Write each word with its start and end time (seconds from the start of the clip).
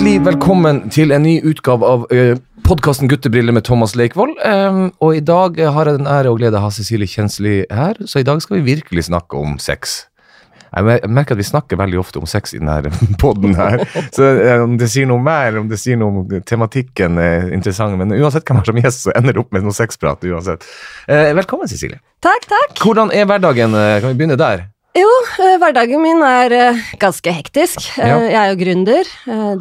Hjertelig 0.00 0.22
velkommen 0.24 0.78
til 0.88 1.10
en 1.12 1.20
ny 1.26 1.34
utgave 1.44 1.84
av 1.84 2.06
podkasten 2.64 3.08
Guttebriller 3.10 3.52
med 3.52 3.66
Thomas 3.68 3.92
Leikvoll. 4.00 4.30
Og 5.04 5.10
i 5.12 5.20
dag 5.20 5.60
har 5.60 5.90
jeg 5.90 5.98
den 5.98 6.08
ære 6.08 6.30
og 6.32 6.38
glede 6.40 6.56
å 6.56 6.62
ha 6.64 6.70
Cecilie 6.72 7.04
Kjensli 7.04 7.58
her, 7.68 8.00
så 8.08 8.22
i 8.22 8.24
dag 8.24 8.40
skal 8.40 8.56
vi 8.56 8.78
virkelig 8.78 9.04
snakke 9.10 9.36
om 9.36 9.58
sex. 9.60 10.06
Jeg 10.72 11.12
merker 11.12 11.36
at 11.36 11.42
vi 11.42 11.46
snakker 11.50 11.82
veldig 11.82 12.00
ofte 12.00 12.16
om 12.16 12.24
sex 12.24 12.56
i 12.56 12.62
denne 12.62 12.94
poden 13.20 13.52
her. 13.60 13.84
Så 14.16 14.24
om 14.64 14.80
det 14.80 14.88
sier 14.88 15.04
noe 15.10 15.20
mer, 15.20 15.60
om 15.60 15.68
det 15.68 15.82
sier 15.82 16.00
noe 16.00 16.24
om 16.24 16.34
tematikken 16.48 17.20
er 17.20 17.52
interessant, 17.52 18.00
men 18.00 18.16
uansett 18.16 18.48
hvem 18.48 18.64
er 18.64 18.72
som 18.72 18.80
gjest, 18.80 19.04
så 19.04 19.16
ender 19.20 19.36
det 19.36 19.44
opp 19.44 19.52
med 19.52 19.68
noe 19.68 19.76
sexprat 19.76 20.24
uansett. 20.24 20.64
Eh, 21.12 21.34
velkommen, 21.36 21.68
Cecilie. 21.68 22.00
Takk, 22.24 22.48
takk. 22.48 22.78
Hvordan 22.80 23.12
er 23.12 23.28
hverdagen? 23.28 23.76
Kan 23.76 24.14
vi 24.14 24.16
begynne 24.22 24.40
der? 24.40 24.70
Jo, 24.90 25.06
eh, 25.38 25.54
hverdagen 25.62 26.00
min 26.02 26.18
er 26.26 26.52
eh, 26.52 26.78
ganske 26.98 27.30
hektisk. 27.30 27.84
Eh, 27.94 28.08
Ja. 28.08 28.16
Jeg 28.26 28.34
er 28.40 28.48
jo 28.50 28.58
gründer, 28.58 29.10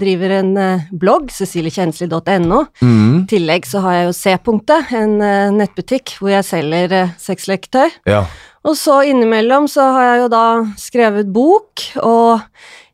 driver 0.01 0.31
en 0.39 0.51
blogg, 0.91 1.29
ceciliekjensli.no. 1.29 2.63
Mm. 2.81 3.13
I 3.21 3.25
tillegg 3.29 3.67
så 3.69 3.83
har 3.85 3.93
jeg 3.93 4.07
jo 4.07 4.15
C-punktet, 4.17 4.91
en 4.97 5.17
nettbutikk 5.57 6.15
hvor 6.17 6.33
jeg 6.33 6.47
selger 6.47 7.13
sexleketøy. 7.21 7.91
Ja. 8.09 8.23
Og 8.65 8.75
så 8.75 9.03
innimellom 9.07 9.69
så 9.71 9.85
har 9.93 10.07
jeg 10.09 10.23
jo 10.23 10.27
da 10.33 10.45
skrevet 10.81 11.29
bok, 11.31 11.85
og 12.01 12.41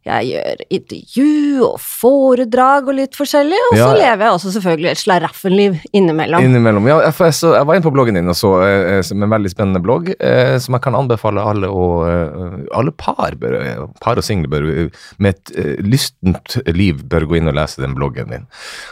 jeg 0.06 0.28
gjør 0.30 0.60
intervju 0.76 1.66
og 1.66 1.78
foredrag 1.82 2.90
og 2.92 2.98
litt 3.00 3.18
forskjellig, 3.18 3.58
og 3.72 3.74
så 3.74 3.88
ja. 3.88 3.96
lever 4.04 4.24
jeg 4.28 4.38
også 4.38 4.52
selvfølgelig 4.54 4.90
et 4.92 5.02
slaraffenliv 5.02 5.80
innimellom. 5.98 6.46
Innimellom. 6.46 6.90
Ja, 6.92 7.00
jeg, 7.08 7.34
så, 7.34 7.56
jeg 7.58 7.66
var 7.66 7.80
inne 7.80 7.88
på 7.88 7.94
bloggen 7.96 8.20
din 8.20 8.30
og 8.30 8.38
så 8.38 8.52
eh, 8.68 9.00
en 9.02 9.28
veldig 9.34 9.54
spennende 9.54 9.82
blogg, 9.82 10.12
eh, 10.14 10.56
som 10.62 10.78
jeg 10.78 10.86
kan 10.86 11.00
anbefale 11.00 11.42
alle 11.42 11.72
og 11.74 12.06
eh, 12.06 12.60
alle 12.78 12.94
par, 12.94 13.34
bør, 13.42 13.58
eh, 13.64 13.82
par 14.06 14.22
og 14.22 14.28
single 14.28 14.52
bør, 14.52 14.70
eh, 14.70 15.04
med 15.18 15.34
et 15.34 15.56
eh, 15.58 15.74
lystent 15.82 16.60
liv 16.70 17.02
bør 17.10 17.26
gå 17.32 17.40
inn 17.40 17.50
og 17.50 17.58
lese 17.58 17.82
den 17.82 17.98
bloggen 17.98 18.30
din. 18.30 18.46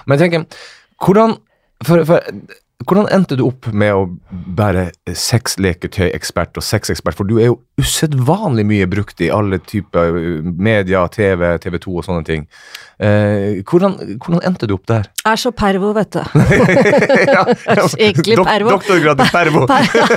Men 0.08 0.18
jeg 0.18 0.26
tenker, 0.26 0.66
hvordan, 1.04 1.38
for, 1.86 2.08
for, 2.10 2.34
hvordan 2.88 3.08
endte 3.14 3.36
du 3.40 3.44
opp 3.48 3.68
med 3.74 3.94
å 3.96 4.04
være 4.58 4.88
sexleketøyekspert 5.18 6.58
og 6.60 6.66
sexekspert? 6.66 7.18
For 7.18 7.28
du 7.30 7.38
er 7.40 7.50
jo 7.52 7.60
usedvanlig 7.82 8.66
mye 8.70 8.88
brukt 8.92 9.22
i 9.26 9.30
alle 9.34 9.60
typer 9.66 10.18
eh, 10.20 10.42
media, 10.44 11.06
TV, 11.14 11.46
TV 11.64 11.78
2 11.84 11.94
og 12.00 12.06
sånne 12.08 12.26
ting. 12.28 12.46
Eh, 13.04 13.62
hvordan, 13.68 13.96
hvordan 14.22 14.44
endte 14.48 14.70
du 14.70 14.76
opp 14.78 14.86
der? 14.92 15.08
Jeg 15.24 15.32
Er 15.34 15.42
så 15.42 15.52
pervo, 15.56 15.94
vet 15.98 16.14
du. 16.14 16.22
ja, 17.34 17.46
ja. 17.50 17.88
Skikkelig 17.94 18.38
Dok- 18.42 18.50
pervo. 18.52 18.76
Doktorgrad 18.78 19.24
i 19.26 19.30
pervo. 19.34 19.66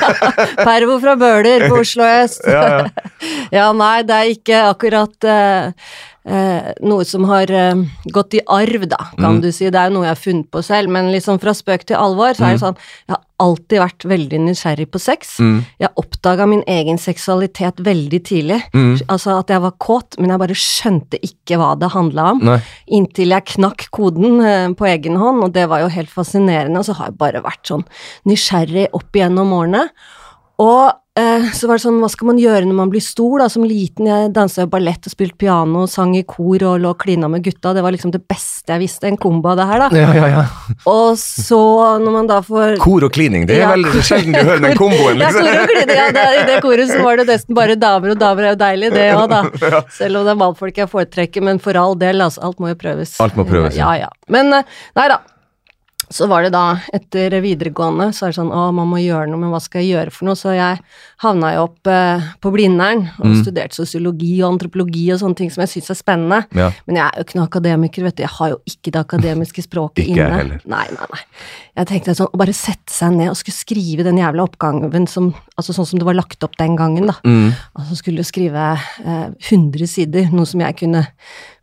Pervo 0.69 0.99
fra 1.03 1.17
Bøler 1.21 1.67
på 1.71 1.81
Oslo 1.83 2.05
øst. 2.07 2.45
Ja, 2.47 2.67
ja. 2.67 2.85
Ja, 3.57 3.71
nei, 3.77 4.03
det 4.07 4.15
er 4.17 4.31
ikke 4.35 4.59
akkurat 4.73 5.25
eh, 5.31 5.73
eh, 6.27 6.73
noe 6.83 7.05
som 7.07 7.25
har 7.31 7.51
eh, 7.51 7.85
gått 8.13 8.35
i 8.35 8.41
arv, 8.47 8.89
da, 8.91 8.99
kan 9.17 9.37
Mm. 9.37 9.41
du 9.43 9.53
si. 9.53 9.71
Det 9.71 9.79
er 9.79 9.89
jo 9.91 9.95
noe 9.99 10.07
jeg 10.09 10.15
har 10.17 10.25
funnet 10.25 10.51
på 10.51 10.63
selv, 10.65 10.89
men 10.91 11.13
liksom 11.13 11.39
fra 11.41 11.53
spøk 11.55 11.85
til 11.87 11.97
alvor, 11.97 12.35
så 12.35 12.47
er 12.49 12.53
det 12.57 12.61
sånn 12.65 12.77
Jeg 13.07 13.15
har 13.15 13.23
alltid 13.39 13.79
vært 13.83 14.05
veldig 14.09 14.39
nysgjerrig 14.47 14.87
på 14.91 14.99
sex. 14.99 15.35
Mm. 15.45 15.59
Jeg 15.79 15.91
oppdaga 16.01 16.47
min 16.49 16.63
egen 16.67 16.97
seksualitet 16.99 17.77
veldig 17.85 18.21
tidlig. 18.25 18.63
Mm. 18.73 18.95
Altså 19.13 19.39
at 19.39 19.49
jeg 19.53 19.61
var 19.61 19.73
kåt, 19.79 20.17
men 20.19 20.31
jeg 20.33 20.39
bare 20.41 20.57
skjønte 20.57 21.21
ikke 21.23 21.59
hva 21.61 21.75
det 21.79 21.91
handla 21.93 22.31
om. 22.33 22.41
Nei. 22.49 22.59
Inntil 22.97 23.29
jeg 23.37 23.45
knakk 23.53 23.91
koden 23.93 24.41
eh, 24.41 24.69
på 24.73 24.89
egen 24.89 25.17
hånd, 25.21 25.45
og 25.45 25.53
det 25.53 25.69
var 25.69 25.81
jo 25.85 25.89
helt 25.93 26.09
fascinerende. 26.11 26.79
Og 26.81 26.87
så 26.89 26.97
har 26.97 27.11
jeg 27.13 27.19
bare 27.19 27.43
vært 27.45 27.69
sånn 27.69 27.85
nysgjerrig 28.25 28.89
opp 28.97 29.13
igjennom 29.15 29.53
årene. 29.53 29.91
Og 30.63 30.87
eh, 31.21 31.51
så 31.53 31.69
var 31.69 31.77
det 31.77 31.83
sånn, 31.85 31.99
hva 32.01 32.09
skal 32.09 32.31
man 32.31 32.39
gjøre 32.41 32.65
når 32.65 32.77
man 32.79 32.89
blir 32.93 33.03
stor, 33.05 33.43
da? 33.43 33.47
Som 33.53 33.67
liten, 33.69 34.07
jeg 34.09 34.31
dansa 34.37 34.65
jo 34.65 34.71
ballett 34.73 35.05
og 35.05 35.13
spilte 35.13 35.37
piano, 35.43 35.83
sang 35.91 36.15
i 36.17 36.23
kor 36.29 36.63
og 36.65 36.79
lå 36.81 36.93
og 36.95 37.01
klina 37.03 37.29
med 37.29 37.45
gutta. 37.45 37.75
Det 37.77 37.83
var 37.85 37.93
liksom 37.93 38.15
det 38.15 38.23
beste 38.25 38.73
jeg 38.73 38.83
visste, 38.83 39.07
en 39.11 39.19
kombo 39.21 39.53
av 39.53 39.59
det 39.61 39.67
her, 39.69 39.85
da. 39.85 40.01
Ja, 40.01 40.15
ja, 40.17 40.31
ja. 40.33 40.45
Og 40.89 41.19
så, 41.21 41.61
når 42.03 42.15
man 42.17 42.31
da 42.31 42.41
får 42.47 42.79
Kor 42.83 43.05
og 43.07 43.13
klining, 43.15 43.45
det 43.47 43.59
er 43.61 43.67
Ja, 43.67 43.69
veldig 43.77 44.03
sjelden 44.09 44.35
du 44.35 44.41
hører 44.41 44.65
den 44.65 44.81
komboen, 44.81 45.21
Ja, 45.21 45.29
liksom. 45.29 45.45
kor 45.47 45.61
og 45.61 45.71
klining, 45.75 45.95
ja, 46.01 46.09
det, 46.17 46.27
I 46.41 46.43
det 46.51 46.59
koret 46.65 46.91
så 46.91 46.99
var 47.05 47.21
det 47.21 47.29
nesten 47.31 47.61
bare 47.61 47.77
damer, 47.79 48.17
og 48.17 48.21
damer 48.25 48.49
er 48.49 48.57
jo 48.57 48.61
deilig, 48.65 48.93
det 48.97 49.07
òg, 49.15 49.29
da. 49.31 49.85
Selv 50.01 50.23
om 50.23 50.27
det 50.27 50.35
er 50.35 50.41
mannfolk 50.43 50.83
jeg 50.83 50.91
foretrekker, 50.91 51.45
men 51.47 51.61
for 51.63 51.79
all 51.81 51.95
del, 52.01 52.25
altså. 52.25 52.43
Alt 52.49 52.65
må 52.65 52.73
jo 52.73 52.81
prøves. 52.81 53.15
Alt 53.23 53.37
må 53.39 53.45
prøves, 53.49 53.77
ja. 53.79 53.93
Ja, 53.93 54.09
ja. 54.09 54.13
Men 54.33 54.53
eh, 54.57 54.77
nei 54.99 55.09
da. 55.13 55.21
Så 56.11 56.29
var 56.31 56.43
det 56.47 56.53
da, 56.55 56.77
etter 56.95 57.35
videregående, 57.43 58.13
så 58.15 58.27
er 58.27 58.31
det 58.31 58.37
sånn 58.39 58.53
å, 58.55 58.69
man 58.75 58.87
må 58.87 59.01
gjøre 59.03 59.27
noe, 59.27 59.41
men 59.43 59.51
hva 59.51 59.59
skal 59.61 59.83
jeg 59.83 59.91
gjøre 59.97 60.13
for 60.15 60.29
noe? 60.29 60.37
Så 60.39 60.53
jeg 60.55 60.79
havna 61.25 61.51
jo 61.57 61.65
opp 61.67 61.91
eh, 61.91 62.29
på 62.41 62.53
Blindern 62.55 63.09
og 63.19 63.27
Mm. 63.27 63.41
studerte 63.43 63.75
sosiologi 63.75 64.37
og 64.43 64.53
antropologi 64.55 65.11
og 65.13 65.19
sånne 65.19 65.37
ting 65.41 65.51
som 65.51 65.65
jeg 65.65 65.73
syns 65.75 65.91
er 65.91 65.99
spennende. 65.99 66.39
Ja. 66.55 66.69
Men 66.87 66.97
jeg 67.01 67.05
er 67.09 67.17
jo 67.19 67.25
ikke 67.27 67.39
noen 67.41 67.49
akademiker, 67.51 68.03
vet 68.07 68.17
du. 68.17 68.23
Jeg 68.23 68.31
har 68.37 68.53
jo 68.55 68.59
ikke 68.71 68.93
det 68.95 69.01
akademiske 69.03 69.65
språket 69.67 70.05
Ikke 70.07 70.15
inne. 70.15 70.37
heller. 70.39 70.61
Nei, 70.65 70.87
nei, 70.95 71.09
nei. 71.13 71.21
Jeg 71.77 71.87
tenkte 71.91 72.15
sånn, 72.15 72.31
å 72.33 72.39
bare 72.39 72.55
sette 72.55 72.93
seg 72.95 73.13
ned 73.19 73.29
og 73.33 73.37
skulle 73.37 73.59
skrive 73.59 74.05
den 74.07 74.17
jævla 74.23 74.47
oppgaven 74.47 75.09
som, 75.11 75.35
altså 75.59 75.75
sånn 75.75 75.87
som 75.91 75.99
det 75.99 76.07
var 76.07 76.15
lagt 76.15 76.43
opp 76.47 76.57
den 76.57 76.77
gangen, 76.79 77.07
da. 77.11 77.19
Mm. 77.27 77.51
Altså 77.77 77.99
skulle 77.99 78.25
skrive 78.25 78.79
eh, 79.05 79.29
100 79.51 79.87
sider, 79.91 80.31
noe 80.33 80.47
som 80.47 80.61
jeg 80.63 80.77
kunne 80.85 81.03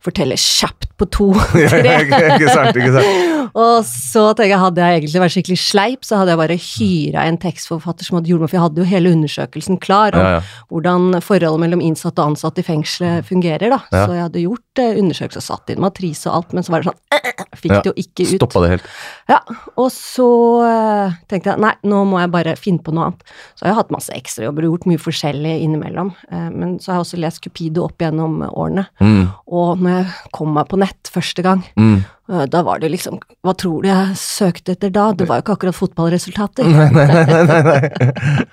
fortelle 0.04 0.36
kjapt 0.40 0.90
på 1.00 1.08
to, 1.10 1.30
Ja, 1.58 1.68
tre. 1.72 1.80
ja, 1.88 2.34
ikke, 2.36 2.50
sant, 2.52 2.76
ikke 2.76 2.92
sant. 2.98 3.50
Og 3.54 3.84
så 3.86 4.22
tenker 4.34 4.52
jeg, 4.54 4.60
hadde 4.62 4.82
jeg 4.84 4.98
egentlig 5.00 5.22
vært 5.22 5.34
skikkelig 5.36 5.58
sleip, 5.62 6.04
så 6.06 6.18
hadde 6.20 6.34
jeg 6.34 6.40
bare 6.42 6.56
hyra 6.60 7.24
en 7.30 7.38
tekstforfatter 7.42 8.06
som 8.06 8.18
hadde 8.18 8.30
gjort 8.32 8.44
meg, 8.44 8.50
for 8.52 8.58
jeg 8.58 8.64
hadde 8.66 8.82
jo 8.82 8.88
hele 8.90 9.12
undersøkelsen 9.14 9.78
klar 9.82 10.16
om 10.18 10.24
Ja, 10.24 10.32
ja. 10.36 10.42
hvordan 10.72 11.08
forholdet 11.24 11.62
mellom 11.64 11.82
innsatte 11.84 12.22
og 12.22 12.34
ansatte 12.34 12.62
i 12.62 12.66
fengselet 12.66 13.26
fungerer, 13.28 13.72
da. 13.74 13.80
Så 13.90 14.10
jeg 14.16 14.24
hadde 14.26 14.44
gjort 14.44 14.60
undersøkelser, 14.84 15.02
undersøkelse 15.04 15.38
og 15.40 15.46
satt 15.46 15.70
inn 15.74 15.82
matrise 15.84 16.28
og 16.30 16.36
alt, 16.40 16.54
men 16.56 16.64
så 16.66 16.74
var 16.74 16.82
det 16.84 16.90
sånn 16.90 17.00
Fikk 17.64 17.72
det 17.78 17.86
jo 17.90 17.94
ikke 18.02 18.24
ut. 18.26 18.32
Stoppa 18.40 18.60
det 18.64 18.70
helt. 18.74 18.88
Ja, 19.28 19.38
og 19.80 19.86
så 19.94 20.26
eh, 20.68 21.14
tenkte 21.30 21.54
jeg 21.54 21.62
nei, 21.64 21.72
nå 21.88 22.02
må 22.08 22.18
jeg 22.20 22.32
bare 22.34 22.56
finne 22.60 22.82
på 22.84 22.92
noe 22.92 23.06
annet. 23.08 23.22
Så 23.56 23.64
har 23.64 23.70
jeg 23.72 23.78
hatt 23.78 23.94
masse 23.94 24.12
ekstrajobber 24.12 24.66
og 24.66 24.74
gjort 24.74 24.88
mye 24.90 25.00
forskjellig 25.00 25.54
innimellom. 25.64 26.12
eh, 26.30 26.50
men 26.52 26.78
så 26.78 26.92
har 26.92 26.98
jeg 27.00 27.06
også 27.06 27.20
lest 27.22 27.40
Cupido 27.44 27.86
opp 27.86 27.98
gjennom 28.04 28.42
årene. 28.50 28.86
Mm. 29.00 29.30
Og 29.48 29.80
når 29.80 29.96
jeg 30.02 30.32
kom 30.36 30.52
meg 30.58 30.68
på 30.68 30.80
nett 30.84 31.10
første 31.14 31.42
gang, 31.46 31.64
Mm. 31.76 32.04
Eh, 32.30 32.44
da 32.50 32.62
var 32.66 32.80
det 32.82 32.90
liksom 32.92 33.18
Hva 33.44 33.54
tror 33.58 33.82
du 33.84 33.88
jeg 33.88 34.16
søkte 34.18 34.74
etter 34.74 34.92
da? 34.94 35.10
Det 35.16 35.26
var 35.28 35.40
jo 35.40 35.44
ikke 35.44 35.56
akkurat 35.58 35.76
fotballresultater. 35.76 36.68
Nei, 36.74 36.88
nei, 36.94 37.06
nei, 37.06 37.42
nei, 37.48 37.60
nei. 37.68 38.44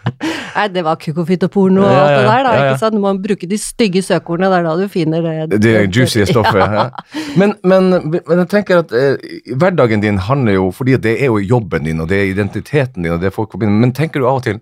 Nei, 0.55 0.67
det 0.75 0.83
var 0.85 0.99
kukofitt 1.01 1.45
og 1.47 1.53
porno 1.53 1.85
og 1.85 1.91
alt 1.91 2.15
det 2.17 2.25
der, 2.27 2.43
da. 2.45 2.53
ikke 2.59 2.81
sant? 2.83 2.97
Du 2.97 3.03
må 3.03 3.13
bruke 3.23 3.49
de 3.49 3.59
stygge 3.61 4.03
søkeordene, 4.05 4.51
det 4.51 4.59
er 4.59 4.67
da 4.67 4.75
du 4.79 4.91
finner 4.91 5.25
det. 5.25 5.61
Det 5.63 5.75
juicy 5.89 6.25
stoffet. 6.29 6.61
Ja. 6.61 6.87
Men, 7.39 7.89
jeg 8.19 8.47
tenker 8.51 8.83
at 8.83 8.93
eh, 8.95 9.31
hverdagen 9.55 10.03
din 10.03 10.19
handler 10.21 10.57
jo 10.57 10.69
Fordi 10.75 10.97
det 11.01 11.13
er 11.21 11.29
jo 11.31 11.39
jobben 11.39 11.85
din, 11.87 12.01
og 12.03 12.09
det 12.11 12.19
er 12.19 12.31
identiteten 12.31 13.03
din, 13.03 13.13
og 13.15 13.21
det 13.21 13.29
er 13.29 13.35
folk 13.35 13.53
forbinder 13.53 13.79
Men 13.81 13.93
tenker 13.95 14.21
du 14.21 14.27
av 14.27 14.41
og 14.41 14.47
til 14.47 14.61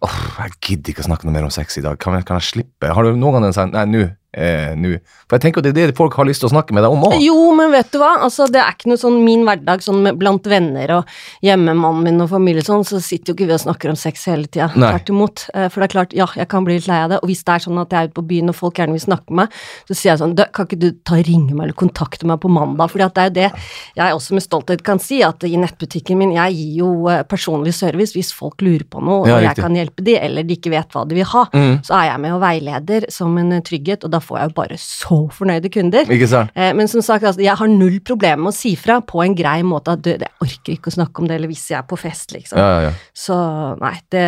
Åh, 0.00 0.20
jeg 0.38 0.54
gidder 0.64 0.94
ikke 0.94 1.02
å 1.04 1.08
snakke 1.10 1.28
noe 1.28 1.34
mer 1.34 1.44
om 1.44 1.52
sex 1.52 1.76
i 1.76 1.82
dag. 1.84 1.98
Kan 2.00 2.14
jeg, 2.16 2.24
slippe? 2.46 2.88
Har 2.88 3.04
du 3.04 3.18
noen 3.20 3.44
gang 3.44 3.52
sagt 3.52 3.74
Nei, 3.74 3.84
nå. 3.90 4.06
Eh, 4.32 4.76
nå. 4.78 4.92
For 5.26 5.34
jeg 5.38 5.42
tenker 5.42 5.58
at 5.58 5.74
det 5.74 5.82
er 5.82 5.90
det 5.90 5.96
folk 5.98 6.14
har 6.14 6.26
lyst 6.28 6.42
til 6.44 6.46
å 6.46 6.52
snakke 6.52 6.74
med 6.76 6.84
deg 6.84 6.92
om 6.94 7.02
òg. 7.08 7.16
Jo, 7.18 7.50
men 7.58 7.72
vet 7.74 7.88
du 7.90 7.98
hva, 7.98 8.12
altså 8.22 8.46
det 8.46 8.60
er 8.62 8.76
ikke 8.76 8.90
noe 8.92 9.00
sånn 9.00 9.16
min 9.24 9.42
hverdag 9.46 9.82
sånn 9.82 10.02
med, 10.04 10.18
blant 10.20 10.46
venner 10.46 10.92
og 11.00 11.08
hjemmemannen 11.42 12.04
min 12.06 12.22
og 12.22 12.30
familie 12.30 12.62
sånn, 12.62 12.84
så 12.86 13.00
sitter 13.02 13.32
jo 13.32 13.36
ikke 13.38 13.48
vi 13.50 13.56
og 13.56 13.62
snakker 13.64 13.90
om 13.90 13.98
sex 13.98 14.26
hele 14.30 14.46
tida. 14.46 14.68
Tvert 14.76 15.10
imot. 15.10 15.44
Eh, 15.54 15.66
For 15.70 15.82
det 15.82 15.88
er 15.88 15.94
klart, 15.96 16.14
ja, 16.14 16.26
jeg 16.38 16.46
kan 16.52 16.66
bli 16.66 16.76
litt 16.78 16.86
lei 16.90 17.00
av 17.04 17.10
det, 17.14 17.18
og 17.22 17.30
hvis 17.30 17.42
det 17.46 17.54
er 17.56 17.64
sånn 17.66 17.80
at 17.82 17.90
jeg 17.90 18.00
er 18.06 18.10
ute 18.10 18.18
på 18.20 18.26
byen 18.30 18.52
og 18.52 18.58
folk 18.60 18.78
gjerne 18.78 18.94
vil 18.94 19.02
snakke 19.02 19.30
med 19.34 19.40
meg, 19.40 19.58
så 19.90 19.96
sier 19.96 20.10
jeg 20.12 20.20
sånn, 20.22 20.36
«Du, 20.38 20.44
kan 20.54 20.66
ikke 20.70 20.78
du 20.82 20.88
ta 21.06 21.18
og 21.18 21.26
ringe 21.26 21.54
meg 21.56 21.64
eller 21.68 21.78
kontakte 21.82 22.26
meg 22.30 22.40
på 22.42 22.50
mandag, 22.54 22.90
For 22.90 22.98
det 23.02 23.10
er 23.18 23.30
jo 23.30 23.34
det 23.40 23.50
jeg 23.98 24.14
også 24.14 24.34
med 24.38 24.46
stolthet 24.46 24.82
kan 24.86 24.98
si, 25.02 25.20
at 25.26 25.42
i 25.44 25.56
nettbutikken 25.58 26.18
min, 26.18 26.32
jeg 26.38 26.54
gir 26.54 26.78
jo 26.84 27.08
eh, 27.10 27.22
personlig 27.26 27.74
service 27.74 28.14
hvis 28.14 28.30
folk 28.36 28.62
lurer 28.62 28.86
på 28.86 29.02
noe, 29.02 29.26
Ja, 29.26 29.36
og 29.36 29.42
jeg 29.42 29.50
riktig. 29.50 29.64
kan 29.66 29.74
hjelpe 29.80 30.04
de, 30.06 30.16
eller 30.22 30.46
de 30.46 30.54
ikke 30.56 30.70
vet 30.70 30.94
hva 30.94 31.04
de 31.08 31.18
vil 31.18 31.28
ha. 31.34 31.44
Mm. 31.52 31.82
Så 31.82 31.96
er 31.98 32.06
jeg 32.12 32.20
med 32.20 32.32
og 32.38 32.40
veileder 32.46 33.10
som 33.10 33.36
en 33.40 33.56
trygghet, 33.62 34.04
og 34.04 34.10
da 34.14 34.19
får 34.24 34.38
jeg 34.38 34.50
jo 34.50 34.54
bare 34.60 34.78
så 34.82 35.18
fornøyde 35.36 35.70
kunder. 35.72 36.10
Ikke 36.10 36.28
sant? 36.30 36.52
Eh, 36.54 36.72
Men 36.76 36.88
som 36.88 37.02
sagt, 37.04 37.24
altså, 37.24 37.42
jeg 37.42 37.56
har 37.56 37.66
null 37.72 38.00
problemer 38.00 38.44
med 38.44 38.52
å 38.52 38.56
si 38.56 38.74
fra 38.76 39.00
på 39.00 39.24
en 39.24 39.34
grei 39.38 39.60
måte 39.66 39.96
at 39.96 40.04
du, 40.04 40.10
jeg 40.12 40.30
orker 40.40 40.76
ikke 40.76 40.92
å 40.92 40.96
snakke 40.98 41.22
om 41.22 41.28
det, 41.30 41.40
eller 41.40 41.50
hvis 41.50 41.66
jeg 41.70 41.78
er 41.80 41.88
på 41.88 41.98
fest, 42.00 42.32
liksom. 42.36 42.58
Ja, 42.60 42.68
ja, 42.70 42.80
ja. 42.88 42.94
Så 43.14 43.36
nei, 43.80 43.96
det 44.12 44.24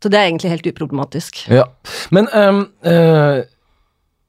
Så 0.00 0.08
det 0.08 0.16
er 0.16 0.30
egentlig 0.30 0.50
helt 0.50 0.66
uproblematisk. 0.66 1.42
Ja, 1.52 1.66
men 2.10 2.28
um, 2.32 2.62
eh, 2.88 3.42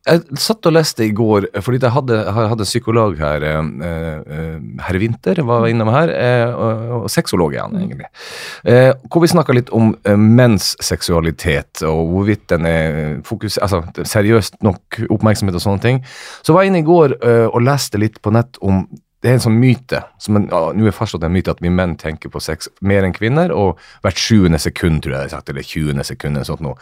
jeg 0.01 0.39
satt 0.41 0.65
og 0.65 0.73
leste 0.73 1.05
i 1.05 1.11
går, 1.13 1.45
fordi 1.61 1.79
jeg 1.83 1.93
hadde, 1.93 2.17
hadde 2.33 2.65
psykolog 2.65 3.19
her, 3.21 3.43
eh, 3.45 3.67
eh, 3.85 4.55
herr 4.87 4.99
Winter 5.01 5.41
var 5.45 5.67
innom 5.69 5.91
her, 5.93 6.13
eh, 6.15 6.49
og, 6.49 7.03
og 7.03 7.11
sexolog 7.13 7.53
er 7.53 7.67
han 7.67 7.77
egentlig, 7.77 8.09
eh, 8.65 8.89
hvor 9.05 9.21
vi 9.21 9.29
snakka 9.29 9.53
litt 9.53 9.69
om 9.75 9.93
menns 10.17 10.73
seksualitet, 10.81 11.83
og 11.85 12.15
hvorvidt 12.15 12.47
den 12.49 12.65
er 12.65 12.97
fokus, 13.27 13.59
altså, 13.61 13.83
seriøst 14.01 14.61
nok 14.65 15.03
oppmerksomhet 15.11 15.59
og 15.59 15.65
sånne 15.67 15.85
ting. 15.85 16.01
Så 16.41 16.55
var 16.55 16.65
jeg 16.65 16.73
inne 16.73 16.81
i 16.81 16.87
går 16.87 17.15
og 17.51 17.61
leste 17.63 17.99
litt 18.01 18.17
på 18.23 18.33
nett 18.33 18.57
om 18.65 18.85
det 19.21 19.29
er 19.29 19.37
en 19.37 19.43
sånn 19.43 19.59
myte, 19.61 19.99
som 20.21 20.37
en, 20.39 20.47
ja, 20.49 20.61
nå 20.73 20.87
er 20.89 20.95
fastslått 20.97 21.27
en 21.27 21.33
myte 21.33 21.53
at 21.53 21.61
vi 21.61 21.69
menn 21.69 21.93
tenker 22.01 22.31
på 22.33 22.41
sex 22.41 22.71
mer 22.81 23.05
enn 23.05 23.13
kvinner, 23.13 23.53
og 23.53 23.77
hvert 24.01 24.17
sjuende 24.17 24.57
sekund, 24.61 25.03
tror 25.03 25.13
jeg 25.13 25.19
det 25.19 25.27
er 25.29 25.35
sagt, 25.35 25.51
eller 25.53 25.67
tjuende 25.67 26.05
sekund, 26.07 26.39
eller 26.39 26.49
sånt 26.49 26.63
noe. 26.65 26.79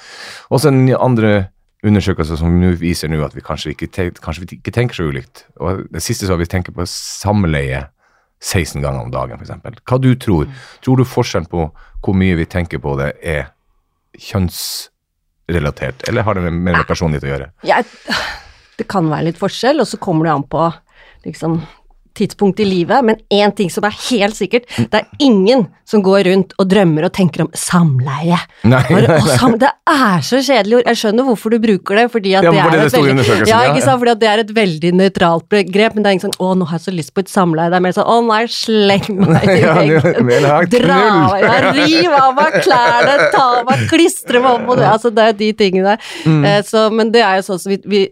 Og 0.47 0.61
så 0.63 0.71
den 0.71 0.87
andre 0.95 1.49
undersøkelser 1.85 2.39
som 2.39 2.57
viser 2.79 3.11
nå 3.11 3.21
at 3.23 3.35
vi 3.37 3.43
kanskje 3.45 3.71
ikke, 3.73 4.09
kanskje 4.19 4.43
vi 4.43 4.57
ikke 4.57 4.73
tenker 4.75 4.99
så 4.99 5.07
ulikt. 5.07 5.45
Og 5.63 5.85
det 5.93 6.03
siste 6.03 6.27
så 6.27 6.35
har 6.35 6.41
vi 6.41 6.49
tenker 6.49 6.75
på 6.75 6.85
samleie 6.89 7.85
16 8.39 8.81
ganger 8.83 9.03
om 9.03 9.11
dagen, 9.11 9.39
f.eks. 9.39 9.81
Hva 9.87 9.99
du 9.99 10.13
tror? 10.19 10.49
Tror 10.83 10.99
du 10.99 11.07
forskjellen 11.07 11.49
på 11.51 11.69
hvor 12.03 12.15
mye 12.15 12.37
vi 12.39 12.47
tenker 12.47 12.79
på 12.83 12.95
det, 12.99 13.11
er 13.19 13.49
kjønnsrelatert, 14.19 16.05
eller 16.07 16.23
har 16.23 16.37
det 16.37 16.45
med, 16.47 16.61
mer 16.67 16.79
med 16.79 16.87
personlighet 16.87 17.27
å 17.27 17.33
gjøre? 17.33 17.49
Ja, 17.67 17.81
det 18.79 18.87
kan 18.91 19.09
være 19.11 19.27
litt 19.29 19.41
forskjell, 19.41 19.83
og 19.83 19.89
så 19.89 19.99
kommer 20.01 20.27
det 20.27 20.35
an 20.37 20.47
på 20.47 20.69
liksom 21.27 21.59
tidspunkt 22.17 22.59
i 22.59 22.67
livet, 22.67 23.03
men 23.05 23.19
én 23.33 23.53
ting 23.55 23.69
som 23.71 23.85
er 23.87 23.95
helt 24.09 24.37
sikkert, 24.37 24.67
det 24.77 25.01
er 25.01 25.07
ingen 25.23 25.67
som 25.89 26.03
går 26.05 26.27
rundt 26.29 26.53
og 26.61 26.67
drømmer 26.69 27.07
og 27.07 27.13
tenker 27.15 27.43
om 27.45 27.49
samleie. 27.57 28.37
Nei, 28.63 28.81
nei, 28.89 29.01
nei. 29.07 29.17
Og 29.17 29.29
sam 29.39 29.55
det 29.61 29.71
er 29.89 30.25
så 30.25 30.41
kjedelig 30.45 30.79
ord. 30.79 30.89
Jeg 30.91 30.99
skjønner 31.01 31.27
hvorfor 31.29 31.53
du 31.53 31.59
bruker 31.63 32.01
det, 32.01 32.05
fordi 32.13 32.35
at 32.37 32.45
Ja, 32.45 32.53
det, 32.53 32.61
er 32.61 32.75
det 32.75 32.83
et 32.85 32.97
veldig, 32.97 33.25
ja, 33.49 33.61
ja, 33.69 33.73
sant? 33.81 33.99
Fordi 34.03 34.13
at 34.13 34.21
det 34.21 34.29
er 34.29 34.43
et 34.43 34.53
veldig 34.55 34.93
nøytralt 34.99 35.47
begrep, 35.51 35.95
men 35.95 36.05
det 36.05 36.11
er 36.11 36.17
ingen 36.17 36.27
sånn 36.27 36.37
'Å, 36.39 36.51
nå 36.59 36.69
har 36.69 36.79
jeg 36.79 36.85
så 36.85 36.95
lyst 36.95 37.13
på 37.15 37.25
et 37.25 37.33
samleie'. 37.33 37.69
Det 37.73 37.79
er 37.79 37.85
mer 37.87 37.95
sånn 37.97 38.09
'Å 38.09 38.17
nei, 38.29 38.41
sleng 38.53 39.07
meg 39.25 39.49
i 39.57 39.61
veggen'. 39.65 40.69
Dra 40.75 41.03
meg, 41.33 41.69
riv 41.79 42.17
av 42.19 42.33
meg 42.37 42.59
klærne, 42.61 43.15
ta 43.33 43.47
meg, 43.69 43.87
klistre 43.89 44.43
meg 44.43 44.51
opp 44.59 44.67
på 44.69 44.79
det. 44.79 44.89
Altså, 44.89 45.13
det 45.13 45.29
er 45.29 45.39
de 45.41 45.53
tingene. 45.53 45.97
Mm. 46.25 46.43
Eh, 46.45 46.61
så, 46.65 46.89
men 46.93 47.13
det 47.15 47.25
er 47.25 47.39
jo 47.39 47.49
sånn 47.49 47.63
som 47.63 47.73
vi, 47.73 47.81
vi 47.89 48.03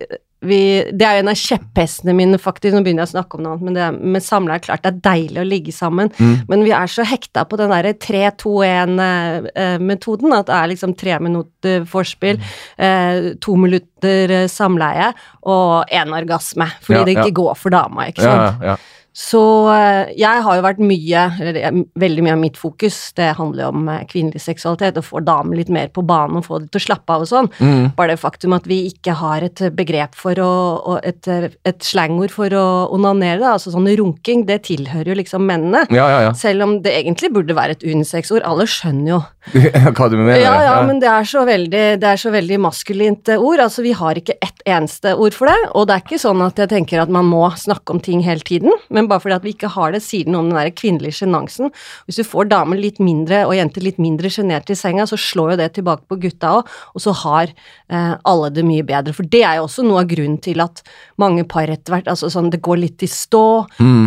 vi, 0.45 0.83
det 0.93 1.01
er 1.01 1.15
jo 1.17 1.21
en 1.23 1.31
av 1.31 1.39
kjepphestene 1.39 2.13
mine, 2.13 2.37
faktisk. 2.37 2.75
Nå 2.75 2.83
begynner 2.85 3.01
jeg 3.05 3.09
å 3.09 3.15
snakke 3.15 3.37
om 3.37 3.41
noe 3.43 3.51
annet, 3.55 3.65
men 3.65 3.73
det 3.77 3.87
med 4.13 4.21
samleie 4.25 4.57
er 4.59 4.65
klart 4.67 4.83
det 4.85 4.91
er 4.91 4.99
deilig 5.07 5.39
å 5.41 5.45
ligge 5.47 5.73
sammen. 5.73 6.07
Mm. 6.19 6.35
Men 6.51 6.59
vi 6.67 6.71
er 6.77 6.87
så 6.93 7.03
hekta 7.09 7.41
på 7.49 7.55
den 7.57 7.71
derre 7.73 7.93
3-2-1-metoden, 8.05 10.29
at 10.37 10.47
det 10.49 10.55
er 10.59 10.69
liksom 10.73 10.91
tre 10.99 11.13
minutter 11.23 11.75
forspill, 11.89 12.37
eh, 12.77 13.15
to 13.41 13.51
minutter 13.59 14.25
eh, 14.43 14.47
samleie 14.51 15.07
og 15.49 15.71
én 15.89 16.13
orgasme. 16.13 16.67
Fordi 16.85 16.99
Ja, 16.99 17.03
det 17.07 17.13
ikke 17.17 17.31
ja. 17.33 17.39
går 17.41 17.53
for 17.57 17.69
dama, 17.73 18.05
ikke 18.11 18.21
sant. 18.27 18.61
ja, 18.61 18.65
ja. 18.73 18.77
Så 19.17 19.41
eh, 19.73 20.11
jeg 20.13 20.41
har 20.45 20.57
jo 20.59 20.61
vært 20.61 20.81
mye, 20.83 21.21
eller 21.41 21.57
eh, 21.57 21.77
veldig 21.97 22.21
mye 22.21 22.35
av 22.35 22.41
mitt 22.43 22.57
fokus, 22.59 22.99
det 23.17 23.31
handler 23.39 23.63
jo 23.63 23.69
om 23.73 23.87
eh, 23.89 24.03
kvinnelig 24.11 24.43
seksualitet, 24.43 24.99
å 25.01 25.05
få 25.05 25.23
damer 25.25 25.57
litt 25.57 25.71
mer 25.73 25.89
på 25.89 26.03
banen 26.05 26.37
og 26.37 26.45
få 26.45 26.59
dem 26.61 26.67
til 26.69 26.77
å 26.77 26.85
slappe 26.85 27.15
av 27.15 27.25
og 27.25 27.29
sånn. 27.31 27.49
Mm. 27.57 27.95
Bare 27.97 28.13
det 28.13 28.21
faktum 28.21 28.53
at 28.53 28.67
vi 28.69 28.83
ikke 28.91 29.15
har 29.17 29.41
et 29.47 29.63
begrep 29.73 30.13
for 30.17 30.37
å, 30.37 30.51
og 30.93 31.07
et, 31.07 31.25
et 31.33 31.81
slangord 31.81 32.35
for 32.35 32.53
å 32.53 32.67
onanere, 32.93 33.39
da, 33.41 33.55
altså 33.55 33.73
sånn 33.73 33.89
runking, 33.97 34.45
det 34.45 34.59
tilhører 34.69 35.09
jo 35.09 35.17
liksom 35.17 35.49
mennene. 35.49 35.87
ja, 35.89 36.05
ja, 36.13 36.21
ja. 36.27 36.35
Selv 36.37 36.67
om 36.67 36.77
det 36.85 36.93
egentlig 36.99 37.33
burde 37.33 37.57
være 37.57 37.73
et 37.79 37.87
unisex-ord, 37.87 38.45
alle 38.45 38.69
skjønner 38.69 39.15
jo. 39.15 39.19
Hva 39.97 40.11
du 40.13 40.17
mener? 40.19 40.37
Ja, 40.43 40.53
ja, 40.61 40.77
men 40.85 41.01
det 41.01 41.09
er 41.09 41.25
så 41.25 41.41
veldig, 41.47 41.83
det 42.03 42.11
er 42.13 42.21
så 42.21 42.35
veldig 42.35 42.61
maskulint 42.67 43.33
eh, 43.33 43.41
ord, 43.41 43.65
altså 43.65 43.81
vi 43.81 43.97
har 43.97 44.21
ikke 44.21 44.37
ett 44.45 44.61
eneste 44.67 45.15
ord 45.17 45.33
for 45.33 45.49
det, 45.49 45.57
og 45.73 45.89
det 45.89 45.97
er 45.97 46.05
ikke 46.05 46.21
sånn 46.21 46.45
at 46.45 46.61
jeg 46.61 46.69
tenker 46.75 47.01
at 47.01 47.17
man 47.17 47.25
må 47.25 47.47
snakke 47.57 47.97
om 47.97 48.03
ting 48.03 48.21
hele 48.21 48.45
tiden, 48.45 48.77
men 48.93 49.06
bare 49.09 49.23
fordi 49.23 49.37
at 49.37 49.45
vi 49.45 49.53
ikke 49.55 49.71
har 49.73 49.93
det, 49.95 50.03
sier 50.05 50.29
noe 50.29 50.43
om 50.43 50.51
den 50.51 50.59
der 50.59 50.71
kvinnelige 50.75 51.21
sjenansen. 51.21 51.71
Hvis 52.07 52.19
du 52.21 52.25
får 52.27 52.49
damer 52.51 52.79
litt 52.81 53.01
mindre, 53.03 53.43
og 53.47 53.55
jenter 53.57 53.85
litt 53.85 54.01
mindre 54.01 54.31
sjenert 54.33 54.69
i 54.73 54.77
senga, 54.77 55.07
så 55.09 55.19
slår 55.19 55.53
jo 55.53 55.59
det 55.63 55.71
tilbake 55.77 56.07
på 56.09 56.19
gutta 56.27 56.57
òg, 56.59 56.75
og 56.93 57.03
så 57.03 57.15
har 57.23 57.53
eh, 57.53 58.13
alle 58.27 58.51
det 58.53 58.65
mye 58.67 58.85
bedre. 58.87 59.15
For 59.15 59.27
det 59.27 59.43
er 59.43 59.59
jo 59.59 59.67
også 59.67 59.85
noe 59.87 60.03
av 60.03 60.11
grunnen 60.11 60.39
til 60.43 60.63
at 60.63 60.83
mange 61.21 61.47
par 61.49 61.69
etter 61.71 61.95
hvert, 61.95 62.11
altså 62.11 62.31
sånn 62.33 62.51
det 62.53 62.63
går 62.65 62.83
litt 62.83 63.05
i 63.05 63.11
stå, 63.11 63.45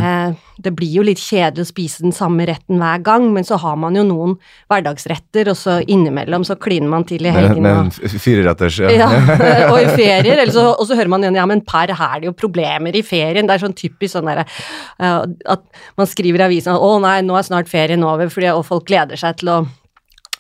eh, 0.05 0.47
det 0.61 0.73
blir 0.77 0.93
jo 0.99 1.05
litt 1.07 1.21
kjedelig 1.23 1.65
å 1.67 1.71
spise 1.71 2.05
den 2.05 2.15
samme 2.17 2.47
retten 2.49 2.81
hver 2.81 3.03
gang, 3.07 3.29
men 3.35 3.47
så 3.47 3.59
har 3.63 3.79
man 3.81 3.97
jo 3.97 4.05
noen 4.07 4.37
hverdagsretter, 4.71 5.51
og 5.53 5.59
så 5.59 5.79
innimellom 5.87 6.45
så 6.47 6.57
kliner 6.61 6.91
man 6.93 7.07
til 7.09 7.27
i 7.27 7.33
helgene. 7.35 7.63
med 7.65 7.77
og- 7.79 8.11
en 8.11 8.23
fireretters 8.25 8.79
ja. 8.85 8.91
ja, 8.95 9.09
og 9.73 9.79
i 9.81 9.89
ferier, 9.95 10.37
eller 10.37 10.53
så, 10.55 10.67
og 10.75 10.87
så 10.89 10.99
hører 10.99 11.13
man 11.13 11.25
igjen 11.25 11.41
ja, 11.41 11.47
men 11.49 11.65
per 11.67 11.95
her 11.97 12.17
er 12.17 12.23
det 12.23 12.31
jo 12.31 12.37
problemer 12.37 12.97
i 12.97 13.03
ferien. 13.07 13.47
Det 13.49 13.57
er 13.57 13.65
sånn 13.65 13.77
typisk 13.77 14.17
sånn 14.17 14.29
derre 14.29 14.45
eh, 14.47 15.25
at 15.55 15.63
man 15.99 16.09
skriver 16.11 16.43
i 16.43 16.49
avisen 16.51 16.75
at 16.75 16.85
å 16.85 16.95
nei, 17.03 17.21
nå 17.27 17.37
er 17.39 17.47
snart 17.47 17.71
ferien 17.71 18.05
over, 18.07 18.31
fordi, 18.33 18.51
og 18.55 18.67
folk 18.69 18.89
gleder 18.91 19.21
seg 19.21 19.41
til 19.41 19.53
å 19.53 19.59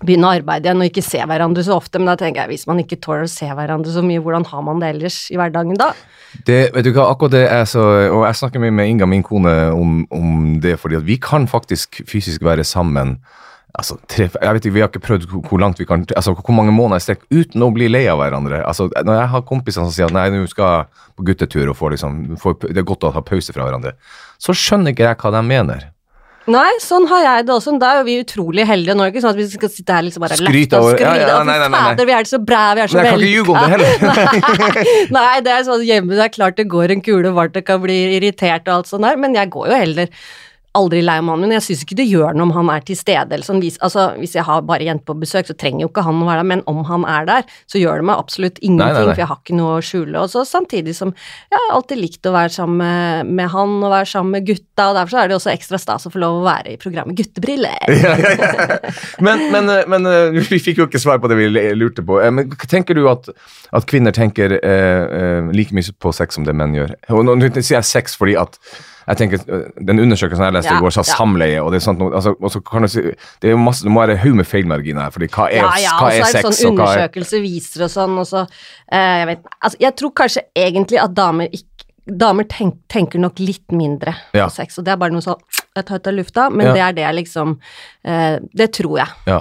begynne 0.00 0.28
å 0.28 0.32
arbeide 0.38 0.68
igjen 0.68 0.80
og 0.84 0.88
ikke 0.90 1.04
se 1.04 1.20
hverandre 1.28 1.64
så 1.66 1.76
ofte, 1.76 1.98
men 2.00 2.08
da 2.10 2.16
tenker 2.20 2.42
jeg 2.46 2.54
hvis 2.54 2.66
man 2.70 2.80
ikke 2.82 3.00
tåler 3.04 3.26
å 3.26 3.30
se 3.30 3.48
hverandre 3.48 3.92
så 3.92 4.02
mye, 4.06 4.22
hvordan 4.24 4.46
har 4.48 4.62
man 4.66 4.80
det 4.80 4.94
ellers 4.94 5.18
i 5.30 5.36
hverdagen 5.40 5.76
da? 5.80 5.90
Det, 6.46 6.70
vet 6.74 6.86
du 6.86 6.92
hva, 6.94 7.08
akkurat 7.10 7.32
det 7.34 7.44
er 7.50 7.64
så 7.66 7.82
Og 8.14 8.22
jeg 8.22 8.38
snakker 8.38 8.62
mye 8.62 8.70
med 8.70 8.86
Inga, 8.92 9.06
min 9.10 9.24
kone, 9.26 9.50
om, 9.74 10.04
om 10.14 10.60
det, 10.62 10.76
fordi 10.78 11.00
vi 11.02 11.16
kan 11.18 11.48
faktisk 11.50 12.04
fysisk 12.06 12.44
være 12.46 12.64
sammen 12.64 13.16
Altså, 13.78 13.96
tre, 14.10 14.24
jeg 14.26 14.54
vet 14.56 14.64
ikke, 14.66 14.74
Vi 14.74 14.80
har 14.82 14.88
ikke 14.90 15.02
prøvd 15.04 15.26
hvor- 15.30 15.60
langt 15.62 15.78
vi 15.78 15.84
kan, 15.86 16.02
altså 16.16 16.32
hvor 16.34 16.54
mange 16.54 16.72
måneder 16.74 16.98
i 16.98 17.04
strekk 17.04 17.20
uten 17.30 17.62
å 17.62 17.68
bli 17.74 17.86
lei 17.86 18.06
av 18.10 18.18
hverandre. 18.18 18.64
Altså, 18.66 18.88
Når 18.90 19.14
jeg 19.20 19.28
har 19.30 19.42
kompiser 19.46 19.84
som 19.84 19.92
sier 19.94 20.06
at 20.08 20.12
nei, 20.16 20.24
nå 20.30 20.48
skal 20.50 20.64
jeg 20.64 20.86
på 21.16 21.26
guttetur 21.28 21.70
og 21.70 21.76
få 21.78 21.90
liksom, 21.94 22.16
får, 22.40 22.56
det 22.66 22.78
er 22.82 22.88
godt 22.88 23.06
å 23.06 23.12
ha 23.14 23.22
pause 23.22 23.54
fra 23.54 23.68
hverandre, 23.68 23.92
så 24.42 24.50
skjønner 24.58 24.90
ikke 24.90 25.06
jeg 25.06 25.20
hva 25.22 25.30
de 25.36 25.42
mener. 25.46 25.86
Nei, 26.48 26.70
sånn 26.80 27.04
har 27.10 27.20
jeg 27.22 27.46
det 27.46 27.52
også. 27.54 27.74
Da 27.78 27.90
er 27.92 27.98
jo 28.00 28.04
vi 28.08 28.14
utrolig 28.24 28.64
heldige 28.66 28.94
nå, 28.96 29.04
ikke 29.10 29.20
sånn 29.22 29.34
at 29.34 29.38
vi 29.38 29.44
skal 29.52 29.68
sitte 29.70 29.92
her 29.92 30.02
liksom 30.06 30.24
bare 30.24 30.34
og 30.34 30.40
over- 30.40 30.50
skryte. 30.50 30.80
ja, 31.04 31.12
ja, 31.20 31.42
nei, 31.44 31.58
nei, 31.60 31.68
nei, 31.68 31.80
fader, 31.84 32.06
vi 32.08 32.12
er 32.16 32.24
så 32.30 32.38
bra, 32.44 32.62
vi 32.74 32.80
er 32.80 32.86
så 32.88 32.96
Men 32.96 33.04
jeg 33.04 33.12
kan 33.12 33.20
ikke 33.20 33.34
ljuge 33.36 33.50
om 33.50 33.58
det 33.60 33.70
heller. 33.74 35.10
Nei, 35.18 35.40
det 35.46 35.52
er 35.52 35.64
sånn 35.68 35.84
hjemme, 35.86 36.16
det 36.16 36.24
er 36.24 36.32
klart 36.34 36.56
det 36.56 36.66
går 36.72 36.90
en 36.96 37.02
kule 37.04 37.34
varmt, 37.36 37.52
det 37.54 37.64
kan 37.68 37.80
bli 37.84 37.98
irritert 38.16 38.66
og 38.68 38.74
alt 38.80 38.90
sånt 38.90 39.04
der, 39.06 39.20
men 39.20 39.34
jeg 39.36 39.50
går 39.52 39.68
jo 39.70 39.80
heller 39.84 40.08
aldri 40.78 41.00
lei 41.02 41.16
mannen 41.24 41.48
min. 41.48 41.54
Jeg 41.56 41.64
syns 41.66 41.80
ikke 41.84 41.96
det 41.98 42.06
gjør 42.06 42.36
noe 42.36 42.46
om 42.46 42.52
han 42.54 42.68
er 42.74 42.84
til 42.86 42.98
stede 42.98 43.34
eller 43.34 43.46
sånn. 43.46 43.62
Altså, 43.82 44.04
hvis 44.20 44.36
jeg 44.36 44.44
har 44.46 44.60
bare 44.68 44.86
jenter 44.86 45.08
på 45.10 45.16
besøk, 45.18 45.48
så 45.48 45.56
trenger 45.58 45.82
jo 45.84 45.88
ikke 45.90 46.04
han 46.06 46.20
å 46.22 46.28
være 46.28 46.42
der, 46.44 46.48
men 46.52 46.62
om 46.70 46.82
han 46.86 47.06
er 47.10 47.26
der, 47.28 47.48
så 47.70 47.80
gjør 47.80 48.02
det 48.02 48.06
meg 48.10 48.20
absolutt 48.22 48.60
ingenting, 48.62 48.86
Nei, 48.86 49.00
nei, 49.00 49.06
nei. 49.08 49.14
for 49.16 49.22
jeg 49.24 49.30
har 49.32 49.40
ikke 49.42 49.56
noe 49.58 49.72
å 49.78 49.82
skjule. 49.84 50.22
Og 50.22 50.30
så 50.30 50.44
samtidig 50.46 50.94
som 50.98 51.10
jeg 51.50 51.58
har 51.58 51.74
alltid 51.76 52.00
likt 52.02 52.28
å 52.30 52.34
være 52.36 52.54
sammen 52.54 53.32
med, 53.34 53.50
han 53.50 53.74
og 53.80 53.90
være 53.96 54.10
sammen 54.12 54.36
med 54.38 54.46
gutta, 54.46 54.90
og 54.92 54.98
derfor 55.00 55.14
så 55.16 55.22
er 55.24 55.32
det 55.32 55.38
også 55.40 55.52
ekstra 55.54 55.80
stas 55.82 56.06
å 56.06 56.12
få 56.14 56.22
lov 56.22 56.38
å 56.40 56.46
være 56.46 56.76
i 56.76 56.78
programmet 56.80 57.18
Guttebriller. 57.18 57.78
ja, 58.04 58.14
ja, 58.14 58.36
ja. 58.38 58.94
Men, 59.26 59.42
men, 59.52 59.68
eh, 59.74 59.82
men 59.90 60.06
eh, 60.06 60.38
vi 60.38 60.60
fikk 60.62 60.80
jo 60.84 60.86
ikke 60.88 61.02
svar 61.02 61.18
på 61.22 61.28
det 61.30 61.40
vi 61.40 61.50
lurte 61.76 62.04
på. 62.06 62.20
Eh, 62.22 62.30
Men 62.30 62.52
tenker 62.70 62.94
du 62.94 63.04
at, 63.10 63.26
at 63.74 63.86
kvinner 63.90 64.14
tenker 64.14 64.54
eh, 64.60 65.50
like 65.54 65.74
mye 65.76 65.92
på 65.98 66.14
sex 66.14 66.38
som 66.38 66.46
det 66.46 66.54
menn 66.56 66.76
gjør? 66.78 66.94
Og 67.16 67.26
nå 67.26 67.36
sier 67.58 67.80
jeg 67.80 67.88
sex 67.90 68.14
fordi 68.20 68.38
at 68.38 68.56
jeg 69.06 69.16
tenker, 69.16 69.42
eh, 69.48 69.66
Den 69.80 70.02
undersøkelsen 70.02 70.44
jeg 70.44 70.56
leste 70.56 70.72
Ja, 70.72 70.78
i 70.78 70.84
går, 70.84 70.94
sa 70.94 71.02
samleie. 71.02 71.62
og 71.62 71.72
det 71.72 71.80
er 71.80 71.84
sånt, 71.86 72.00
altså, 72.00 72.62
kan 72.64 72.82
du 72.82 72.88
si, 72.88 73.02
det 73.40 73.50
er 73.50 73.56
masse, 73.56 73.84
det 73.84 73.92
må 73.92 74.04
være 74.04 74.18
haug 74.20 74.34
med 74.34 74.46
feilmarginer 74.46 75.02
her. 75.06 75.10
fordi 75.10 75.28
hva 75.28 75.48
er, 75.50 75.62
Ja, 75.62 75.72
ja, 75.78 75.96
hva 76.00 76.12
er 76.12 76.24
sex, 76.24 76.60
sånn 76.60 76.72
og 76.72 76.78
hva 76.78 76.90
er 76.94 77.08
undersøkelse 77.08 77.42
viser 77.42 77.86
og 77.86 77.90
sånn, 77.90 78.18
og 78.18 78.26
så 78.26 78.44
eh, 78.92 79.16
Jeg 79.22 79.26
vet 79.26 79.46
Altså, 79.60 79.80
jeg 79.80 79.96
tror 79.96 80.12
kanskje 80.12 80.42
egentlig 80.56 81.02
at 81.02 81.14
damer 81.14 81.48
ikke 81.52 81.66
Damer 82.10 82.46
tenk, 82.48 82.74
tenker 82.88 83.20
nok 83.20 83.38
litt 83.38 83.70
mindre 83.76 84.14
på 84.32 84.46
sex, 84.50 84.78
og 84.80 84.84
det 84.86 84.94
er 84.94 84.98
bare 84.98 85.12
noe 85.14 85.22
sånn 85.22 85.38
jeg 85.76 85.86
tar 85.86 86.00
ut 86.00 86.08
av 86.10 86.14
lufta, 86.16 86.46
men 86.50 86.72
det 86.74 86.80
er 86.82 86.94
det 86.96 87.04
jeg 87.04 87.14
liksom 87.20 87.52
eh, 88.02 88.40
Det 88.52 88.72
tror 88.74 88.96
jeg. 88.98 89.12
Ja. 89.30 89.40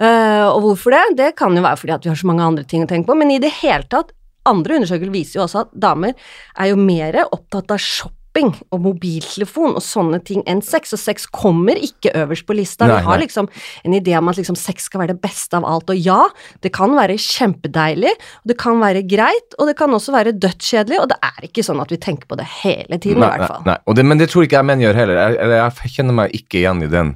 Uh, 0.00 0.46
og 0.54 0.62
hvorfor 0.64 0.94
det? 0.94 1.00
Det 1.18 1.30
kan 1.36 1.52
jo 1.52 1.60
være 1.60 1.76
fordi 1.76 1.92
at 1.92 2.04
vi 2.06 2.08
har 2.08 2.16
så 2.16 2.28
mange 2.28 2.44
andre 2.44 2.64
ting 2.64 2.86
å 2.86 2.88
tenke 2.88 3.10
på, 3.10 3.16
men 3.20 3.32
i 3.34 3.40
det 3.42 3.52
hele 3.60 3.84
tatt 3.84 4.14
Andre 4.48 4.78
undersøkelser 4.78 5.12
viser 5.12 5.36
jo 5.36 5.42
også 5.44 5.66
at 5.66 5.74
damer 5.76 6.14
er 6.56 6.70
jo 6.70 6.78
mer 6.80 7.18
opptatt 7.26 7.74
av 7.74 7.82
shopping 7.84 8.19
og 8.48 8.82
mobiltelefon 8.84 9.76
og 9.76 9.84
sånne 9.84 10.20
ting 10.26 10.42
enn 10.50 10.62
sex, 10.64 10.94
og 10.96 11.02
sex 11.02 11.28
kommer 11.30 11.78
ikke 11.78 12.14
øverst 12.22 12.46
på 12.48 12.56
lista. 12.56 12.88
Nei, 12.88 12.96
vi 12.96 13.08
har 13.08 13.20
nei. 13.20 13.26
liksom 13.26 13.50
en 13.84 13.96
idé 13.96 14.16
om 14.18 14.30
at 14.32 14.40
liksom 14.40 14.58
sex 14.58 14.88
skal 14.88 15.04
være 15.04 15.14
det 15.14 15.22
beste 15.24 15.58
av 15.58 15.66
alt, 15.68 15.92
og 15.92 16.00
ja, 16.00 16.20
det 16.64 16.72
kan 16.76 16.96
være 16.96 17.18
kjempedeilig, 17.20 18.14
og 18.42 18.52
det 18.52 18.58
kan 18.60 18.80
være 18.82 19.04
greit, 19.10 19.58
og 19.58 19.70
det 19.70 19.76
kan 19.78 19.96
også 19.96 20.14
være 20.16 20.36
dødskjedelig, 20.40 21.02
og 21.02 21.10
det 21.12 21.18
er 21.30 21.50
ikke 21.50 21.66
sånn 21.66 21.82
at 21.82 21.92
vi 21.92 22.00
tenker 22.00 22.30
på 22.30 22.38
det 22.40 22.48
hele 22.60 22.98
tiden, 22.98 23.20
i 23.20 23.26
hvert 23.26 23.46
fall. 23.46 23.66
nei, 23.66 23.74
nei. 23.74 23.80
Og 23.86 23.98
det, 23.98 24.06
men 24.06 24.20
det 24.20 24.30
tror 24.32 24.46
ikke 24.46 24.60
jeg 24.60 24.70
menn 24.70 24.82
gjør 24.84 25.02
heller. 25.02 25.20
Jeg, 25.20 25.42
eller 25.44 25.62
jeg 25.62 25.94
kjenner 25.96 26.16
meg 26.22 26.34
ikke 26.36 26.62
igjen 26.62 26.86
i 26.86 26.90
den 26.90 27.12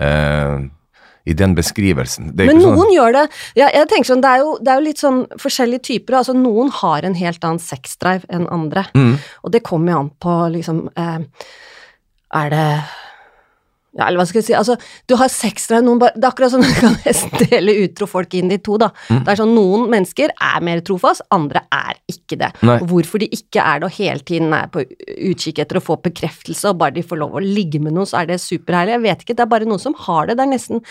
eh, 0.00 0.54
i 1.24 1.34
den 1.38 1.54
beskrivelsen. 1.54 2.32
Men 2.34 2.60
sånn- 2.60 2.74
noen 2.76 2.92
gjør 2.94 3.12
det. 3.12 3.24
Ja, 3.54 3.68
jeg 3.72 3.88
tenker 3.88 4.10
sånn, 4.10 4.22
det 4.22 4.30
er, 4.30 4.38
jo, 4.38 4.58
det 4.58 4.68
er 4.72 4.80
jo 4.80 4.86
litt 4.86 4.98
sånn 4.98 5.20
forskjellige 5.38 5.82
typer. 5.82 6.14
altså 6.18 6.34
Noen 6.34 6.70
har 6.70 7.02
en 7.04 7.14
helt 7.14 7.44
annen 7.44 7.62
sexdrive 7.62 8.24
enn 8.28 8.48
andre. 8.50 8.86
Mm. 8.94 9.18
Og 9.44 9.52
det 9.52 9.62
kommer 9.62 9.92
jo 9.92 9.98
an 9.98 10.10
på 10.20 10.36
liksom 10.56 10.88
eh, 10.96 11.18
Er 12.34 12.50
det 12.50 12.82
ja, 13.92 14.06
eller 14.06 14.22
hva 14.22 14.24
skal 14.28 14.40
jeg 14.40 14.46
si, 14.46 14.54
altså, 14.56 14.78
du 15.10 15.14
har 15.20 15.28
sexdrive, 15.28 15.82
noen 15.84 15.98
bare 16.00 16.16
Det 16.16 16.24
er 16.24 16.30
akkurat 16.30 16.54
som 16.54 16.62
du 16.64 16.70
kan 16.78 16.94
nesten 17.04 17.50
dele 17.50 17.74
utro 17.84 18.08
folk 18.08 18.36
inn 18.38 18.52
i 18.54 18.60
to, 18.64 18.78
da. 18.80 18.88
Mm. 19.10 19.20
Det 19.20 19.34
er 19.34 19.40
sånn, 19.42 19.52
noen 19.56 19.84
mennesker 19.92 20.32
er 20.32 20.64
mer 20.64 20.80
trofast, 20.86 21.24
andre 21.34 21.64
er 21.76 21.98
ikke 22.10 22.38
det. 22.40 22.52
Nei. 22.64 22.78
Og 22.80 22.88
hvorfor 22.92 23.20
de 23.22 23.28
ikke 23.36 23.60
er 23.60 23.82
det, 23.82 23.90
og 23.90 23.98
hele 23.98 24.24
tiden 24.28 24.56
er 24.56 24.70
på 24.72 24.84
utkikk 25.32 25.60
etter 25.64 25.80
å 25.80 25.84
få 25.84 25.98
bekreftelse, 26.04 26.72
og 26.72 26.80
bare 26.80 26.96
de 26.96 27.04
får 27.04 27.20
lov 27.20 27.36
å 27.36 27.44
ligge 27.44 27.82
med 27.84 27.96
noen, 27.96 28.08
så 28.08 28.22
er 28.22 28.32
det 28.32 28.40
superherlig. 28.42 28.96
Jeg 28.96 29.04
vet 29.04 29.26
ikke, 29.26 29.36
det 29.36 29.44
er 29.44 29.52
bare 29.52 29.68
noen 29.68 29.82
som 29.82 29.96
har 30.06 30.30
det. 30.30 30.38
Det 30.40 30.46
er 30.46 30.52
nesten 30.54 30.84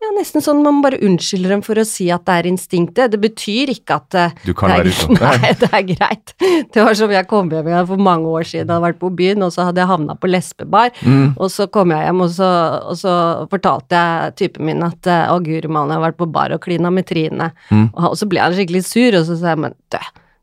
ja, 0.00 0.10
nesten 0.16 0.40
sånn 0.40 0.62
man 0.64 0.78
bare 0.80 0.96
unnskylder 1.04 1.52
dem 1.52 1.62
for 1.64 1.76
å 1.76 1.84
si 1.84 2.06
at 2.12 2.24
det 2.24 2.36
er 2.40 2.46
instinktet. 2.48 3.12
Det 3.12 3.18
betyr 3.20 3.72
ikke 3.74 3.98
at 4.00 4.16
eh, 4.16 4.36
Du 4.46 4.54
kan 4.56 4.72
det 4.72 4.88
er. 4.88 5.10
Nei, 5.42 5.50
det 5.60 5.68
er 5.68 5.84
greit. 5.90 6.32
Det 6.72 6.84
var 6.86 6.96
som 6.96 7.12
jeg 7.12 7.28
kom 7.28 7.50
hjem 7.52 7.68
igjen 7.68 7.88
for 7.90 8.00
mange 8.00 8.30
år 8.32 8.48
siden, 8.48 8.64
jeg 8.64 8.72
hadde 8.72 8.86
vært 8.86 9.00
på 9.02 9.10
byen, 9.18 9.44
og 9.44 9.52
så 9.52 9.68
hadde 9.68 9.82
jeg 9.82 9.90
havna 9.90 10.16
på 10.16 10.30
lesbebar. 10.30 10.94
Mm. 11.04 11.34
Og 11.36 11.52
så 11.52 11.68
kom 11.72 11.92
jeg 11.92 12.08
hjem, 12.08 12.24
og 12.24 12.32
så, 12.32 12.50
og 12.92 12.96
så 13.02 13.14
fortalte 13.52 14.00
jeg 14.00 14.36
typen 14.40 14.70
min 14.70 14.88
at 14.88 15.10
eh, 15.10 15.26
å, 15.28 15.36
guri 15.44 15.68
malla, 15.68 15.92
jeg 15.92 16.00
har 16.00 16.08
vært 16.08 16.20
på 16.22 16.30
bar 16.32 16.56
og 16.56 16.64
klina 16.64 16.94
med 16.94 17.08
Trine. 17.10 17.52
Mm. 17.68 17.90
Og, 17.92 18.16
så 18.16 18.30
ble 18.30 18.40
han 18.40 18.56
skikkelig 18.56 18.86
sur, 18.88 19.20
og 19.20 19.28
så 19.28 19.36
sa 19.36 19.52
jeg 19.52 19.64
men 19.66 19.76
du, 19.92 20.00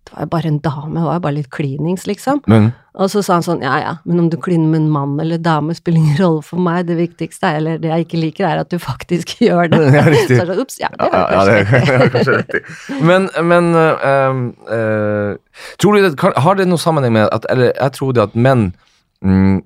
det 0.08 0.14
var 0.16 0.24
jo 0.26 0.30
bare 0.34 0.48
en 0.50 0.60
dame, 0.64 0.94
det 0.98 1.04
var 1.06 1.18
jo 1.18 1.24
bare 1.28 1.36
litt 1.38 1.50
klinings, 1.54 2.06
liksom. 2.08 2.40
Men 2.48 2.70
Og 2.98 3.12
så 3.14 3.22
sa 3.22 3.36
han 3.38 3.44
sånn, 3.46 3.60
ja 3.62 3.76
ja, 3.84 3.92
men 4.10 4.24
om 4.24 4.30
du 4.34 4.38
kliner 4.42 4.66
med 4.72 4.80
en 4.80 4.90
mann 4.90 5.20
eller 5.22 5.38
dame 5.38 5.76
spiller 5.78 6.00
ingen 6.02 6.18
rolle 6.18 6.42
for 6.42 6.58
meg, 6.64 6.88
det 6.88 6.96
viktigste 6.98 7.46
er, 7.52 7.58
eller 7.60 7.78
det 7.84 7.92
jeg 7.92 8.06
ikke 8.08 8.22
liker, 8.24 8.48
er 8.50 8.62
at 8.64 8.72
du 8.74 8.80
faktisk 8.82 9.36
gjør 9.46 9.70
det. 9.70 9.82
Ja, 9.98 10.06
riktig. 10.08 10.40
Så 10.40 10.42
jeg 10.42 10.48
sa, 10.48 10.58
ups, 10.64 10.80
ja, 10.82 10.90
det 10.96 11.10
Ja, 11.12 11.22
var 11.28 11.52
ja, 11.52 11.62
kanskje 11.62 11.62
det 11.62 11.62
riktig. 11.62 11.94
er 11.94 12.12
kanskje 12.16 12.38
riktig. 12.42 12.62
Men, 13.12 13.30
men 13.52 13.70
um, 13.78 14.44
eh, 14.72 15.62
Tror 15.78 15.94
du 16.00 16.08
det 16.08 16.34
Har 16.48 16.56
det 16.58 16.68
noe 16.70 16.82
sammenheng 16.82 17.14
med 17.14 17.30
at 17.34 17.46
Eller 17.50 17.72
jeg 17.76 17.92
tror 17.98 18.14
det 18.18 18.22
at 18.28 18.36
menn 18.36 18.68
mm, 19.22 19.58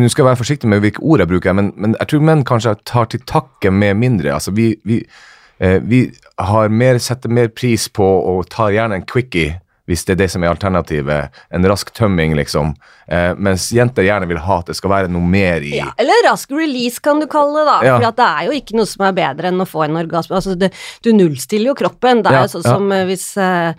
Nå 0.00 0.08
skal 0.08 0.22
jeg 0.24 0.28
være 0.30 0.40
forsiktig 0.40 0.68
med 0.70 0.80
hvilke 0.84 1.02
ord 1.02 1.20
jeg 1.20 1.28
bruker, 1.28 1.52
men, 1.56 1.72
men 1.76 1.96
jeg 1.98 2.08
tror 2.12 2.22
menn 2.24 2.44
kanskje 2.48 2.76
tar 2.88 3.08
til 3.10 3.20
takke 3.28 3.72
med 3.74 3.98
mindre. 4.00 4.30
Altså, 4.36 4.52
vi, 4.56 4.70
vi, 4.86 5.00
vi 5.60 6.06
har 6.40 6.70
mer, 6.72 6.98
setter 6.98 7.28
mer 7.28 7.50
pris 7.52 7.88
på 7.92 8.04
og 8.04 8.46
tar 8.48 8.72
gjerne 8.72 8.96
en 8.96 9.04
quickie 9.04 9.58
hvis 9.90 10.06
det 10.06 10.14
er 10.14 10.20
det 10.22 10.30
som 10.30 10.44
er 10.46 10.52
alternativet. 10.52 11.40
En 11.50 11.66
rask 11.66 11.90
tømming, 11.96 12.36
liksom. 12.38 12.76
Eh, 13.10 13.32
mens 13.42 13.64
jenter 13.74 14.06
gjerne 14.06 14.28
vil 14.30 14.38
ha 14.38 14.60
at 14.62 14.70
det 14.70 14.76
skal 14.78 14.92
være 14.92 15.10
noe 15.10 15.26
mer 15.26 15.64
i 15.66 15.72
Ja, 15.80 15.88
eller 15.98 16.28
rask 16.28 16.52
release, 16.54 17.02
kan 17.02 17.18
du 17.18 17.26
kalle 17.30 17.58
det, 17.58 17.66
da. 17.66 17.78
Ja. 17.88 17.96
For 17.98 18.14
det 18.20 18.28
er 18.28 18.46
jo 18.46 18.54
ikke 18.60 18.78
noe 18.78 18.86
som 18.86 19.02
er 19.08 19.16
bedre 19.18 19.50
enn 19.50 19.64
å 19.64 19.66
få 19.66 19.82
en 19.88 19.98
orgasme. 19.98 20.38
Altså, 20.38 20.54
det, 20.58 20.70
du 21.02 21.10
nullstiller 21.16 21.72
jo 21.72 21.76
kroppen. 21.82 22.22
Det 22.22 22.30
er 22.30 22.38
Ja, 22.38 22.46
jo 22.46 22.54
sånn 22.54 22.68
som 22.68 22.86
eh, 22.94 23.02
hvis 23.08 23.26
eh, 23.42 23.74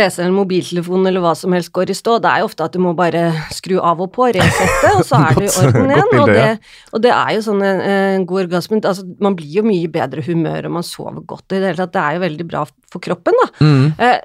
PC 0.00 0.22
eller 0.22 0.32
mobiltelefon 0.32 1.04
eller 1.10 1.20
hva 1.20 1.34
som 1.36 1.52
helst 1.52 1.72
går 1.76 1.92
i 1.92 1.96
stå. 1.98 2.16
Det 2.24 2.30
er 2.30 2.40
jo 2.40 2.48
ofte 2.48 2.64
at 2.64 2.76
du 2.76 2.80
må 2.80 2.94
bare 2.96 3.26
skru 3.52 3.76
av 3.82 4.00
og 4.00 4.12
på, 4.14 4.30
resette, 4.36 4.94
og 4.96 5.04
så 5.04 5.20
er 5.28 5.36
du 5.36 5.44
i 5.44 5.50
orden 5.50 5.92
igjen. 5.92 6.14
Og 6.22 6.32
det, 6.32 6.46
og 6.94 7.04
det 7.04 7.12
er 7.16 7.34
jo 7.36 7.44
sånn 7.50 7.64
en, 7.66 7.82
en 7.90 8.26
god 8.30 8.46
orgasme 8.46 8.80
altså, 8.80 9.04
Man 9.20 9.36
blir 9.38 9.60
jo 9.60 9.66
mye 9.66 9.90
bedre 9.92 10.24
humør, 10.24 10.70
og 10.70 10.78
man 10.78 10.86
sover 10.86 11.20
godt. 11.20 11.50
I 11.52 11.58
det 11.60 11.72
hele 11.72 11.82
tatt, 11.82 11.94
det 11.98 12.06
er 12.06 12.16
jo 12.16 12.24
veldig 12.24 12.48
bra 12.54 12.64
for 12.90 13.04
kroppen, 13.04 13.36
da. 13.44 13.50
Mm. 13.60 13.86
Eh, 13.98 14.18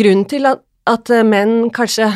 grunnen 0.00 0.26
til 0.30 0.48
at, 0.48 0.62
at 0.90 1.10
eh, 1.14 1.22
menn 1.26 1.70
kanskje 1.74 2.10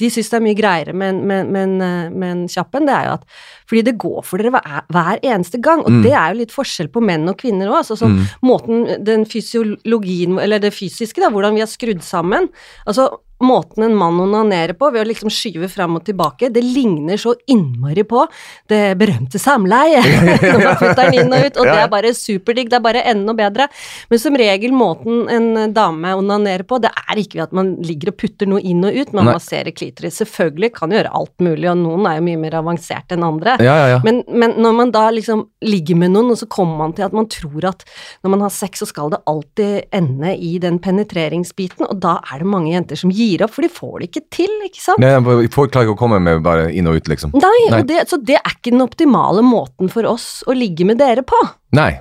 de 0.00 0.08
syns 0.08 0.30
det 0.32 0.36
er 0.38 0.44
mye 0.46 0.56
greiere 0.56 0.92
med, 0.96 1.18
en- 1.60 1.82
eh, 1.84 2.08
med 2.08 2.30
en 2.32 2.44
kjapp 2.48 2.74
en, 2.78 2.86
det 2.88 2.94
er 2.96 3.08
jo 3.10 3.16
at 3.18 3.24
fordi 3.68 3.82
det 3.84 3.98
går 4.00 4.22
for 4.24 4.40
dere 4.40 4.50
hver, 4.54 4.78
hver 4.88 5.20
eneste 5.28 5.60
gang, 5.60 5.82
og 5.84 5.90
Mm. 5.92 6.02
det 6.06 6.12
er 6.16 6.32
jo 6.32 6.38
litt 6.40 6.54
forskjell 6.54 6.88
på 6.88 7.02
menn 7.04 7.28
og 7.28 7.36
kvinner 7.38 7.68
òg. 7.68 7.82
Altså 7.84 8.08
mm. 8.08 8.22
måten, 8.48 8.86
den 9.04 9.26
fysiologien, 9.28 10.38
eller 10.40 10.58
det 10.58 10.72
fysiske, 10.72 11.20
da, 11.20 11.28
hvordan 11.30 11.54
vi 11.54 11.60
er 11.60 11.68
skrudd 11.70 12.00
sammen. 12.02 12.48
Altså 12.86 13.10
måten 13.40 13.84
en 13.86 13.96
mann 13.96 14.20
onanerer 14.20 14.76
på, 14.78 14.90
ved 14.92 15.02
å 15.02 15.08
liksom 15.08 15.32
skyve 15.32 15.68
fram 15.72 15.96
og 15.98 16.04
tilbake, 16.06 16.50
det 16.52 16.62
ligner 16.64 17.20
så 17.20 17.34
innmari 17.50 18.04
på 18.08 18.26
det 18.70 18.96
berømte 19.00 19.40
samleie. 19.40 20.02
Når 20.44 20.60
man 20.60 20.78
putter 20.80 21.02
den 21.06 21.18
inn 21.22 21.34
og 21.34 21.46
ut, 21.46 21.60
og 21.60 21.70
det 21.70 21.76
er 21.78 21.92
bare 21.92 22.12
superdigg, 22.16 22.70
det 22.70 22.78
er 22.78 22.84
bare 22.84 23.04
enda 23.10 23.34
bedre. 23.36 23.68
Men 24.10 24.22
som 24.22 24.36
regel 24.38 24.74
måten 24.76 25.24
en 25.32 25.74
dame 25.76 26.14
onanerer 26.18 26.66
på, 26.68 26.80
det 26.82 26.92
er 26.92 27.22
ikke 27.22 27.40
ved 27.40 27.46
at 27.48 27.56
man 27.56 27.72
ligger 27.84 28.12
og 28.12 28.18
putter 28.20 28.50
noe 28.50 28.60
inn 28.60 28.84
og 28.86 28.96
ut, 28.96 29.14
man 29.16 29.30
Nei. 29.30 29.36
masserer 29.38 29.74
klitoris. 29.76 30.20
Selvfølgelig 30.20 30.72
kan 30.76 30.94
gjøre 30.94 31.12
alt 31.16 31.44
mulig, 31.44 31.68
og 31.70 31.80
noen 31.80 32.08
er 32.10 32.20
jo 32.20 32.26
mye 32.28 32.42
mer 32.44 32.58
avansert 32.60 33.16
enn 33.16 33.26
andre. 33.26 33.56
Ja, 33.64 33.76
ja, 33.82 33.88
ja. 33.94 34.02
Men, 34.06 34.22
men 34.28 34.56
når 34.60 34.76
man 34.82 34.94
da 34.94 35.06
liksom 35.14 35.46
ligger 35.64 35.98
med 36.00 36.14
noen, 36.14 36.32
og 36.34 36.40
så 36.40 36.48
kommer 36.50 36.84
man 36.84 36.96
til 36.96 37.08
at 37.08 37.16
man 37.16 37.28
tror 37.30 37.70
at 37.72 37.86
når 38.24 38.36
man 38.36 38.44
har 38.46 38.54
sex, 38.54 38.80
så 38.80 38.88
skal 38.88 39.12
det 39.12 39.22
alltid 39.30 39.90
ende 39.96 40.34
i 40.36 40.54
den 40.62 40.78
penetreringsbiten, 40.82 41.88
og 41.88 42.00
da 42.02 42.18
er 42.30 42.42
det 42.42 42.50
mange 42.50 42.74
jenter 42.74 42.98
som 43.00 43.12
gir 43.12 43.29
opp, 43.46 43.54
for 43.54 43.66
de 43.66 43.70
får 43.72 43.94
det 44.00 44.10
ikke 44.10 44.24
til, 44.36 44.52
ikke 44.66 44.82
sant? 44.82 45.02
Nei, 45.02 45.14
jeg 45.14 45.52
klarer 45.54 45.86
ikke 45.86 45.96
å 45.96 46.00
komme 46.02 46.20
med 46.22 46.42
bare 46.46 46.68
inn 46.74 46.90
og 46.90 47.00
ut, 47.00 47.10
liksom. 47.12 47.34
Nei, 47.38 47.56
Nei. 47.72 47.82
Det, 47.88 48.04
så 48.10 48.18
det 48.20 48.38
er 48.40 48.54
ikke 48.56 48.74
den 48.74 48.84
optimale 48.84 49.44
måten 49.46 49.92
for 49.92 50.08
oss 50.10 50.40
å 50.50 50.56
ligge 50.56 50.86
med 50.88 51.00
dere 51.00 51.24
på. 51.26 51.38
Nei. 51.78 51.92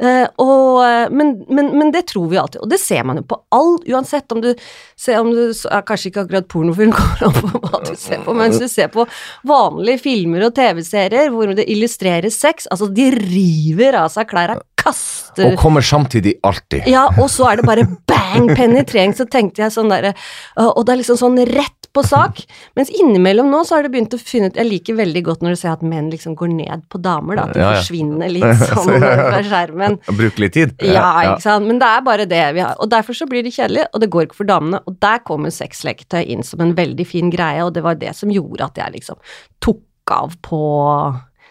Uh, 0.00 0.24
og, 0.40 0.78
eh, 0.80 1.10
men, 1.12 1.34
men, 1.52 1.66
men 1.76 1.90
det 1.92 2.06
tror 2.08 2.30
vi 2.30 2.38
alltid, 2.40 2.62
og 2.64 2.70
det 2.72 2.78
ser 2.80 3.02
man 3.04 3.18
jo 3.20 3.24
på 3.28 3.36
all, 3.52 3.74
uansett 3.84 4.32
om 4.32 4.38
du 4.40 4.48
ser 4.96 5.18
om 5.20 5.28
du 5.28 5.42
ja, 5.52 5.82
Kanskje 5.84 6.08
ikke 6.08 6.22
akkurat 6.22 6.46
pornofilm 6.48 6.94
går 6.96 7.26
an 7.26 7.34
på 7.36 7.50
hva 7.66 7.80
du 7.84 7.90
ser 8.00 8.22
på, 8.24 8.32
men 8.32 8.48
hvis 8.48 8.62
du 8.64 8.72
ser 8.72 8.88
på 8.94 9.04
vanlige 9.44 10.00
filmer 10.06 10.46
og 10.46 10.54
TV-serier 10.56 11.28
hvor 11.34 11.52
det 11.52 11.68
illustreres 11.68 12.40
sex, 12.40 12.64
altså 12.72 12.88
de 12.96 13.10
river 13.12 13.98
av 14.00 14.08
seg 14.14 14.30
klærne, 14.30 14.56
kaster 14.80 15.52
Og 15.52 15.58
kommer 15.60 15.84
samtidig 15.84 16.36
alltid. 16.46 16.86
ja, 16.90 17.06
og 17.20 17.28
så 17.32 17.50
er 17.52 17.60
det 17.60 17.66
bare 17.68 17.84
bang, 18.10 18.48
penetrering, 18.56 19.12
så 19.16 19.26
tenkte 19.30 19.62
jeg 19.64 19.74
sånn 19.74 19.90
derre 19.92 20.14
Og 20.56 20.82
det 20.86 20.94
er 20.96 21.00
liksom 21.02 21.18
sånn 21.20 21.38
rett 21.50 21.76
på 21.90 22.04
sak. 22.06 22.38
Mens 22.78 22.86
innimellom 22.94 23.48
nå 23.50 23.64
så 23.66 23.74
har 23.74 23.82
det 23.82 23.90
begynt 23.90 24.12
å 24.14 24.18
finne 24.22 24.46
ut 24.52 24.58
Jeg 24.60 24.68
liker 24.68 24.94
veldig 25.00 25.22
godt 25.26 25.40
når 25.42 25.56
du 25.56 25.58
ser 25.58 25.72
at 25.72 25.80
menn 25.82 26.06
liksom 26.12 26.36
går 26.38 26.52
ned 26.54 26.84
på 26.92 27.00
damer, 27.02 27.34
da. 27.40 27.46
At 27.48 27.56
de 27.56 27.62
Ja, 27.64 27.70
ja. 27.72 27.80
forsvinner 27.80 28.30
litt 28.30 28.62
sånn 28.62 28.92
over 29.08 29.42
skjermen. 29.48 29.96
Bruke 30.06 30.44
litt 30.44 30.54
tid. 30.54 30.76
Ja, 30.86 31.08
ikke 31.32 31.42
sant. 31.48 31.66
Men 31.66 31.80
det 31.82 31.88
er 31.90 32.04
bare 32.06 32.28
det 32.30 32.44
vi 32.54 32.62
har. 32.62 32.76
Og 32.78 32.92
derfor 32.94 33.18
så 33.18 33.26
blir 33.26 33.42
det 33.42 33.50
kjedelig, 33.56 33.88
og 33.90 34.04
det 34.04 34.10
går 34.14 34.28
ikke 34.28 34.38
for 34.38 34.50
damene. 34.52 34.78
Og 34.86 35.00
der 35.02 35.18
kommer 35.26 35.50
sexleketøy 35.50 36.22
inn 36.30 36.46
som 36.46 36.62
en 36.62 36.76
veldig 36.78 37.08
fin 37.10 37.30
greie, 37.34 37.64
og 37.66 37.74
det 37.74 37.82
var 37.82 37.98
det 37.98 38.14
som 38.18 38.30
gjorde 38.30 38.70
at 38.70 38.78
jeg 38.84 38.94
liksom 39.00 39.18
tok 39.66 40.14
av 40.14 40.38
på 40.46 40.62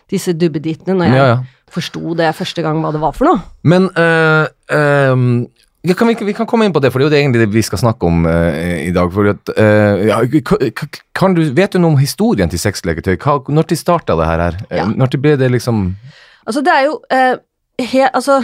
disse 0.09 0.33
duppedittene 0.33 0.95
når 0.98 1.05
jeg 1.12 1.19
Ja, 1.19 1.25
ja. 1.36 1.39
Forsto 1.73 2.15
det 2.17 2.33
første 2.38 2.63
gang 2.65 2.81
hva 2.83 2.91
det 2.95 3.01
var 3.01 3.15
for 3.15 3.29
noe. 3.29 3.41
Men 3.63 3.89
øh, 3.93 4.45
øhm, 4.75 5.47
ja, 5.88 5.95
kan 5.95 6.11
vi, 6.11 6.17
vi 6.27 6.35
kan 6.35 6.47
komme 6.49 6.67
inn 6.67 6.75
på 6.75 6.81
det, 6.83 6.91
for 6.91 6.99
det 6.99 7.07
er 7.07 7.09
jo 7.09 7.13
det 7.15 7.21
egentlig 7.21 7.41
det 7.45 7.53
vi 7.53 7.65
skal 7.65 7.81
snakke 7.81 8.07
om 8.07 8.25
øh, 8.27 8.79
i 8.83 8.91
dag. 8.95 9.19
At, 9.33 9.53
øh, 9.55 10.05
ja, 10.07 10.21
du, 11.35 11.41
vet 11.55 11.73
du 11.73 11.79
noe 11.79 11.95
om 11.95 11.99
historien 12.01 12.51
til 12.51 12.59
sexleketøy? 12.59 13.15
Hva, 13.17 13.39
når 13.47 13.69
de 13.69 13.79
starta 13.79 14.17
det 14.19 14.27
her? 14.29 14.61
Ja. 14.71 14.88
Når 14.91 15.13
de 15.13 15.21
ble 15.21 15.38
det 15.39 15.51
liksom 15.51 15.95
Altså, 16.47 16.61
det 16.65 16.73
er 16.73 16.85
jo 16.88 16.95
he, 17.79 18.07
Altså, 18.13 18.39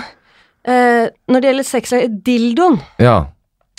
når 0.68 1.40
det 1.40 1.50
gjelder 1.50 1.64
sexleketøy 1.64 2.22
Dildoen, 2.26 2.82
Ja. 3.00 3.24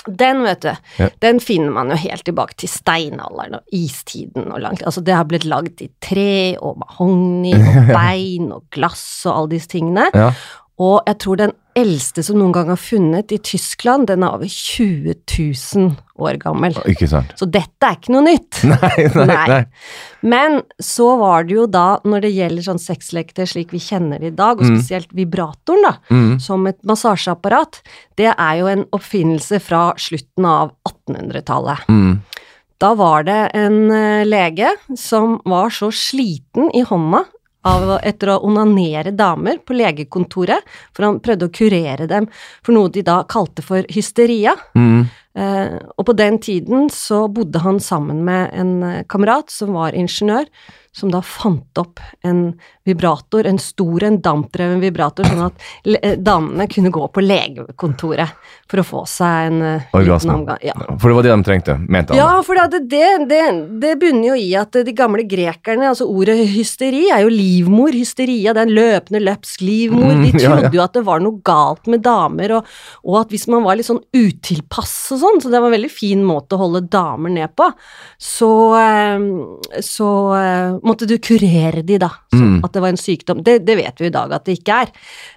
Den, 0.09 0.43
vet 0.47 0.61
du, 0.63 0.73
Ja. 0.99 1.09
den 1.21 1.41
finner 1.41 1.71
man 1.71 1.91
jo 1.91 1.97
helt 1.97 2.25
tilbake 2.25 2.55
til 2.57 2.69
steinalderen 2.69 3.55
og 3.59 3.63
istiden 3.73 4.53
og 4.53 4.61
langt 4.61 4.83
Altså, 4.87 5.01
det 5.05 5.15
har 5.15 5.25
blitt 5.25 5.45
lagd 5.45 5.81
i 5.83 5.89
tre 6.01 6.57
og 6.61 6.79
mahogni 6.79 7.55
og 7.55 7.91
bein 7.99 8.53
og 8.53 8.65
glass 8.71 9.25
og 9.27 9.37
alle 9.37 9.51
disse 9.57 9.69
tingene. 9.69 10.07
ja. 10.15 10.31
Og 10.79 10.99
jeg 11.09 11.17
tror 11.23 11.39
den 11.41 11.53
eldste 11.77 12.23
som 12.25 12.37
noen 12.41 12.53
gang 12.53 12.69
har 12.73 12.77
funnet 12.81 13.33
i 13.33 13.39
Tyskland, 13.45 14.07
den 14.09 14.23
er 14.25 14.35
over 14.37 14.49
20 14.49 15.15
000 15.25 15.95
år 16.21 16.37
gammel. 16.41 16.77
Ikke 16.89 17.09
sant? 17.09 17.33
Så 17.37 17.49
dette 17.53 17.85
er 17.89 17.97
ikke 17.97 18.13
noe 18.13 18.25
nytt. 18.27 18.61
Nei, 18.73 18.91
nei, 19.15 19.25
Nei. 19.29 19.47
nei. 19.53 19.59
Men 20.25 20.59
så 20.81 21.11
var 21.21 21.45
det 21.49 21.57
jo 21.57 21.67
da, 21.69 21.87
når 22.05 22.25
det 22.27 22.33
gjelder 22.37 22.67
sånn 22.69 22.81
sexlekter 22.81 23.49
slik 23.49 23.73
vi 23.77 23.81
kjenner 23.81 24.21
det 24.21 24.33
i 24.33 24.37
dag, 24.37 24.61
og 24.61 24.67
Mm. 24.67 24.77
spesielt 24.81 25.13
vibratoren, 25.17 25.83
da, 25.85 25.95
Mm. 26.13 26.41
som 26.41 26.67
et 26.67 26.81
massasjeapparat, 26.85 27.81
det 28.17 28.33
er 28.37 28.55
jo 28.61 28.67
en 28.73 28.85
oppfinnelse 28.93 29.61
fra 29.61 29.93
slutten 29.97 30.45
av 30.49 30.73
1800-tallet. 30.89 31.87
Mm. 31.89 32.21
Da 32.81 32.91
var 32.95 33.23
det 33.25 33.51
en 33.57 33.91
eh, 33.91 34.25
lege 34.29 34.69
som 34.97 35.39
var 35.49 35.71
så 35.73 35.89
sliten 35.93 36.69
i 36.77 36.83
hånda 36.85 37.25
av, 37.67 37.97
etter 38.07 38.33
å 38.33 38.41
onanere 38.47 39.13
damer 39.17 39.61
på 39.67 39.77
legekontoret, 39.77 40.65
for 40.95 41.09
han 41.09 41.21
prøvde 41.25 41.49
å 41.49 41.55
kurere 41.55 42.09
dem 42.11 42.29
for 42.63 42.77
noe 42.77 42.93
de 42.93 43.05
da 43.07 43.21
kalte 43.29 43.65
for 43.67 43.87
hysteria. 43.93 44.55
Mm. 44.79 45.07
Eh, 45.37 45.77
og 45.99 46.07
på 46.09 46.15
den 46.17 46.39
tiden 46.41 46.89
så 46.93 47.27
bodde 47.29 47.61
han 47.61 47.81
sammen 47.83 48.23
med 48.25 48.55
en 48.57 48.73
eh, 48.87 49.03
kamerat 49.11 49.53
som 49.53 49.75
var 49.77 49.97
ingeniør, 49.99 50.49
som 50.97 51.11
da 51.13 51.21
fant 51.21 51.79
opp 51.79 52.01
en 52.25 52.55
vibrator, 52.89 53.45
en 53.47 53.59
stor, 53.61 54.05
en 54.07 54.17
dampdreven 54.25 54.81
vibrator, 54.81 55.27
sånn 55.29 55.43
at 55.45 55.65
eh, 56.01 56.15
damene 56.17 56.65
kunne 56.73 56.89
gå 56.95 57.03
på 57.13 57.21
legekontoret 57.21 58.33
for 58.71 58.81
å 58.81 58.85
få 58.87 59.03
seg 59.11 59.51
en 59.51 59.59
eh, 59.67 59.91
Orgasme. 59.99 60.39
omgang. 60.39 60.63
Ja. 60.65 60.73
For 60.97 61.11
det 61.11 61.19
var 61.19 61.27
det 61.27 61.35
de 61.35 61.47
trengte, 61.51 61.77
mente 61.83 62.15
han. 62.15 62.23
Ja, 62.23 62.39
for 62.47 62.57
det, 62.57 62.81
det, 62.89 63.11
det, 63.29 63.43
det 63.83 63.93
bunner 64.01 64.31
jo 64.31 64.39
i 64.41 64.49
at 64.57 64.79
de 64.87 64.95
gamle 64.97 65.27
grekerne, 65.29 65.91
altså 65.91 66.09
ordet 66.09 66.39
hysteri 66.55 67.11
er 67.13 67.27
jo 67.27 67.35
livmor, 67.35 67.93
hysteria, 67.93 68.57
det 68.57 68.65
er 68.65 68.71
en 68.71 68.77
løpende 68.79 69.23
løpsk 69.27 69.67
livmor. 69.67 70.15
De 70.23 70.33
ja, 70.33 70.47
ja. 70.47 70.55
trodde 70.55 70.81
jo 70.81 70.85
at 70.87 70.97
det 70.97 71.05
var 71.11 71.21
noe 71.27 71.43
galt 71.45 71.93
med 71.93 72.07
damer, 72.07 72.57
og, 72.57 72.73
og 73.05 73.21
at 73.21 73.37
hvis 73.37 73.45
man 73.53 73.69
var 73.69 73.77
litt 73.77 73.91
sånn 73.91 74.01
utilpass 74.17 74.97
og 75.13 75.21
sånn, 75.27 75.45
så 75.45 75.53
det 75.53 75.61
var 75.61 75.69
en 75.69 75.77
veldig 75.77 75.93
fin 75.93 76.25
måte 76.25 76.57
å 76.57 76.65
holde 76.65 76.87
damer 76.89 77.37
ned 77.37 77.53
på, 77.53 77.69
så, 78.17 78.51
eh, 78.81 79.85
så 79.85 80.11
måtte 80.87 81.07
du 81.11 81.17
kurere 81.23 81.83
de, 81.87 81.99
da. 82.03 82.09
Mm. 82.37 82.61
At 82.65 82.73
det 82.77 82.83
var 82.85 82.93
en 82.95 83.01
sykdom. 83.01 83.43
Det, 83.47 83.59
det 83.67 83.77
vet 83.79 84.01
vi 84.03 84.09
i 84.11 84.13
dag 84.15 84.33
at 84.37 84.45
det 84.47 84.59
ikke 84.61 84.81
er. 84.85 84.91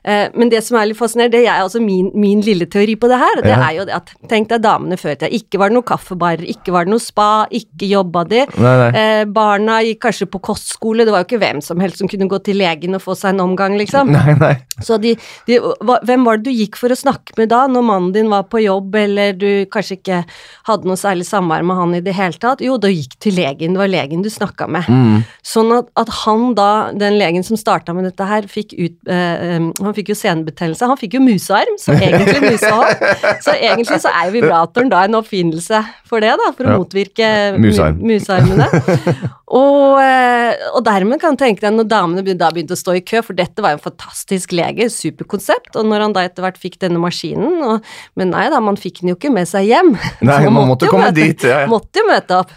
Eh, 0.04 0.28
men 0.38 0.52
det 0.52 0.62
som 0.66 0.78
er 0.80 0.90
litt 0.92 1.00
fascinerende, 1.00 1.38
det 1.40 1.48
er 1.48 1.64
altså 1.64 1.82
min, 1.84 2.12
min 2.20 2.42
lille 2.46 2.68
teori 2.72 2.96
på 3.00 3.10
det 3.12 3.20
her, 3.22 3.42
det 3.44 3.50
Ja. 3.54 3.60
er 3.70 3.78
jo 3.80 3.86
det 3.90 3.96
at 3.98 4.14
Tenk 4.30 4.50
deg 4.52 4.62
damene 4.62 4.98
før 5.00 5.16
i 5.16 5.18
tida. 5.18 5.30
Ikke 5.34 5.58
var 5.62 5.72
det 5.72 5.78
noe 5.80 5.88
kaffebarer, 5.90 6.44
ikke 6.46 6.72
var 6.76 6.86
det 6.86 6.92
noe 6.94 7.02
spa, 7.02 7.48
ikke 7.50 7.88
jobba 7.90 8.24
de. 8.30 8.44
Nei, 8.62 8.74
nei. 8.84 8.90
Eh, 9.00 9.24
barna 9.26 9.80
gikk 9.86 10.02
kanskje 10.06 10.28
på 10.30 10.42
kostskole, 10.52 11.06
det 11.08 11.14
var 11.16 11.24
jo 11.24 11.30
ikke 11.30 11.40
hvem 11.42 11.62
som 11.66 11.80
helst 11.82 11.98
som 12.04 12.08
kunne 12.12 12.28
gå 12.30 12.40
til 12.46 12.60
legen 12.62 12.94
og 12.98 13.02
få 13.02 13.16
seg 13.18 13.34
en 13.34 13.42
omgang, 13.48 13.78
liksom. 13.80 14.12
Nei, 14.16 14.36
nei. 14.38 14.54
Så 14.86 15.00
de, 15.02 15.16
de, 15.48 15.58
hva, 15.60 15.98
hvem 16.08 16.24
var 16.28 16.38
det 16.40 16.46
du 16.52 16.54
gikk 16.56 16.78
for 16.80 16.94
å 16.94 16.98
snakke 17.00 17.34
med 17.40 17.50
da, 17.52 17.64
når 17.68 17.84
mannen 17.90 18.12
din 18.16 18.30
var 18.32 18.46
på 18.52 18.62
jobb, 18.64 18.96
eller 19.02 19.34
du 19.40 19.48
kanskje 19.74 19.98
ikke 19.98 20.22
hadde 20.70 20.88
noe 20.88 21.00
særlig 21.00 21.26
samvær 21.28 21.66
med 21.68 21.80
han 21.80 21.96
i 21.98 22.04
det 22.06 22.14
hele 22.16 22.38
tatt? 22.40 22.62
Jo, 22.64 22.78
da 22.82 22.92
gikk 22.92 23.18
til 23.20 23.36
legen, 23.40 23.74
det 23.76 23.82
var 23.82 23.90
legen 23.92 24.22
du 24.24 24.30
snakka 24.32 24.70
med. 24.72 24.88
Mm. 24.88 25.24
Sånn 25.46 25.70
at, 25.72 25.88
at 25.96 26.10
han 26.26 26.54
da, 26.58 26.92
den 26.92 27.16
legen 27.18 27.46
som 27.48 27.56
starta 27.58 27.94
med 27.96 28.04
dette 28.10 28.26
her, 28.28 28.44
fikk 28.52 28.74
ut 28.76 29.08
eh, 29.08 29.56
Han 29.80 29.96
fikk 29.96 30.12
jo 30.12 30.18
senebetennelse, 30.20 30.86
han 30.90 31.00
fikk 31.00 31.16
jo 31.16 31.22
musearm, 31.24 31.78
så 31.80 31.96
egentlig 31.96 32.42
musehopp. 32.44 33.06
Så 33.46 33.54
egentlig 33.56 34.02
så 34.04 34.12
er 34.12 34.28
jo 34.28 34.36
vibratoren 34.36 34.90
da 34.92 35.06
en 35.08 35.16
oppfinnelse 35.22 35.80
for 36.10 36.20
det, 36.24 36.34
da, 36.42 36.52
for 36.58 36.68
å 36.68 36.74
Ja. 36.74 36.78
motvirke 36.82 37.28
Musearm. 37.62 38.02
musearmene. 38.04 38.68
Og, 39.50 39.96
eh, 39.98 40.60
og 40.78 40.84
dermed 40.86 41.18
kan 41.24 41.34
tenke 41.40 41.64
deg 41.64 41.74
når 41.74 41.88
damene 41.90 42.36
da 42.38 42.52
begynte 42.54 42.76
å 42.76 42.78
stå 42.78 42.94
i 43.00 43.02
kø, 43.02 43.24
for 43.26 43.34
dette 43.34 43.64
var 43.66 43.72
jo 43.74 43.80
en 43.80 43.86
fantastisk 43.88 44.52
lege, 44.54 44.86
superkonsept, 44.94 45.72
og 45.80 45.88
når 45.90 46.04
han 46.06 46.14
da 46.14 46.22
etter 46.28 46.46
hvert 46.46 46.60
fikk 46.62 46.76
denne 46.84 47.02
maskinen, 47.02 47.56
og, 47.66 47.88
men 48.20 48.30
nei 48.30 48.44
da, 48.54 48.60
man 48.62 48.78
fikk 48.78 49.02
den 49.02 49.10
jo 49.10 49.18
ikke 49.18 49.32
med 49.34 49.50
seg 49.50 49.66
hjem. 49.72 49.96
Nei, 50.22 50.38
man 50.54 50.70
måtte 50.70 50.86
jo 50.86 50.94
komme 50.94 51.08
møte- 51.10 51.26
dit, 51.32 51.48
ja, 51.50 51.64
ja. 51.64 51.70
Måtte 51.72 52.04
jo 52.04 52.06
møte 52.12 52.38
opp. 52.44 52.54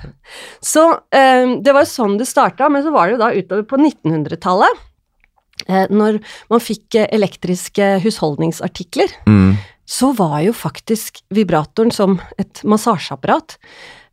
Så 0.65 0.85
eh, 1.17 1.55
det 1.65 1.73
var 1.77 1.87
jo 1.87 1.91
sånn 1.95 2.19
det 2.21 2.29
starta, 2.29 2.69
men 2.73 2.83
så 2.85 2.93
var 2.95 3.07
det 3.09 3.17
jo 3.17 3.23
da 3.23 3.31
utover 3.37 3.67
på 3.69 3.79
1900-tallet, 3.81 4.83
eh, 5.69 5.87
når 5.93 6.19
man 6.51 6.63
fikk 6.65 6.99
eh, 6.99 7.09
elektriske 7.13 7.93
husholdningsartikler, 8.05 9.13
Mm. 9.29 9.57
så 9.87 10.13
var 10.17 10.41
jo 10.47 10.53
faktisk 10.57 11.21
vibratoren 11.35 11.93
som 11.93 12.19
et 12.39 12.63
massasjeapparat. 12.65 13.59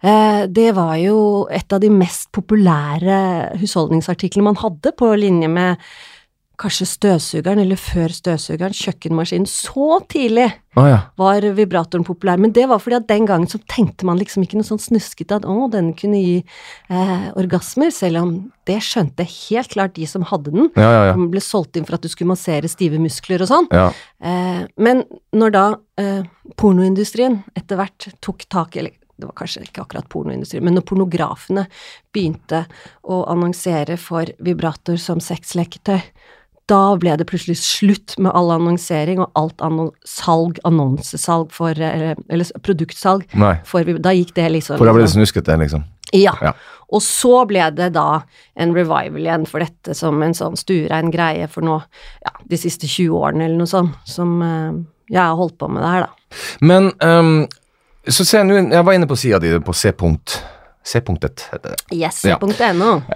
Eh, 0.03 0.45
det 0.47 0.73
var 0.75 0.95
jo 0.99 1.47
et 1.51 1.71
av 1.73 1.79
de 1.83 1.89
mest 1.91 2.29
populære 2.35 3.57
husholdningsartiklene 3.59 4.43
man 4.51 4.59
hadde, 4.59 4.91
på 4.95 5.13
linje 5.19 5.47
med 5.51 5.77
kanskje 6.59 6.87
støvsugeren, 6.89 7.61
eller 7.63 7.79
før 7.79 8.11
støvsugeren, 8.13 8.75
kjøkkenmaskinen. 8.75 9.47
Så 9.47 9.99
tidlig 10.11 10.47
oh, 10.75 10.87
ja. 10.89 10.99
var 11.19 11.45
vibratoren 11.55 12.05
populær, 12.07 12.39
men 12.41 12.53
det 12.55 12.65
var 12.69 12.81
fordi 12.83 12.97
at 12.99 13.07
den 13.09 13.27
gangen 13.29 13.47
så 13.51 13.61
tenkte 13.71 14.07
man 14.07 14.19
liksom 14.19 14.43
ikke 14.43 14.59
noe 14.59 14.67
sånn 14.67 14.81
snuskete 14.83 15.39
at 15.39 15.47
å, 15.47 15.69
den 15.71 15.93
kunne 15.99 16.19
gi 16.19 16.37
eh, 16.41 17.27
orgasmer, 17.39 17.93
selv 17.95 18.23
om 18.23 18.33
det 18.69 18.79
skjønte 18.85 19.27
helt 19.27 19.71
klart 19.73 19.95
de 19.95 20.07
som 20.09 20.27
hadde 20.29 20.53
den. 20.55 20.71
Ja, 20.75 20.89
ja. 20.89 21.13
Den 21.15 21.29
ble 21.31 21.43
solgt 21.43 21.79
inn 21.79 21.87
for 21.87 21.97
at 21.97 22.05
du 22.05 22.11
skulle 22.11 22.33
massere 22.33 22.71
stive 22.71 22.99
muskler 23.01 23.45
og 23.45 23.51
sånn. 23.51 23.69
ja. 23.73 23.89
Eh, 24.19 24.63
men 24.75 25.05
når 25.31 25.53
da 25.55 25.65
eh, 26.01 26.25
pornoindustrien 26.59 27.39
etter 27.57 27.79
hvert 27.79 28.09
tok 28.23 28.43
tak 28.51 28.75
i 28.75 28.83
eller 28.83 28.97
det 29.19 29.27
var 29.27 29.35
kanskje 29.35 29.65
ikke 29.65 29.83
akkurat 29.83 30.07
pornoindustrien, 30.11 30.63
men 30.63 30.77
når 30.77 30.85
pornografene 30.87 31.65
begynte 32.15 32.61
å 33.03 33.25
annonsere 33.27 33.97
for 33.99 34.31
vibrator 34.39 34.95
som 35.01 35.19
sexleketøy, 35.23 35.99
da 36.69 36.81
ble 37.01 37.15
det 37.19 37.25
plutselig 37.29 37.57
slutt 37.61 38.15
med 38.21 38.31
all 38.37 38.51
annonsering 38.53 39.19
og 39.23 39.31
alt 39.39 39.61
annon 39.65 39.89
salg, 40.07 40.59
annonsesalg 40.67 41.51
for 41.55 41.71
Eller, 41.73 42.15
eller 42.29 42.61
produktsalg. 42.65 43.25
Nei. 43.33 43.55
For, 43.65 43.83
vi- 43.87 43.97
da 43.99 44.13
gikk 44.15 44.33
det 44.37 44.49
liksom 44.53 44.77
For 44.77 44.89
da 44.89 44.93
ble 44.95 45.05
det 45.07 45.13
snuskete, 45.15 45.57
liksom. 45.59 45.83
ja. 46.13 46.35
Ja. 46.41 46.53
Og 46.89 47.03
så 47.05 47.43
ble 47.45 47.67
det 47.77 47.91
da 47.93 48.23
en 48.57 48.71
revival 48.73 49.19
igjen 49.21 49.43
for 49.45 49.61
dette 49.61 49.93
som 49.93 50.17
en 50.25 50.33
sånn 50.33 50.55
stuerein 50.57 51.11
greie 51.13 51.45
for 51.51 51.61
nå, 51.61 51.75
ja, 52.25 52.31
de 52.49 52.57
siste 52.57 52.87
20 52.89 53.13
årene 53.13 53.45
eller 53.45 53.59
noe 53.61 53.69
sånt, 53.69 53.93
som 54.09 54.39
uh, 54.41 54.73
jeg 55.09 55.21
har 55.21 55.37
holdt 55.37 55.59
på 55.61 55.69
med 55.69 55.83
det 55.85 55.91
her, 55.93 56.07
da. 56.07 56.39
Men 56.65 56.89
um, 57.05 57.43
så 58.09 58.25
ser 58.25 58.41
jeg 58.41 58.47
nå 58.49 58.57
Jeg 58.73 58.85
var 58.85 58.97
inne 58.97 59.09
på 59.09 59.17
sida 59.21 59.37
di, 59.41 59.53
på 59.61 59.73
C-punkt. 59.77 60.39
C-punktet 60.89 61.45
heter 61.51 61.75
det. 61.75 61.85
Ja. 61.93 62.09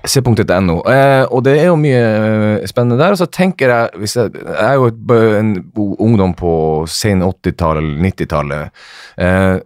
C.no. 0.05 0.77
Eh, 0.93 1.25
og 1.25 1.43
det 1.47 1.57
er 1.57 1.69
jo 1.71 1.77
mye 1.79 2.05
eh, 2.05 2.69
spennende 2.69 2.99
der. 3.01 3.15
Og 3.15 3.21
så 3.23 3.27
tenker 3.27 3.73
jeg 3.73 4.07
Jeg, 4.13 4.31
jeg 4.37 4.63
er 4.63 4.73
jo 4.77 4.89
en 5.39 5.53
ungdom 5.75 6.33
på 6.37 6.53
sen 6.89 7.23
80-tallet 7.25 7.83
eller 7.83 8.09
90-tallet. 8.09 8.83
Eh, 9.17 9.59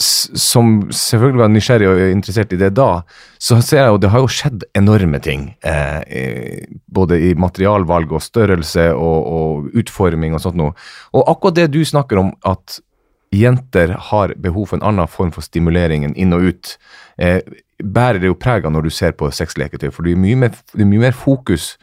som 0.00 0.70
selvfølgelig 0.92 1.40
var 1.42 1.50
nysgjerrig 1.52 1.88
og 1.90 1.98
interessert 2.08 2.54
i 2.56 2.58
det 2.60 2.70
da, 2.76 3.02
så 3.36 3.58
ser 3.60 3.82
jeg 3.82 3.92
jo 3.92 3.98
det 4.00 4.10
har 4.14 4.22
jo 4.24 4.30
skjedd 4.32 4.64
enorme 4.80 5.20
ting. 5.20 5.50
Eh, 5.60 6.64
både 6.88 7.20
i 7.20 7.34
materialvalg 7.36 8.14
og 8.16 8.24
størrelse 8.24 8.88
og, 8.96 9.28
og 9.36 9.76
utforming 9.76 10.36
og 10.36 10.44
sånt 10.44 10.58
noe. 10.60 10.72
Og 11.12 11.28
akkurat 11.28 11.60
det 11.60 11.68
du 11.76 11.82
snakker 11.84 12.22
om, 12.22 12.32
at 12.48 12.80
jenter 13.34 13.94
har 14.10 14.34
behov 14.40 14.70
for 14.70 14.78
en 14.78 14.86
annen 14.90 15.10
form 15.10 15.32
for 15.34 15.44
stimulering 15.44 16.06
enn 16.06 16.16
inn 16.20 16.34
og 16.36 16.48
ut, 16.50 16.76
eh, 17.18 17.40
bærer 17.82 18.20
det 18.22 18.30
jo 18.30 18.38
preg 18.38 18.66
av 18.66 18.74
når 18.74 18.86
du 18.86 18.94
ser 18.94 19.16
på 19.18 19.30
sexleketøy, 19.30 19.90
for 19.92 20.06
det 20.06 20.14
er 20.14 20.22
mye 20.22 20.38
mer, 20.44 20.54
det 20.74 20.84
er 20.84 20.90
mye 20.90 21.06
mer 21.08 21.16
fokus 21.16 21.74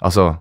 altså, 0.00 0.36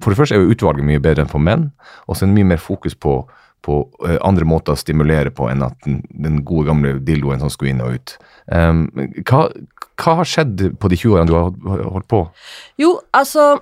For 0.00 0.08
det 0.08 0.16
første 0.16 0.34
er 0.34 0.40
jo 0.40 0.54
utvalget 0.54 0.86
mye 0.88 1.00
bedre 1.04 1.24
enn 1.24 1.28
for 1.28 1.42
menn, 1.42 1.66
og 2.08 2.16
så 2.16 2.24
er 2.24 2.30
det 2.30 2.36
mye 2.38 2.48
mer 2.54 2.60
fokus 2.62 2.94
på, 2.96 3.18
på 3.60 3.74
eh, 4.08 4.16
andre 4.24 4.46
måter 4.48 4.72
å 4.72 4.80
stimulere 4.80 5.28
på 5.36 5.50
enn 5.52 5.64
at 5.66 5.76
den, 5.84 5.98
den 6.08 6.38
gode 6.48 6.70
gamle 6.70 6.94
dildoen 7.04 7.42
som 7.42 7.52
skulle 7.52 7.74
inn 7.74 7.82
og 7.84 7.98
ut. 7.98 8.14
Um, 8.48 8.86
hva, 9.28 9.50
hva 10.00 10.14
har 10.22 10.30
skjedd 10.30 10.64
på 10.80 10.88
de 10.88 10.96
20 10.96 11.12
årene 11.12 11.28
du 11.28 11.36
har 11.36 11.84
holdt 11.92 12.08
på? 12.08 12.22
Jo, 12.80 12.94
altså 13.12 13.58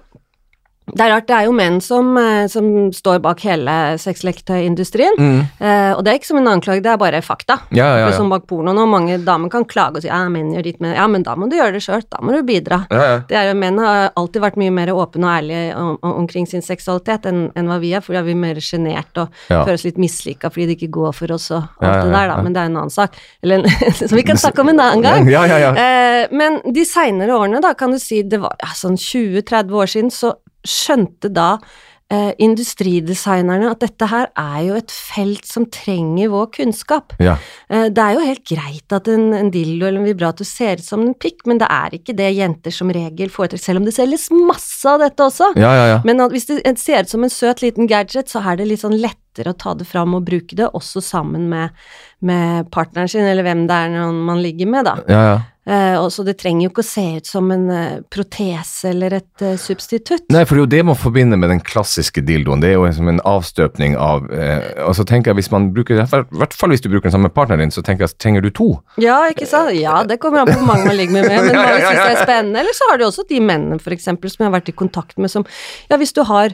det 0.93 1.01
er 1.01 1.15
rart, 1.15 1.25
det 1.31 1.37
er 1.37 1.47
jo 1.49 1.53
menn 1.57 1.79
som, 1.81 2.11
eh, 2.21 2.45
som 2.53 2.67
står 2.93 3.23
bak 3.25 3.41
hele 3.47 3.75
sexleketøyindustrien. 4.01 5.17
Eh, 5.17 5.93
og 5.97 6.03
det 6.05 6.13
er 6.13 6.19
ikke 6.19 6.29
som 6.29 6.41
en 6.43 6.51
anklage, 6.53 6.83
det 6.85 6.91
er 6.93 7.01
bare 7.01 7.23
fakta. 7.25 7.57
Ja, 7.71 7.87
ja, 7.87 7.97
ja. 8.03 8.11
For 8.11 8.19
Som 8.21 8.29
bak 8.29 8.45
pornoen, 8.47 8.79
og 8.79 8.91
mange 8.93 9.17
damer 9.25 9.49
kan 9.51 9.65
klage 9.65 9.97
og 9.97 10.05
si 10.05 10.11
ja, 10.11 10.21
menn 10.29 10.53
gjør 10.53 10.67
ditt, 10.69 10.81
men 10.85 10.93
ja, 10.95 11.07
men 11.09 11.25
da 11.25 11.37
må 11.41 11.49
du 11.49 11.57
gjøre 11.57 11.79
det 11.79 11.83
sjøl, 11.87 12.05
da 12.13 12.21
må 12.21 12.37
du 12.37 12.43
bidra. 12.45 12.83
Ja, 12.93 13.07
ja. 13.09 13.17
Det 13.29 13.39
er 13.41 13.49
jo, 13.49 13.57
Menn 13.65 13.81
har 13.81 14.13
alltid 14.15 14.45
vært 14.45 14.59
mye 14.61 14.75
mer 14.75 14.93
åpne 14.93 15.25
og 15.25 15.33
ærlige 15.39 15.77
om, 15.79 15.91
om, 16.03 16.15
omkring 16.25 16.47
sin 16.51 16.63
seksualitet 16.63 17.31
enn, 17.31 17.47
enn 17.57 17.71
hva 17.71 17.81
vi 17.81 17.95
er, 17.97 18.05
for 18.05 18.13
da 18.13 18.21
er 18.21 18.29
vi 18.29 18.37
mer 18.37 18.61
sjenert 18.61 19.17
og 19.23 19.33
føler 19.49 19.79
oss 19.79 19.87
litt 19.87 20.01
mislykka 20.01 20.51
fordi 20.53 20.69
det 20.69 20.77
ikke 20.79 20.93
går 20.99 21.17
for 21.17 21.33
oss 21.35 21.49
og 21.55 21.63
alt 21.81 22.05
det 22.05 22.13
der, 22.13 22.29
da, 22.29 22.39
men 22.45 22.53
det 22.53 22.61
er 22.61 22.71
en 22.71 22.81
annen 22.83 22.93
sak. 22.93 23.17
Eller, 23.43 23.65
som 23.99 24.17
vi 24.19 24.27
kan 24.27 24.41
snakke 24.41 24.61
om 24.61 24.75
en 24.75 24.85
annen 24.85 25.05
gang. 25.07 25.31
Ja, 25.33 25.47
ja, 25.49 25.61
ja. 25.65 25.73
Eh, 25.75 26.35
men 26.35 26.61
de 26.75 26.85
seinere 26.89 27.37
årene, 27.39 27.65
da, 27.65 27.73
kan 27.79 27.95
du 27.95 28.01
si, 28.03 28.21
det 28.29 28.43
var 28.45 28.61
sånn 28.77 29.01
20-30 29.01 29.81
år 29.81 29.95
siden, 29.97 30.13
så 30.13 30.35
skjønte 30.65 31.31
da 31.33 31.59
eh, 32.13 32.33
industridesignerne 32.43 33.71
at 33.71 33.83
dette 33.85 34.09
her 34.11 34.29
er 34.39 34.59
jo 34.67 34.77
et 34.79 34.93
felt 34.93 35.47
som 35.49 35.67
trenger 35.73 36.33
vår 36.33 36.51
kunnskap. 36.59 37.15
Ja. 37.23 37.37
Eh, 37.69 37.87
det 37.95 38.03
er 38.03 38.17
jo 38.17 38.25
helt 38.25 38.45
greit 38.49 38.97
at 38.97 39.09
en, 39.13 39.31
en 39.37 39.51
dildo 39.55 39.89
eller 39.89 40.03
en 40.03 40.09
vibrator 40.09 40.49
ser 40.49 40.83
ut 40.83 40.87
som 40.87 41.05
en 41.07 41.15
pikk, 41.17 41.45
men 41.51 41.61
det 41.63 41.71
er 41.71 41.99
ikke 41.99 42.17
det 42.19 42.31
jenter 42.37 42.75
som 42.75 42.93
regel 42.95 43.33
foretrekker, 43.33 43.65
selv 43.65 43.83
om 43.83 43.89
det 43.89 43.97
selges 43.97 44.29
masse 44.35 44.89
av 44.91 45.03
dette 45.05 45.29
også. 45.29 45.53
Ja, 45.61 45.73
ja, 45.79 45.87
ja. 45.95 46.03
Men 46.07 46.23
hvis 46.33 46.49
det 46.51 46.63
ser 46.83 47.05
ut 47.05 47.13
som 47.13 47.27
en 47.27 47.33
søt 47.33 47.65
liten 47.65 47.91
gadget, 47.91 48.33
så 48.33 48.45
er 48.45 48.61
det 48.61 48.69
litt 48.71 48.85
sånn 48.85 48.99
lettere 49.01 49.55
å 49.55 49.59
ta 49.59 49.75
det 49.79 49.89
fram 49.89 50.15
og 50.17 50.27
bruke 50.29 50.57
det, 50.59 50.69
også 50.77 51.03
sammen 51.05 51.49
med, 51.51 51.75
med 52.25 52.71
partneren 52.75 53.11
sin, 53.11 53.27
eller 53.27 53.47
hvem 53.47 53.67
det 53.71 53.81
er 53.89 54.15
man 54.15 54.43
ligger 54.45 54.71
med, 54.71 54.89
da. 54.91 55.01
ja, 55.11 55.27
ja. 55.33 55.43
Eh, 55.65 55.97
og 55.97 56.11
så 56.13 56.23
det 56.27 56.35
trenger 56.43 56.67
jo 56.67 56.71
ikke 56.75 56.83
å 56.83 56.87
se 56.87 57.05
ut 57.17 57.29
som 57.29 57.49
en 57.55 57.65
eh, 57.73 58.01
protese 58.13 58.91
eller 58.91 59.17
et 59.17 59.45
eh, 59.45 59.55
substitutt. 59.61 60.27
Nei, 60.35 60.43
for 60.45 60.59
det 60.59 60.61
er 60.61 60.65
jo 60.65 60.73
det 60.75 60.83
man 60.91 60.99
forbinder 61.01 61.41
med 61.41 61.55
den 61.55 61.63
klassiske 61.65 62.21
dildoen. 62.27 62.61
Det 62.61 62.73
er 62.73 62.77
jo 62.77 62.91
som 62.93 63.09
en 63.09 63.23
avstøpning 63.25 63.97
av 63.99 64.27
Og 64.85 64.93
så 64.97 65.05
tenker 65.09 65.31
jeg 65.31 65.39
hvis 65.39 65.51
man 65.53 65.71
bruker 65.75 65.99
I 65.99 66.05
hvert 66.05 66.55
fall 66.57 66.73
hvis 66.73 66.83
du 66.85 66.89
bruker 66.91 67.09
den 67.09 67.15
samme 67.17 67.31
partneren 67.33 67.65
din, 67.65 67.73
så 67.75 67.83
tenker 67.85 68.05
jeg 68.05 68.19
trenger 68.21 68.45
du 68.45 68.51
to. 68.55 68.69
Ja, 69.01 69.23
ikke 69.33 69.49
sant? 69.49 69.73
Ja, 69.79 70.03
det 70.07 70.21
kommer 70.23 70.43
an 70.43 70.53
på 70.53 70.59
hvor 70.59 70.69
mange 70.69 70.89
man 70.89 70.99
ligger 70.99 71.17
med, 71.17 71.31
men 71.31 71.57
mange 71.65 71.81
syns 71.81 72.01
det 72.01 72.11
er 72.11 72.23
spennende. 72.23 72.61
Eller 72.61 72.77
så 72.77 72.91
har 72.91 73.01
du 73.01 73.07
også 73.09 73.25
de 73.29 73.41
mennene, 73.41 73.81
for 73.83 73.97
eksempel, 73.97 74.33
som 74.33 74.45
jeg 74.45 74.51
har 74.51 74.59
vært 74.59 74.73
i 74.73 74.77
kontakt 74.77 75.17
med, 75.17 75.33
som 75.33 75.49
Ja, 75.91 75.99
hvis 76.01 76.15
du 76.17 76.23
har 76.29 76.53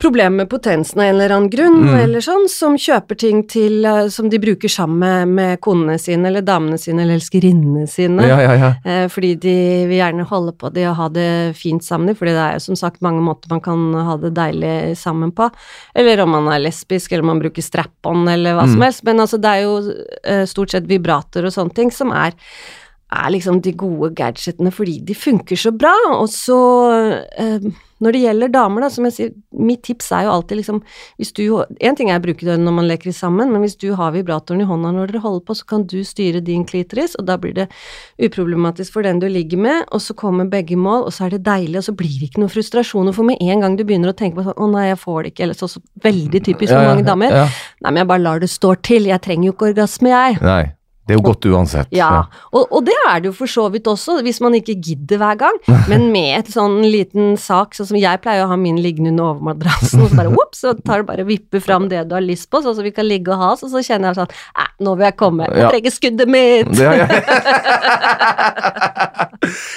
problemer 0.00 0.36
med 0.44 0.48
potensen 0.50 1.00
av 1.00 1.06
en 1.06 1.14
eller 1.16 1.34
annen 1.34 1.50
grunn, 1.50 1.78
Mm. 1.88 1.98
eller 2.00 2.20
sånn, 2.20 2.48
som 2.48 2.76
kjøper 2.76 3.18
ting 3.18 3.42
til 3.48 3.84
eh, 3.84 4.08
som 4.08 4.28
de 4.30 4.38
bruker 4.38 4.68
sammen 4.68 4.98
med, 4.98 5.28
med 5.28 5.60
konene 5.60 5.98
sine, 5.98 6.26
eller 6.26 6.42
damene 6.42 6.78
sine, 6.78 7.02
eller 7.02 7.18
elskerinnene 7.18 7.86
sine. 7.88 8.22
Ja, 8.28 8.38
ja, 8.40 8.54
ja. 8.54 8.70
Eh, 8.84 9.08
fordi 9.08 9.34
de 9.40 9.54
vil 9.90 9.98
gjerne 9.98 10.26
holde 10.28 10.52
på 10.58 10.72
det 10.72 10.86
og 10.88 10.96
ha 10.96 11.08
det 11.08 11.56
fint 11.58 11.82
sammen, 11.82 12.14
fordi 12.16 12.30
det 12.36 12.44
er 12.46 12.52
jo 12.58 12.64
som 12.68 12.76
sagt 12.76 13.00
mange 13.02 13.20
måter 13.22 13.50
man 13.50 13.60
kan 13.60 13.92
ha 13.94 14.16
det 14.16 14.34
deilig 14.34 14.96
sammen 14.96 15.32
på. 15.32 15.50
Eller 15.94 16.20
om 16.20 16.30
man 16.30 16.48
er 16.48 16.60
lesbisk, 16.68 17.12
eller 17.12 17.22
om 17.26 17.32
man 17.36 17.40
bruker 17.42 17.62
strap-on, 17.62 18.26
eller 18.28 18.54
hva 18.54 18.64
Mm. 18.66 18.72
som 18.72 18.80
helst. 18.82 19.04
Men 19.04 19.16
altså, 19.20 19.40
det 19.40 19.50
er 19.50 19.62
jo 19.62 19.92
eh, 20.24 20.44
stort 20.46 20.70
sett 20.70 20.86
vibrator 20.86 21.44
og 21.44 21.52
sånne 21.52 21.74
ting 21.74 21.90
som 21.90 22.10
er 22.12 22.32
er 23.08 23.30
liksom 23.32 23.62
de 23.64 23.72
gode 23.72 24.12
gadgetene 24.16 24.72
fordi 24.74 24.98
de 25.08 25.16
funker 25.16 25.56
så 25.56 25.72
bra, 25.72 25.94
og 26.18 26.28
så 26.32 26.58
eh, 27.40 27.68
når 27.98 28.14
det 28.14 28.20
gjelder 28.22 28.50
damer, 28.54 28.84
da, 28.84 28.90
som 28.94 29.06
jeg 29.08 29.14
sier, 29.16 29.30
mitt 29.58 29.80
tips 29.86 30.12
er 30.14 30.26
jo 30.26 30.34
alltid 30.36 30.60
liksom 30.60 30.76
hvis 31.18 31.32
du 31.34 31.42
En 31.82 31.96
ting 31.98 32.12
er 32.12 32.20
å 32.20 32.22
bruke 32.22 32.46
det 32.46 32.54
når 32.60 32.74
man 32.76 32.86
leker 32.86 33.14
sammen, 33.14 33.50
men 33.50 33.64
hvis 33.64 33.74
du 33.80 33.88
har 33.98 34.12
vibratoren 34.14 34.62
i 34.62 34.68
hånda 34.68 34.92
når 34.94 35.10
dere 35.10 35.22
holder 35.24 35.44
på, 35.48 35.56
så 35.58 35.66
kan 35.72 35.86
du 35.88 35.96
styre 36.06 36.42
din 36.44 36.64
klitoris, 36.68 37.16
og 37.18 37.26
da 37.30 37.38
blir 37.40 37.56
det 37.56 37.66
uproblematisk 38.22 38.94
for 38.94 39.06
den 39.06 39.22
du 39.22 39.26
ligger 39.30 39.58
med, 39.64 39.88
og 39.90 40.04
så 40.04 40.14
kommer 40.18 40.50
begge 40.50 40.78
mål, 40.78 41.08
og 41.08 41.16
så 41.16 41.26
er 41.26 41.36
det 41.36 41.42
deilig, 41.48 41.80
og 41.80 41.88
så 41.88 41.96
blir 41.98 42.14
det 42.20 42.30
ikke 42.30 42.44
noe 42.44 42.52
frustrasjoner, 42.52 43.16
for 43.16 43.26
med 43.26 43.42
en 43.42 43.64
gang 43.64 43.78
du 43.78 43.84
begynner 43.88 44.12
å 44.12 44.18
tenke 44.18 44.38
på 44.38 44.46
sånn 44.46 44.58
å 44.62 44.70
nei, 44.76 44.88
jeg 44.92 45.02
får 45.02 45.20
det 45.22 45.34
ikke, 45.34 45.48
eller 45.48 45.58
så, 45.58 45.70
så 45.72 45.82
veldig 46.04 46.44
typisk 46.52 46.74
for 46.74 46.92
mange 46.92 47.06
damer, 47.08 47.38
nei, 47.82 47.90
men 47.90 48.02
jeg 48.04 48.12
bare 48.14 48.26
lar 48.28 48.44
det 48.44 48.52
stå 48.52 48.76
til, 48.86 49.10
jeg 49.10 49.24
trenger 49.24 49.50
jo 49.50 49.56
ikke 49.56 49.72
orgasme, 49.72 50.14
jeg. 50.14 50.42
Nei. 50.44 50.64
Det 51.08 51.14
er 51.14 51.18
jo 51.22 51.24
godt 51.24 51.46
uansett. 51.48 51.88
Ja, 51.96 52.26
og, 52.52 52.66
og 52.68 52.84
det 52.84 52.92
er 53.08 53.22
det 53.22 53.30
jo 53.30 53.34
for 53.38 53.48
så 53.48 53.64
vidt 53.72 53.88
også, 53.88 54.18
hvis 54.26 54.42
man 54.44 54.52
ikke 54.58 54.76
gidder 54.76 55.22
hver 55.22 55.38
gang. 55.40 55.56
Men 55.90 56.10
med 56.12 56.42
et 56.42 56.50
sånn 56.52 56.82
liten 56.84 57.38
sak, 57.40 57.72
sånn 57.78 57.88
som 57.94 58.00
jeg 58.00 58.20
pleier 58.20 58.44
å 58.44 58.50
ha 58.50 58.58
min 58.60 58.76
liggende 58.84 59.14
under 59.14 59.32
overmadrassen, 59.32 60.04
og 60.04 60.12
så 60.12 60.16
bare 60.20 60.34
whoops, 60.34 60.60
så 60.66 60.74
tar 60.82 61.00
du 61.00 61.08
bare 61.08 61.24
og 61.24 61.30
vipper 61.32 61.64
fram 61.64 61.88
det 61.88 62.04
du 62.10 62.14
har 62.18 62.24
lyst 62.24 62.50
på, 62.52 62.60
sånn 62.60 62.76
som 62.76 62.84
vi 62.84 62.92
kan 62.92 63.08
ligge 63.08 63.32
og 63.32 63.40
ha 63.40 63.48
oss, 63.54 63.64
og 63.64 63.72
så 63.72 63.80
kjenner 63.84 64.12
jeg 64.12 64.20
sånn 64.20 64.32
Æ, 64.58 64.64
nå 64.84 64.90
vil 64.98 65.06
jeg 65.08 65.16
komme, 65.18 65.48
jeg 65.48 65.70
trenger 65.72 65.92
skuddet 65.94 66.28
mitt. 66.30 66.72
Ja, 66.76 66.92
ja. 67.00 67.06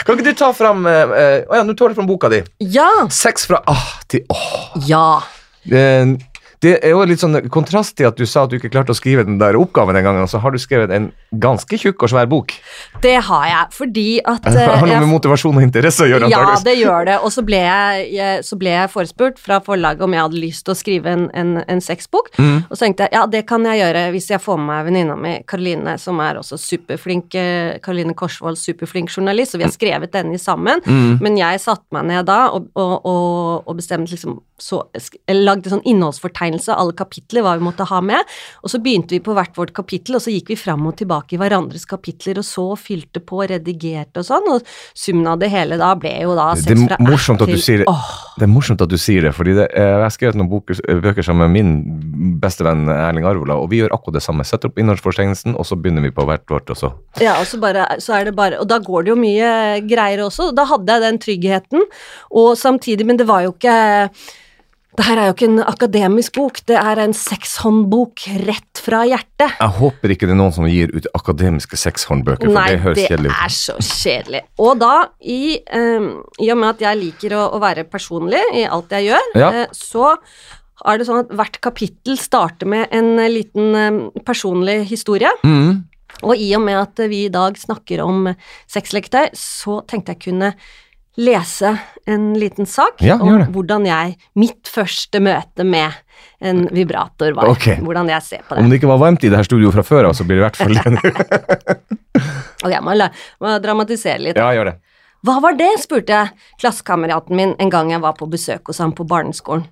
kan 0.06 0.18
ikke 0.18 0.28
du 0.28 0.34
ta 0.38 0.52
fram 0.56 0.84
Å 0.84 0.92
uh, 0.92 1.16
uh, 1.16 1.58
ja, 1.58 1.64
nå 1.64 1.74
tar 1.80 1.92
du 1.92 1.96
fram 1.98 2.10
boka 2.10 2.28
di. 2.32 2.42
Ja. 2.76 2.90
Seks 3.14 3.48
fra 3.48 3.62
ah 3.72 3.88
til 4.12 4.22
åh. 4.32 4.76
Ja. 4.88 5.22
Eh, 5.70 6.16
Det 6.62 6.76
er 6.86 6.94
jo 6.94 7.02
litt 7.10 7.22
sånn 7.22 7.40
kontrast 7.50 7.96
til 7.98 8.06
at 8.12 8.20
du 8.20 8.28
sa 8.30 8.44
at 8.46 8.52
du 8.52 8.60
ikke 8.60 8.70
klarte 8.70 8.94
å 8.94 8.98
skrive 8.98 9.24
den 9.26 9.40
der 9.42 9.58
oppgaven 9.58 9.98
den 9.98 10.06
gangen, 10.06 10.22
og 10.22 10.30
så 10.30 10.42
har 10.44 10.54
du 10.54 10.60
skrevet 10.62 10.92
en 10.94 11.08
ganske 11.42 11.80
tjukk 11.82 12.06
og 12.06 12.12
svær 12.14 12.28
bok. 12.30 12.54
Det 13.02 13.16
har 13.26 13.48
jeg, 13.50 13.72
fordi 13.74 14.06
at 14.22 14.46
Det 14.52 14.68
har 14.68 14.76
eh, 14.78 14.92
noe 14.92 15.00
med 15.02 15.10
motivasjon 15.10 15.58
og 15.58 15.66
interesse 15.66 16.06
å 16.06 16.10
gjøre, 16.12 16.30
Ja, 16.30 16.44
det 16.62 16.76
gjør 16.78 17.08
det. 17.10 17.18
Og 17.26 17.34
så 17.34 17.44
ble 17.46 17.64
jeg, 17.64 18.38
så 18.46 18.58
ble 18.62 18.76
jeg 18.76 18.92
forespurt 18.94 19.42
fra 19.42 19.58
forlaget 19.66 20.06
om 20.06 20.14
jeg 20.14 20.26
hadde 20.28 20.42
lyst 20.44 20.66
til 20.68 20.76
å 20.76 20.78
skrive 20.78 21.16
en, 21.16 21.26
en, 21.38 21.56
en 21.66 21.82
sexbok. 21.82 22.30
Mm. 22.38 22.68
Og 22.68 22.76
så 22.76 22.86
tenkte 22.86 23.08
jeg 23.08 23.18
ja, 23.18 23.26
det 23.32 23.44
kan 23.50 23.66
jeg 23.66 23.82
gjøre 23.82 24.06
hvis 24.14 24.30
jeg 24.36 24.44
får 24.44 24.62
med 24.62 24.70
meg 24.72 24.86
venninna 24.92 25.18
mi 25.18 25.34
Karoline, 25.50 25.98
som 26.02 26.22
er 26.22 26.38
også 26.44 26.60
superflink 26.62 27.40
eh, 27.42 27.80
Karoline 27.82 28.14
Korsvold, 28.18 28.60
superflink 28.62 29.10
journalist, 29.10 29.56
og 29.56 29.64
vi 29.64 29.68
har 29.68 29.74
skrevet 29.74 30.14
denne 30.14 30.38
sammen. 30.42 30.84
Mm. 30.86 31.18
Men 31.24 31.42
jeg 31.42 31.66
satte 31.66 31.90
meg 31.96 32.06
ned 32.12 32.30
da 32.30 32.44
og, 32.54 32.70
og, 32.78 32.96
og, 33.02 33.66
og 33.66 33.82
bestemte 33.82 34.14
liksom 34.14 34.40
så, 34.62 34.84
lagde 35.32 35.72
sånn 35.72 35.82
innholdsfortegnelse 36.52 36.72
av 36.74 36.80
alle 36.80 36.94
kapitler, 36.94 37.44
hva 37.44 37.56
vi 37.58 37.66
måtte 37.66 37.88
ha 37.88 38.02
med. 38.02 38.32
Og 38.64 38.72
så 38.72 38.80
begynte 38.82 39.16
vi 39.16 39.22
på 39.24 39.34
hvert 39.36 39.56
vårt 39.58 39.74
kapittel, 39.74 40.16
og 40.16 40.22
så 40.22 40.32
gikk 40.32 40.52
vi 40.52 40.58
fram 40.60 40.86
og 40.88 40.98
tilbake 40.98 41.36
i 41.36 41.40
hverandres 41.40 41.86
kapitler, 41.86 42.40
og 42.40 42.46
så 42.46 42.76
fylte 42.76 43.22
på, 43.22 43.42
redigerte 43.48 44.22
og 44.22 44.28
sånn, 44.28 44.50
og 44.52 44.68
summen 44.94 45.28
av 45.28 45.40
det 45.42 45.52
hele 45.52 45.78
da 45.80 45.94
ble 45.96 46.14
jo 46.22 46.36
da 46.36 46.54
Det 46.56 46.64
seks 46.64 46.86
fra 46.88 47.38
du 47.38 47.46
til 47.46 47.62
sier. 47.62 47.86
Åh, 47.88 48.10
Det 48.38 48.48
er 48.48 48.52
morsomt 48.52 48.82
at 48.82 48.90
du 48.90 48.98
sier 48.98 49.22
det, 49.22 49.34
fordi 49.36 49.56
det, 49.56 49.70
eh, 49.74 49.84
jeg 49.84 50.04
har 50.04 50.14
skrevet 50.14 50.40
noen 50.40 50.50
boker, 50.50 50.80
bøker 51.02 51.24
sammen 51.24 51.50
med 51.50 51.56
min 51.56 52.40
bestevenn 52.42 52.88
Erling 52.90 53.26
Arvola, 53.26 53.56
og 53.56 53.70
vi 53.72 53.82
gjør 53.82 53.96
akkurat 53.96 54.20
det 54.20 54.24
samme. 54.24 54.46
Setter 54.46 54.70
opp 54.70 54.78
innholdsfortegnelsen, 54.78 55.56
og 55.56 55.66
så 55.66 55.78
begynner 55.78 56.02
vi 56.02 56.12
på 56.12 56.26
hvert 56.26 56.46
vårt, 56.50 56.70
også. 56.72 56.92
Ja, 57.22 57.40
og 57.40 57.48
så, 57.48 57.60
bare, 57.62 57.88
så 58.00 58.16
er 58.18 58.26
det 58.30 58.36
bare 58.36 58.60
Og 58.62 58.68
da 58.68 58.78
går 58.80 59.04
det 59.04 59.12
jo 59.12 59.16
mye 59.20 59.82
greier 59.88 60.24
også. 60.24 60.52
Da 60.56 60.66
hadde 60.70 60.92
jeg 60.92 61.02
den 61.02 61.20
tryggheten, 61.22 61.86
og 62.32 62.56
samtidig 62.58 63.06
Men 63.06 63.18
det 63.18 63.28
var 63.28 63.42
jo 63.44 63.54
ikke 63.54 63.76
Det 64.98 65.06
her 65.08 65.20
er 65.22 65.30
jo 65.30 65.34
ikke 65.36 65.48
en 65.48 65.62
akademisk 65.64 66.36
bok, 66.36 66.58
det 66.68 66.76
er 66.76 67.00
en 67.00 67.14
sekshåndbok 67.16 68.26
rett 68.44 68.82
fra 68.84 69.06
hjertet. 69.08 69.54
Jeg 69.56 69.76
håper 69.78 70.14
ikke 70.16 70.28
det 70.28 70.34
er 70.36 70.40
noen 70.42 70.56
som 70.56 70.68
gir 70.68 70.92
ut 70.92 71.08
akademiske 71.16 71.80
sexhåndbøker, 71.80 72.50
for 72.50 72.58
Nei, 72.58 72.66
det 72.74 72.82
høres 72.84 73.00
kjedelig 73.06 73.30
ut. 73.30 73.32
Nei, 73.32 73.38
det 73.38 73.46
er 73.48 73.56
så 73.56 73.76
kjedelig. 73.88 74.42
Og 74.66 74.82
da, 74.82 74.96
i, 75.24 75.44
um, 75.72 76.10
i 76.44 76.50
og 76.52 76.60
med 76.60 76.74
at 76.74 76.84
jeg 76.84 77.00
liker 77.06 77.38
å, 77.40 77.46
å 77.56 77.62
være 77.64 77.88
personlig 77.88 78.42
i 78.60 78.66
alt 78.68 78.92
jeg 78.98 79.14
gjør, 79.14 79.32
Ja. 79.40 79.54
uh, 79.62 79.78
så 79.78 80.12
er 80.92 81.00
det 81.00 81.08
sånn 81.08 81.24
at 81.24 81.34
hvert 81.40 81.62
kapittel 81.64 82.20
starter 82.20 82.70
med 82.70 82.92
en 82.96 83.14
eh, 83.22 83.30
liten 83.30 83.76
ehm, 83.78 84.00
personlig 84.26 84.80
historie. 84.90 85.30
Mm. 85.46 85.84
Og 86.26 86.34
i 86.36 86.48
og 86.58 86.64
med 86.66 86.80
at 86.80 87.02
vi 87.10 87.26
i 87.28 87.34
dag 87.34 87.58
snakker 87.58 88.02
om 88.04 88.32
sexleketøy, 88.70 89.30
så 89.38 89.80
tenkte 89.90 90.16
jeg 90.16 90.24
kunne 90.26 90.56
lese 91.20 91.74
en 92.08 92.32
liten 92.40 92.66
sak 92.66 93.02
Ja, 93.04 93.18
om 93.20 93.44
hvordan 93.52 93.86
jeg 93.88 94.16
Mitt 94.40 94.70
første 94.72 95.20
møte 95.20 95.66
med 95.68 95.92
en 96.42 96.64
vibrator 96.74 97.36
var. 97.38 97.50
Okay. 97.54 97.80
Hvordan 97.82 98.10
jeg 98.10 98.24
ser 98.26 98.46
på 98.46 98.56
det. 98.56 98.64
Om 98.64 98.70
det 98.72 98.80
ikke 98.80 98.90
var 98.90 99.02
varmt 99.02 99.24
i 99.26 99.30
det 99.30 99.38
her 99.38 99.46
studioet 99.46 99.76
fra 99.76 99.84
før 99.86 100.10
av, 100.10 100.16
så 100.18 100.26
blir 100.26 100.40
det 100.40 100.42
i 100.42 100.46
hvert 100.48 100.58
fall 100.58 100.78
det 100.82 102.72
jeg 102.72 102.86
må, 102.86 102.94
la, 102.94 103.10
må 103.42 103.54
dramatisere 103.62 104.22
litt. 104.22 104.40
Ja, 104.40 104.52
gjør 104.54 104.72
det. 104.72 104.78
Hva 105.26 105.38
var 105.44 105.58
det? 105.58 105.70
spurte 105.82 106.18
jeg 106.18 106.62
klassekameraten 106.62 107.38
min 107.38 107.54
en 107.62 107.70
gang 107.74 107.92
jeg 107.94 108.02
var 108.02 108.16
på 108.18 108.30
besøk 108.30 108.72
hos 108.72 108.82
ham 108.82 108.94
på 108.98 109.06
barneskolen. 109.10 109.68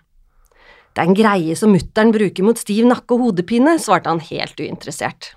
Det 0.94 1.04
er 1.04 1.10
en 1.10 1.18
greie 1.18 1.56
som 1.58 1.74
mutter'n 1.74 2.14
bruker 2.14 2.46
mot 2.46 2.58
stiv 2.58 2.86
nakke 2.90 3.16
og 3.16 3.28
hodepine, 3.28 3.78
svarte 3.82 4.10
han 4.12 4.22
helt 4.26 4.58
uinteressert. 4.60 5.34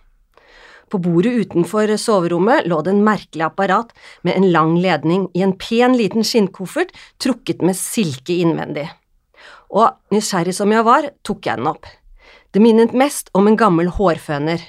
På 0.92 0.98
bordet 1.00 1.32
utenfor 1.32 1.88
soverommet 1.96 2.66
lå 2.68 2.82
det 2.84 2.92
en 2.92 3.04
merkelig 3.06 3.46
apparat 3.46 3.94
med 4.28 4.36
en 4.36 4.50
lang 4.52 4.74
ledning 4.76 5.22
i 5.32 5.40
en 5.40 5.54
pen 5.56 5.96
liten 5.96 6.26
skinnkoffert 6.26 6.92
trukket 7.22 7.62
med 7.64 7.78
silke 7.78 8.36
innvendig. 8.44 8.90
Og 9.72 9.88
nysgjerrig 10.12 10.52
som 10.52 10.74
jeg 10.74 10.84
var, 10.84 11.08
tok 11.24 11.48
jeg 11.48 11.62
den 11.62 11.70
opp. 11.70 11.88
Det 12.52 12.60
minnet 12.60 12.92
mest 12.92 13.32
om 13.32 13.48
en 13.48 13.56
gammel 13.56 13.88
hårføner. 13.88 14.60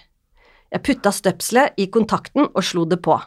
Jeg 0.72 0.86
putta 0.88 1.12
støpselet 1.12 1.76
i 1.76 1.90
kontakten 1.92 2.48
og 2.48 2.64
slo 2.64 2.86
det 2.88 3.02
på. 3.04 3.20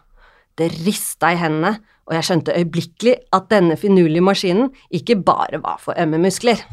Det 0.57 0.71
rista 0.87 1.35
i 1.35 1.37
hendene, 1.37 1.77
og 2.09 2.17
jeg 2.17 2.31
skjønte 2.31 2.57
øyeblikkelig 2.57 3.17
at 3.37 3.53
denne 3.53 3.77
finurlige 3.77 4.25
maskinen 4.25 4.73
ikke 4.89 5.19
bare 5.21 5.61
var 5.61 5.77
for 5.85 6.01
ømme 6.01 6.23
muskler. 6.25 6.65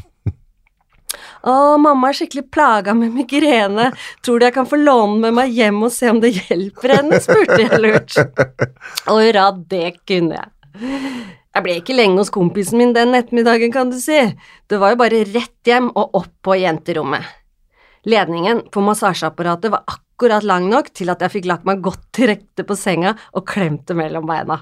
Å, 1.44 1.76
mamma 1.76 2.08
er 2.08 2.16
skikkelig 2.16 2.46
plaga 2.56 2.94
med 2.96 3.12
migrene, 3.18 3.90
tror 4.24 4.40
du 4.40 4.46
jeg 4.48 4.56
kan 4.56 4.68
få 4.70 4.80
låne 4.80 5.20
med 5.26 5.36
meg 5.36 5.52
hjem 5.52 5.82
og 5.84 5.92
se 5.92 6.08
om 6.08 6.22
det 6.24 6.32
hjelper 6.38 6.94
henne, 6.96 7.20
spurte 7.24 7.58
jeg 7.60 7.80
lurt. 7.84 8.16
Og 9.12 9.18
hurra, 9.20 9.50
det 9.52 9.90
kunne 10.08 10.40
jeg. 10.40 10.54
Jeg 11.54 11.66
ble 11.66 11.76
ikke 11.82 11.98
lenge 11.98 12.18
hos 12.22 12.32
kompisen 12.34 12.80
min 12.80 12.96
den 12.96 13.14
ettermiddagen, 13.18 13.74
kan 13.76 13.92
du 13.92 14.00
si. 14.00 14.22
Det 14.72 14.80
var 14.80 14.94
jo 14.94 15.02
bare 15.04 15.26
rett 15.34 15.68
hjem 15.68 15.92
og 15.92 16.16
opp 16.24 16.32
på 16.48 16.56
jenterommet. 16.62 17.28
Ledningen 18.08 18.64
på 18.72 18.84
massasjeapparatet 18.84 19.72
var 19.72 19.84
akkurat 19.88 20.48
lang 20.48 20.70
nok 20.72 20.90
til 20.96 21.12
at 21.12 21.22
jeg 21.24 21.36
fikk 21.38 21.52
lagt 21.52 21.68
meg 21.68 21.84
godt 21.84 22.08
til 22.16 22.32
rette 22.32 22.66
på 22.68 22.80
senga 22.80 23.14
og 23.36 23.46
klemt 23.52 23.86
det 23.92 24.00
mellom 24.00 24.26
beina. 24.32 24.62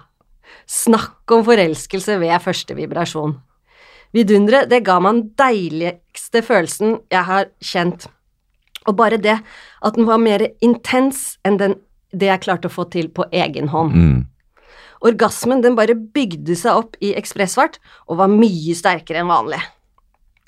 Snakk 0.65 1.29
om 1.31 1.45
forelskelse 1.45 2.17
ved 2.21 2.41
første 2.43 2.75
vibrasjon. 2.77 3.37
Vidunderet, 4.11 4.67
det 4.67 4.81
ga 4.83 4.97
meg 4.99 5.15
den 5.15 5.29
deiligste 6.31 6.47
følelsen 6.47 6.99
jeg 7.11 7.25
har 7.25 7.49
kjent, 7.61 8.07
og 8.87 8.95
bare 8.95 9.17
det 9.17 9.39
at 9.81 9.95
den 9.95 10.07
var 10.07 10.17
mer 10.17 10.41
intens 10.61 11.37
enn 11.45 11.57
den, 11.57 11.75
det 12.11 12.27
jeg 12.27 12.43
klarte 12.43 12.67
å 12.67 12.71
få 12.71 12.89
til 12.89 13.09
på 13.09 13.25
egen 13.31 13.69
hånd. 13.69 13.93
Mm. 13.93 14.25
Orgasmen 15.01 15.61
den 15.61 15.75
bare 15.75 15.95
bygde 15.95 16.55
seg 16.55 16.77
opp 16.77 16.95
i 17.01 17.13
ekspressfart 17.15 17.79
og 18.07 18.19
var 18.19 18.29
mye 18.29 18.75
sterkere 18.75 19.21
enn 19.21 19.31
vanlig. 19.31 19.59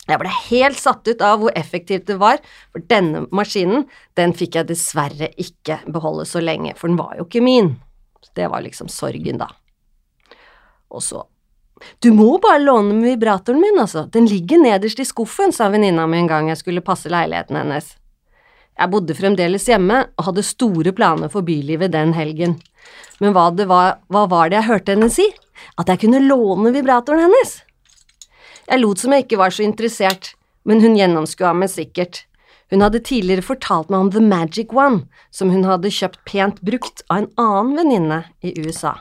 Jeg 0.08 0.19
ble 0.19 0.30
helt 0.50 0.78
satt 0.78 1.08
ut 1.08 1.22
av 1.24 1.39
hvor 1.39 1.54
effektivt 1.56 2.08
det 2.08 2.17
var, 2.19 2.41
for 2.72 2.84
denne 2.91 3.26
maskinen 3.32 3.86
den 4.19 4.34
fikk 4.36 4.58
jeg 4.60 4.67
dessverre 4.67 5.32
ikke 5.39 5.80
beholde 5.88 6.26
så 6.28 6.41
lenge, 6.43 6.76
for 6.76 6.91
den 6.91 7.00
var 7.00 7.15
jo 7.17 7.26
ikke 7.26 7.43
min. 7.43 7.78
Det 8.36 8.50
var 8.52 8.63
liksom 8.65 8.89
sorgen, 8.91 9.39
da. 9.39 9.48
Og 10.91 11.02
så 11.02 11.24
Du 12.00 12.12
må 12.16 12.38
bare 12.44 12.62
låne 12.62 12.96
vibratoren 13.04 13.62
min, 13.62 13.80
altså, 13.82 14.06
den 14.14 14.28
ligger 14.30 14.62
nederst 14.62 15.02
i 15.02 15.08
skuffen, 15.08 15.52
sa 15.52 15.70
venninna 15.74 16.06
mi 16.08 16.22
en 16.22 16.30
gang 16.30 16.50
jeg 16.52 16.62
skulle 16.62 16.86
passe 16.86 17.12
leiligheten 17.12 17.60
hennes. 17.60 17.96
Jeg 18.74 18.90
bodde 18.90 19.16
fremdeles 19.18 19.68
hjemme 19.70 20.00
og 20.18 20.30
hadde 20.30 20.46
store 20.46 20.94
planer 20.96 21.30
for 21.34 21.46
bylivet 21.46 21.94
den 21.94 22.16
helgen. 22.18 22.58
Men 23.22 23.36
hva, 23.36 23.50
var, 23.70 24.00
hva 24.10 24.26
var 24.30 24.50
det 24.50 24.62
jeg 24.62 24.70
hørte 24.70 24.96
henne 24.96 25.12
si? 25.14 25.28
At 25.78 25.92
jeg 25.92 26.02
kunne 26.06 26.24
låne 26.24 26.74
vibratoren 26.74 27.28
hennes? 27.28 27.60
Jeg 28.66 28.82
lot 28.82 29.02
som 29.02 29.14
jeg 29.14 29.26
ikke 29.26 29.42
var 29.42 29.54
så 29.54 29.66
interessert, 29.66 30.34
men 30.66 30.82
hun 30.82 30.98
gjennomskua 30.98 31.52
meg 31.58 31.70
sikkert. 31.74 32.24
Hun 32.74 32.82
hadde 32.82 33.04
tidligere 33.06 33.46
fortalt 33.46 33.92
meg 33.94 34.08
om 34.08 34.12
The 34.14 34.24
Magic 34.24 34.74
One, 34.74 35.04
som 35.30 35.52
hun 35.54 35.68
hadde 35.68 35.92
kjøpt 35.94 36.24
pent 36.26 36.62
brukt 36.66 37.04
av 37.12 37.22
en 37.22 37.30
annen 37.38 37.76
venninne 37.78 38.24
i 38.42 38.56
USA. 38.64 38.96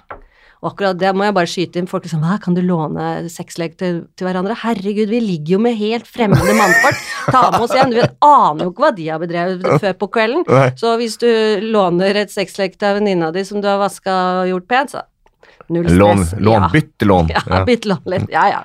Og 0.63 0.69
akkurat 0.71 0.95
det 0.99 1.11
må 1.19 1.25
jeg 1.27 1.35
bare 1.35 1.51
skyte 1.51 1.81
inn. 1.81 1.89
Folk 1.91 2.05
liksom 2.07 2.21
Hva, 2.23 2.37
kan 2.43 2.55
du 2.55 2.61
låne 2.63 3.29
sexlek 3.33 3.73
til, 3.81 3.97
til 4.15 4.29
hverandre? 4.29 4.55
Herregud, 4.63 5.09
vi 5.11 5.19
ligger 5.21 5.57
jo 5.57 5.59
med 5.65 5.75
helt 5.81 6.07
fremmede 6.07 6.55
mannfolk. 6.55 7.01
Ta 7.35 7.41
med 7.51 7.65
oss 7.65 7.75
igjen. 7.75 7.91
Du 7.97 8.03
aner 8.29 8.69
jo 8.69 8.71
ikke 8.71 8.85
hva 8.85 8.93
de 8.95 9.09
har 9.11 9.19
bedrevet 9.23 9.67
før 9.83 9.97
på 9.99 10.09
kvelden. 10.15 10.45
Så 10.79 10.95
hvis 11.01 11.17
du 11.19 11.27
låner 11.67 12.15
et 12.23 12.31
sexlek 12.31 12.77
til 12.79 13.01
venninna 13.01 13.33
di 13.35 13.43
som 13.49 13.59
du 13.63 13.67
har 13.67 13.81
vaska 13.83 14.15
og 14.45 14.53
gjort 14.53 14.69
pent, 14.71 14.95
så 14.95 15.03
null 15.73 15.89
stress. 15.91 16.35
lån, 16.39 16.63
Ja. 16.63 16.69
byttelån. 16.73 17.33
Ja, 17.35 17.65
bytte 17.67 17.89
lån 17.91 18.07
litt. 18.15 18.29
Ja, 18.31 18.45
ja. 18.53 18.63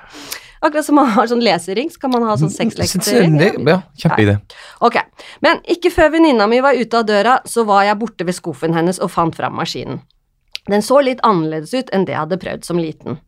Akkurat 0.62 0.84
som 0.86 0.96
man 0.98 1.06
har 1.14 1.26
sånn 1.30 1.42
lesering, 1.42 1.90
så 1.90 2.00
kan 2.02 2.10
man 2.14 2.24
ha 2.26 2.36
sånn 2.38 2.50
sexlekering. 2.50 3.36
Ja, 3.66 3.80
kjempeidé. 3.98 4.38
Ok, 4.82 4.96
men 5.42 5.60
ikke 5.70 5.90
før 5.94 6.10
venninna 6.14 6.46
mi 6.50 6.58
var 6.62 6.74
ute 6.78 6.98
av 6.98 7.06
døra, 7.06 7.36
så 7.46 7.62
var 7.66 7.84
jeg 7.86 7.98
borte 8.00 8.26
ved 8.26 8.34
skuffen 8.38 8.74
hennes 8.74 8.98
og 9.02 9.10
fant 9.14 9.34
fram 9.38 9.54
maskinen. 9.58 10.00
Den 10.68 10.84
så 10.84 11.00
litt 11.04 11.22
annerledes 11.24 11.72
ut 11.74 11.92
enn 11.94 12.04
det 12.04 12.14
jeg 12.14 12.24
hadde 12.24 12.40
prøvd 12.42 12.66
som 12.66 12.80
liten. 12.80 13.20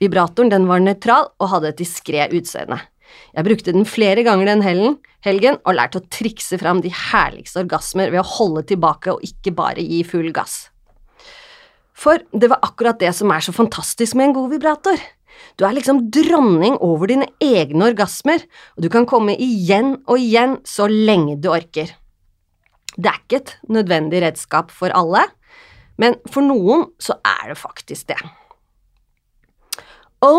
Vibratoren 0.00 0.52
den 0.52 0.68
var 0.70 0.80
nøytral 0.80 1.32
og 1.36 1.50
hadde 1.52 1.72
et 1.72 1.82
diskré 1.82 2.28
utseende. 2.32 2.80
Jeg 3.34 3.46
brukte 3.46 3.74
den 3.74 3.86
flere 3.88 4.24
ganger 4.24 4.50
den 4.50 4.64
helgen, 5.24 5.58
og 5.64 5.76
lærte 5.76 6.00
å 6.00 6.08
trikse 6.12 6.58
fram 6.60 6.82
de 6.84 6.92
herligste 6.92 7.62
orgasmer 7.64 8.12
ved 8.12 8.22
å 8.22 8.30
holde 8.36 8.64
tilbake 8.68 9.14
og 9.14 9.24
ikke 9.24 9.54
bare 9.56 9.84
gi 9.84 10.02
full 10.06 10.30
gass. 10.34 10.68
For 11.98 12.22
det 12.30 12.50
var 12.52 12.62
akkurat 12.62 13.00
det 13.00 13.10
som 13.16 13.32
er 13.34 13.42
så 13.42 13.54
fantastisk 13.54 14.14
med 14.14 14.28
en 14.28 14.36
god 14.36 14.52
vibrator. 14.54 15.00
Du 15.58 15.64
er 15.66 15.74
liksom 15.74 16.04
dronning 16.14 16.76
over 16.84 17.10
dine 17.10 17.26
egne 17.42 17.90
orgasmer, 17.90 18.44
og 18.76 18.84
du 18.84 18.90
kan 18.92 19.06
komme 19.08 19.34
igjen 19.34 19.96
og 20.06 20.20
igjen 20.22 20.58
så 20.66 20.86
lenge 20.90 21.38
du 21.42 21.50
orker. 21.50 21.90
Det 22.98 23.10
er 23.10 23.18
ikke 23.18 23.42
et 23.42 23.52
nødvendig 23.70 24.22
redskap 24.24 24.72
for 24.74 24.94
alle, 24.94 25.24
men 25.98 26.16
for 26.30 26.46
noen 26.46 26.86
så 27.02 27.18
er 27.26 27.50
det 27.52 27.58
faktisk 27.58 28.08
det. 28.12 28.18
Å, 30.24 30.30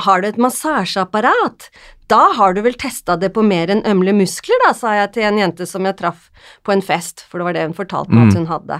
har 0.00 0.22
du 0.22 0.30
et 0.30 0.38
massasjeapparat? 0.40 1.68
Da 2.08 2.20
har 2.38 2.54
du 2.56 2.62
vel 2.64 2.76
testa 2.80 3.18
det 3.20 3.32
på 3.36 3.42
mer 3.44 3.68
enn 3.72 3.82
ømle 3.88 4.14
muskler, 4.16 4.60
da, 4.64 4.72
sa 4.76 4.94
jeg 4.96 5.12
til 5.16 5.26
en 5.28 5.40
jente 5.42 5.66
som 5.68 5.84
jeg 5.84 5.98
traff 5.98 6.30
på 6.64 6.72
en 6.72 6.84
fest, 6.84 7.24
for 7.28 7.40
det 7.40 7.48
var 7.48 7.56
det 7.56 7.66
hun 7.66 7.76
fortalte 7.76 8.14
meg 8.14 8.30
at 8.30 8.38
hun 8.38 8.48
hadde. 8.48 8.78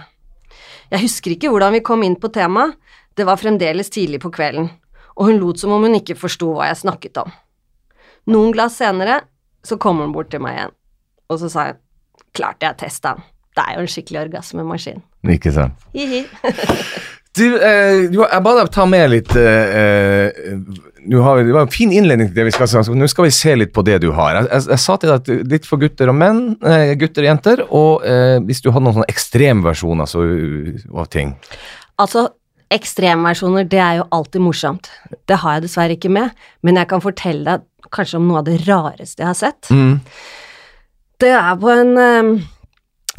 Jeg 0.95 1.03
husker 1.03 1.35
ikke 1.35 1.51
hvordan 1.53 1.77
vi 1.77 1.85
kom 1.85 2.05
inn 2.07 2.17
på 2.21 2.31
temaet, 2.33 2.77
det 3.17 3.27
var 3.27 3.41
fremdeles 3.41 3.91
tidlig 3.93 4.21
på 4.23 4.31
kvelden, 4.33 4.71
og 5.17 5.31
hun 5.31 5.41
lot 5.41 5.61
som 5.61 5.73
om 5.73 5.85
hun 5.85 5.99
ikke 5.99 6.19
forsto 6.21 6.53
hva 6.55 6.71
jeg 6.71 6.85
snakket 6.85 7.21
om. 7.25 7.33
Noen 8.33 8.53
glass 8.55 8.79
senere 8.81 9.23
så 9.67 9.81
kom 9.81 10.01
hun 10.01 10.15
bort 10.15 10.31
til 10.33 10.45
meg 10.45 10.57
igjen, 10.57 10.77
og 11.33 11.41
så 11.43 11.51
sa 11.53 11.69
hun 11.71 11.83
klart 12.37 12.65
jeg 12.65 12.81
testa 12.81 13.17
den, 13.17 13.29
det 13.57 13.65
er 13.65 13.77
jo 13.79 13.85
en 13.85 13.93
skikkelig 13.93 14.23
orgasmemaskin. 14.27 15.05
Ikke 15.37 15.55
sant. 15.55 15.87
Hihi. 15.97 16.25
Du, 17.37 17.45
eh, 17.61 18.07
du, 18.09 18.23
jeg 18.23 18.45
ba 18.47 18.53
deg 18.57 18.69
ta 18.73 18.87
med 18.89 19.11
litt 19.13 19.33
eh, 19.37 19.75
eh, 19.77 21.19
har 21.21 21.37
vi, 21.37 21.43
Det 21.45 21.53
var 21.53 21.67
en 21.67 21.73
fin 21.75 21.93
innledning 21.93 22.31
til 22.31 22.39
det 22.39 22.47
vi 22.49 22.55
skal 22.55 22.71
si. 22.71 22.95
Nå 22.97 23.09
skal 23.13 23.27
vi 23.27 23.35
se 23.35 23.53
litt 23.59 23.75
på 23.77 23.85
det 23.87 23.99
du 24.07 24.09
har. 24.17 24.39
Jeg, 24.39 24.49
jeg, 24.49 24.65
jeg 24.73 24.83
sa 24.83 24.97
til 24.97 25.13
deg 25.13 25.21
at 25.21 25.53
litt 25.53 25.69
for 25.69 25.83
gutter 25.83 26.13
og 26.13 26.17
menn, 26.17 26.41
eh, 26.65 26.95
gutter 26.97 27.27
og 27.27 27.29
jenter, 27.29 27.63
og 27.69 28.09
eh, 28.09 28.39
hvis 28.47 28.65
du 28.65 28.71
hadde 28.71 28.87
noen 28.87 28.99
sånne 28.99 29.13
ekstremversjoner 29.13 30.11
så, 30.11 30.25
av 30.97 31.11
ting. 31.13 31.37
Altså, 32.01 32.25
ekstremversjoner, 32.73 33.69
det 33.71 33.85
er 33.85 34.01
jo 34.01 34.09
alltid 34.17 34.47
morsomt. 34.47 34.91
Det 35.29 35.41
har 35.45 35.59
jeg 35.59 35.69
dessverre 35.69 35.97
ikke 35.99 36.13
med, 36.17 36.33
men 36.67 36.81
jeg 36.81 36.91
kan 36.91 37.05
fortelle 37.05 37.45
deg 37.47 37.93
kanskje 37.95 38.19
om 38.19 38.27
noe 38.31 38.41
av 38.41 38.49
det 38.49 38.59
rareste 38.65 39.23
jeg 39.23 39.29
har 39.29 39.39
sett. 39.39 39.71
Mm. 39.71 40.01
Det 41.23 41.33
er 41.37 41.61
på 41.61 41.71
en 41.73 41.97
eh, 42.01 42.33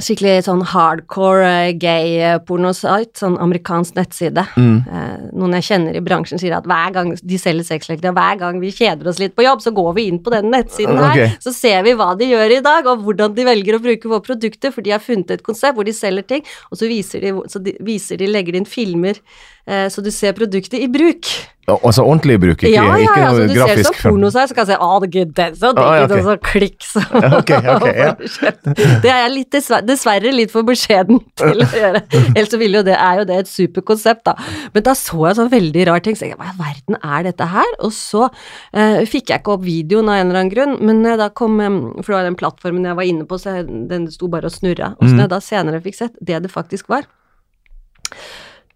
skikkelig 0.03 0.43
sånn 0.45 0.61
hardcore 0.69 1.47
eh, 1.47 1.71
gay 1.79 2.17
eh, 2.21 2.37
pornosite, 2.45 3.17
sånn 3.17 3.37
amerikansk 3.41 3.97
nettside. 3.97 4.43
Mm. 4.57 4.75
Eh, 4.85 5.25
noen 5.37 5.57
jeg 5.57 5.67
kjenner 5.71 5.97
i 5.97 6.03
bransjen 6.05 6.41
sier 6.41 6.57
at 6.57 6.67
hver 6.69 6.93
gang 6.95 7.13
de 7.17 7.39
selger 7.41 7.65
sexleketøy, 7.65 8.11
hver 8.13 8.39
gang 8.41 8.61
vi 8.61 8.71
kjeder 8.75 9.09
oss 9.09 9.21
litt 9.21 9.35
på 9.37 9.47
jobb, 9.47 9.63
så 9.65 9.73
går 9.75 9.91
vi 9.97 10.07
inn 10.11 10.21
på 10.23 10.33
den 10.33 10.51
nettsiden 10.53 11.01
her, 11.01 11.15
okay. 11.15 11.33
så 11.43 11.53
ser 11.55 11.81
vi 11.87 11.95
hva 11.97 12.11
de 12.19 12.29
gjør 12.29 12.57
i 12.59 12.61
dag, 12.65 12.89
og 12.91 13.03
hvordan 13.07 13.35
de 13.37 13.47
velger 13.47 13.79
å 13.79 13.83
bruke 13.83 14.13
våre 14.13 14.25
produkter, 14.29 14.73
for 14.75 14.85
de 14.85 14.93
har 14.93 15.03
funnet 15.03 15.33
et 15.33 15.45
konsept 15.45 15.77
hvor 15.77 15.87
de 15.87 15.95
selger 15.97 16.29
ting, 16.29 16.45
og 16.69 16.79
så 16.79 16.89
viser 16.89 17.25
de, 17.25 17.35
så 17.49 17.61
de, 17.63 17.73
viser 17.85 18.21
de 18.21 18.29
legger 18.29 18.59
inn 18.59 18.69
filmer, 18.69 19.17
eh, 19.65 19.87
så 19.93 20.05
du 20.05 20.13
ser 20.13 20.37
produktet 20.37 20.77
i 20.83 20.91
bruk. 20.91 21.33
Altså 21.67 21.99
ordentlig 22.07 22.37
bruk, 22.39 22.61
ikke, 22.63 22.69
ja, 22.71 22.83
ja, 22.87 22.95
ikke 23.03 23.15
ja, 23.19 23.23
ja, 23.23 23.27
altså, 23.27 23.41
du 23.43 23.49
ser 23.51 23.57
det 23.57 23.63
grafisk. 23.67 23.97
som 23.99 24.11
porno 24.13 24.27
så 24.31 24.43
kan 24.55 24.61
jeg 24.63 24.67
si, 24.69 24.75
ah, 24.79 24.99
det 25.03 25.07
er 25.19 25.31
den 25.35 25.55
så 25.59 25.71
digg 25.75 25.83
Ah, 25.83 25.97
ut, 25.99 26.11
og 26.15 26.21
så 26.23 26.35
klikk, 26.47 26.77
så. 26.87 27.01
Det 29.03 29.09
er 29.11 29.19
jeg 29.25 29.33
litt, 29.33 29.49
dessverre, 29.51 29.83
dessverre 29.89 30.31
litt 30.31 30.53
for 30.53 30.63
beskjeden 30.67 31.19
til 31.41 31.65
å 31.65 31.67
gjøre. 31.67 32.01
Ellers 32.31 32.53
så 32.53 32.61
jo 32.63 32.83
det, 32.87 32.95
er 32.95 33.19
jo 33.19 33.25
det 33.27 33.39
et 33.41 33.51
superkonsept, 33.51 34.23
da. 34.29 34.37
Men 34.71 34.85
da 34.87 34.93
så 34.95 35.19
jeg 35.27 35.39
sånn 35.41 35.51
veldig 35.51 35.85
rar 35.91 36.05
ting, 36.07 36.15
så 36.15 36.29
jeg 36.29 36.39
hva 36.39 36.47
i 36.47 36.53
all 36.53 36.61
verden 36.61 36.99
er 37.03 37.27
dette 37.27 37.49
her? 37.51 37.75
Og 37.83 37.91
så 37.99 38.29
eh, 38.71 39.03
fikk 39.03 39.33
jeg 39.35 39.43
ikke 39.43 39.57
opp 39.57 39.67
videoen 39.67 40.07
av 40.07 40.21
en 40.21 40.29
eller 40.31 40.41
annen 40.45 40.53
grunn, 40.55 40.77
men 40.87 41.03
da 41.19 41.27
kom, 41.35 41.59
eh, 41.59 41.77
for 41.99 42.13
det 42.13 42.19
var 42.21 42.29
den 42.31 42.39
plattformen 42.39 42.87
jeg 42.87 42.99
var 43.01 43.11
inne 43.11 43.27
på, 43.27 43.35
så 43.43 43.57
jeg, 43.59 43.67
den 43.91 44.07
sto 44.15 44.31
bare 44.31 44.47
og 44.47 44.55
snurra. 44.55 44.93
Og 45.01 45.03
så 45.03 45.11
Mm. 45.11 45.19
når 45.19 45.23
jeg 45.27 45.35
da 45.35 45.43
senere 45.51 45.83
fikk 45.83 45.99
sett 45.99 46.15
det 46.23 46.39
det 46.47 46.51
faktisk 46.55 46.87
var, 46.95 47.03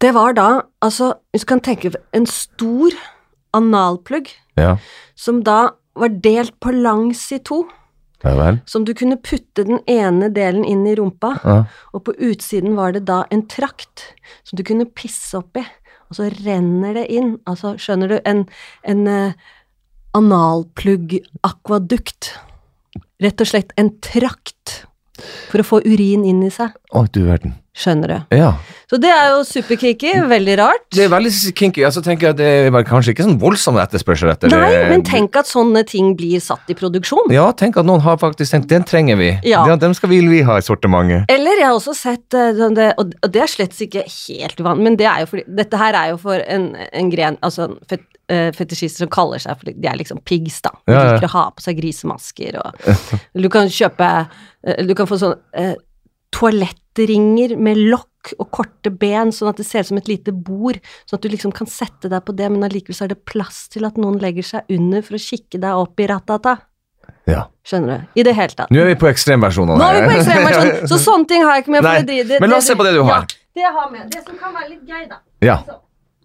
det 0.02 0.14
var 0.16 0.34
da, 0.38 0.48
altså, 0.82 1.14
hvis 1.32 1.46
du 1.46 1.52
kan 1.52 1.64
tenke 1.64 1.94
en 2.14 2.28
stor 2.30 2.96
analplugg 3.54 4.32
Ja, 4.58 4.78
som 5.16 5.44
da 5.44 5.72
var 5.96 6.10
delt 6.24 6.60
på 6.64 6.72
langs 6.74 7.32
i 7.36 7.40
to, 7.44 7.66
ja 8.24 8.58
som 8.70 8.86
du 8.86 8.94
kunne 8.94 9.18
putte 9.18 9.64
den 9.66 9.80
ene 9.90 10.30
delen 10.34 10.66
inn 10.66 10.88
i 10.88 10.96
rumpa, 10.96 11.40
Ja. 11.44 11.64
og 11.94 12.04
på 12.06 12.14
utsiden 12.14 12.76
var 12.78 12.92
det 12.94 13.06
da 13.06 13.24
en 13.32 13.48
trakt 13.48 14.14
som 14.44 14.58
du 14.58 14.64
kunne 14.64 14.86
pisse 14.86 15.38
oppi, 15.38 15.66
og 16.10 16.16
så 16.16 16.30
renner 16.46 16.94
det 16.94 17.08
inn, 17.10 17.38
altså 17.48 17.76
skjønner 17.80 18.08
du, 18.08 18.20
en, 18.26 18.48
en 18.84 19.08
uh, 19.08 19.32
analplugg-akvadukt. 20.14 22.38
Rett 23.24 23.42
og 23.42 23.48
slett 23.48 23.72
en 23.80 23.90
trakt 24.04 24.86
for 25.52 25.64
å 25.64 25.68
få 25.68 25.82
urin 25.86 26.26
inn 26.28 26.44
i 26.44 26.52
seg, 26.54 26.72
Å, 26.92 27.06
du 27.12 27.22
verden. 27.26 27.54
skjønner 27.78 28.12
du. 28.12 28.36
Ja. 28.36 28.50
Så 28.92 28.98
det 29.00 29.08
er 29.08 29.30
jo 29.32 29.46
superkinky. 29.48 30.10
veldig 30.28 30.56
rart. 30.60 30.82
Det 30.92 31.06
er 31.06 31.12
veldig 31.14 31.32
kinky. 31.56 31.86
Altså, 31.88 32.02
tenker 32.04 32.28
jeg 32.28 32.34
at 32.36 32.40
det 32.42 32.50
er 32.68 32.84
kanskje 32.84 33.14
ikke 33.14 33.24
sånn 33.24 33.38
voldsom 33.40 33.78
etterspørsel 33.80 34.34
etter 34.34 34.52
Nei, 34.52 34.90
men 34.92 35.06
tenk 35.08 35.38
at 35.40 35.48
sånne 35.48 35.86
ting 35.88 36.12
blir 36.20 36.44
satt 36.44 36.68
i 36.68 36.76
produksjon. 36.76 37.32
Ja, 37.32 37.46
tenk 37.56 37.80
at 37.80 37.88
noen 37.88 38.04
har 38.04 38.20
faktisk 38.20 38.52
tenkt 38.52 38.68
den 38.68 38.84
trenger 38.84 39.16
vi. 39.22 39.30
Ja. 39.48 39.64
Den, 39.70 39.80
dem 39.80 39.96
skal 39.96 40.12
vi, 40.12 40.20
vi 40.28 40.42
ha 40.44 40.58
i 40.60 40.66
sortimentet. 40.68 41.24
Eller 41.32 41.62
jeg 41.64 41.70
har 41.70 41.78
også 41.80 41.96
sett 41.96 42.36
eh, 42.36 42.52
sånn 42.60 42.76
det, 42.76 42.90
og 43.00 43.16
det 43.32 43.46
er 43.46 43.48
slett 43.56 43.80
ikke 43.88 44.04
helt 44.04 44.60
uvanlig, 44.60 44.84
men 44.90 45.00
det 45.00 45.08
er 45.08 45.24
jo 45.24 45.32
fordi 45.32 45.48
Dette 45.62 45.80
her 45.80 45.96
er 45.96 46.12
jo 46.12 46.20
for 46.20 46.44
en, 46.44 46.74
en 46.76 47.10
gren 47.14 47.38
Altså 47.42 47.70
en 47.70 47.78
fet, 47.88 48.04
eh, 48.04 48.11
fetisjister 48.58 49.06
som 49.06 49.12
kaller 49.12 49.42
seg 49.44 49.60
for 49.60 49.72
De 49.72 49.88
er 49.90 50.00
liksom 50.00 50.22
pigs, 50.28 50.62
da. 50.66 50.72
De 50.88 50.96
Ja, 50.96 51.04
liker 51.14 51.30
å 51.30 51.34
ha 51.36 51.46
på 51.56 51.64
seg 51.66 51.80
grisemasker 51.82 52.60
og 52.62 52.92
Du 53.46 53.50
kan 53.54 53.72
kjøpe 53.72 54.10
eh, 54.22 54.84
Du 54.88 54.96
kan 54.98 55.10
få 55.10 55.20
sånn 55.22 55.38
eh, 55.58 55.76
toalettringer 56.32 57.58
med 57.60 57.80
lokk 57.92 58.08
og 58.38 58.52
korte 58.54 58.92
ben, 58.94 59.32
sånn 59.34 59.50
at 59.50 59.58
det 59.60 59.66
ser 59.66 59.84
ut 59.84 59.90
som 59.90 60.00
et 60.00 60.10
lite 60.12 60.32
bord, 60.32 60.78
sånn 61.10 61.18
at 61.18 61.24
du 61.26 61.32
liksom 61.34 61.54
kan 61.58 61.68
sette 61.70 62.10
deg 62.12 62.22
på 62.28 62.36
det, 62.38 62.50
men 62.54 62.64
allikevel 62.68 62.98
så 62.98 63.08
er 63.08 63.14
det 63.16 63.24
plass 63.28 63.64
til 63.74 63.88
at 63.88 63.98
noen 64.00 64.20
legger 64.22 64.46
seg 64.46 64.76
under 64.78 65.02
for 65.06 65.18
å 65.18 65.22
kikke 65.22 65.60
deg 65.62 65.82
opp 65.82 66.00
i 66.00 66.08
ratata. 66.12 66.56
Ja. 67.30 67.48
Skjønner 67.68 67.92
du? 68.04 68.20
I 68.22 68.26
det 68.30 68.36
hele 68.38 68.54
tatt. 68.56 68.72
Nå 68.74 68.82
er 68.84 68.92
vi 68.94 68.98
på 69.02 69.10
ekstremversjonen. 69.10 69.82
Nå 69.82 69.88
er 69.90 69.98
vi 70.00 70.08
på 70.08 70.18
ekstremversjonen, 70.22 70.88
så 70.94 71.00
sånne 71.02 71.32
ting 71.34 71.46
har 71.46 71.58
jeg 71.58 71.66
ikke 71.66 71.76
med. 71.76 71.88
Nei, 71.90 71.98
det, 72.08 72.20
det, 72.30 72.42
men 72.44 72.54
la 72.54 72.62
oss 72.62 72.70
se 72.70 72.78
på 72.78 72.86
det 72.88 72.94
du 72.96 73.02
har. 73.10 73.26
Ja, 73.26 73.42
det 73.58 73.66
jeg 73.66 73.74
har 73.80 73.92
med. 73.92 74.06
Det 74.14 74.22
som 74.24 74.38
kan 74.40 74.54
være 74.56 74.70
litt 74.76 74.86
gøy, 74.94 75.08
da. 75.10 75.22
Ja. 75.44 75.58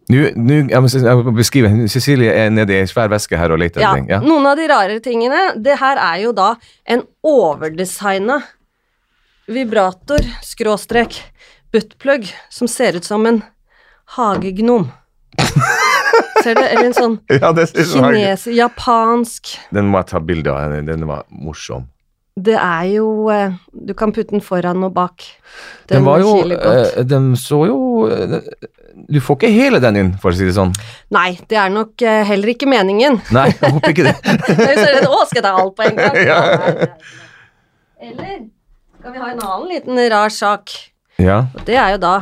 Nå, 0.06 0.28
nu, 0.38 0.54
jeg, 0.70 0.80
må, 0.82 0.90
jeg 0.92 1.18
må 1.18 1.32
beskrive. 1.34 1.70
Cecilie 1.90 2.30
er 2.30 2.50
nede 2.54 2.76
i 2.78 2.86
svær 2.86 3.10
veske 3.10 3.38
her 3.38 3.50
og 3.54 3.58
leter 3.58 3.82
Ja, 3.82 3.90
etter 3.90 4.02
ting. 4.02 4.10
Ja. 4.12 4.20
Noen 4.22 4.46
av 4.46 4.58
de 4.58 4.68
rare 4.70 5.00
tingene 5.02 5.40
Det 5.58 5.74
her 5.80 5.98
er 5.98 6.20
jo 6.22 6.34
da 6.36 6.52
en 6.86 7.02
overdesigna 7.26 8.38
vibrator, 9.50 10.22
skråstrek, 10.42 11.18
buttplug, 11.74 12.26
som 12.50 12.70
ser 12.70 12.98
ut 12.98 13.06
som 13.06 13.26
en 13.26 13.42
hagegnom. 14.16 14.88
Ser 16.42 16.54
du? 16.54 16.62
Eller 16.62 16.88
en 16.88 16.94
sånn 16.96 17.18
Ja, 17.30 17.50
det 17.54 17.68
synes 17.70 17.92
jeg 17.94 18.02
var 18.02 18.14
gøy. 18.14 18.22
kines... 18.22 18.46
Japansk 18.56 19.52
Den 19.74 19.90
må 19.90 20.00
jeg 20.02 20.10
ta 20.12 20.22
bilde 20.22 20.54
av. 20.54 20.74
Den 20.86 21.06
var 21.08 21.26
morsom. 21.30 21.86
Det 22.36 22.56
er 22.60 22.84
jo 22.92 23.30
eh, 23.32 23.54
Du 23.72 23.94
kan 23.96 24.12
putte 24.12 24.34
den 24.34 24.42
foran 24.44 24.82
og 24.84 24.92
bak. 24.96 25.24
Den, 25.88 26.04
var 26.04 26.20
jo 26.20 26.34
eh, 26.52 26.98
Den 27.08 27.30
så 27.40 27.62
jo 27.64 27.78
eh, 28.12 28.34
Du 29.08 29.20
får 29.24 29.38
ikke 29.38 29.52
hele 29.54 29.80
den 29.80 29.96
inn, 30.02 30.10
for 30.20 30.34
å 30.34 30.36
si 30.36 30.44
det 30.44 30.56
sånn. 30.56 30.74
Nei, 31.16 31.38
det 31.48 31.56
er 31.60 31.72
nok 31.72 32.02
eh, 32.04 32.20
heller 32.28 32.52
ikke 32.52 32.68
meningen. 32.68 33.16
Nei, 33.32 33.46
jeg 33.54 33.72
håper 33.72 33.94
ikke 33.94 34.04
det. 34.08 34.14
Nå 34.60 34.66
så 34.76 34.84
det, 34.84 35.06
Å, 35.08 35.20
skal 35.30 35.40
jeg 35.40 35.46
ta 35.46 35.54
alt 35.62 35.76
på 35.78 35.86
en 35.86 36.00
gang? 36.00 36.18
Ja. 36.26 36.40
Eller 37.96 38.34
skal 39.00 39.14
vi 39.14 39.20
ha 39.22 39.30
en 39.32 39.40
annen 39.40 39.68
liten 39.70 40.00
rar 40.12 40.32
sak? 40.34 40.74
Ja. 41.22 41.38
Og 41.56 41.62
det 41.68 41.78
er 41.80 41.94
jo 41.94 42.00
da 42.02 42.16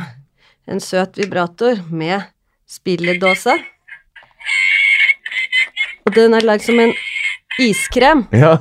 en 0.71 0.79
søt 0.81 1.19
vibrator 1.19 1.81
med 1.91 2.29
spilledåse. 2.71 3.57
Og 6.05 6.15
den 6.15 6.37
er 6.39 6.47
lagd 6.47 6.63
som 6.69 6.79
en 6.85 6.95
iskrem. 7.59 8.29
ja. 8.31 8.55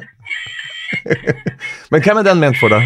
Men 1.91 2.03
hvem 2.03 2.19
er 2.21 2.27
den 2.27 2.41
ment 2.41 2.60
for, 2.60 2.73
da? 2.73 2.82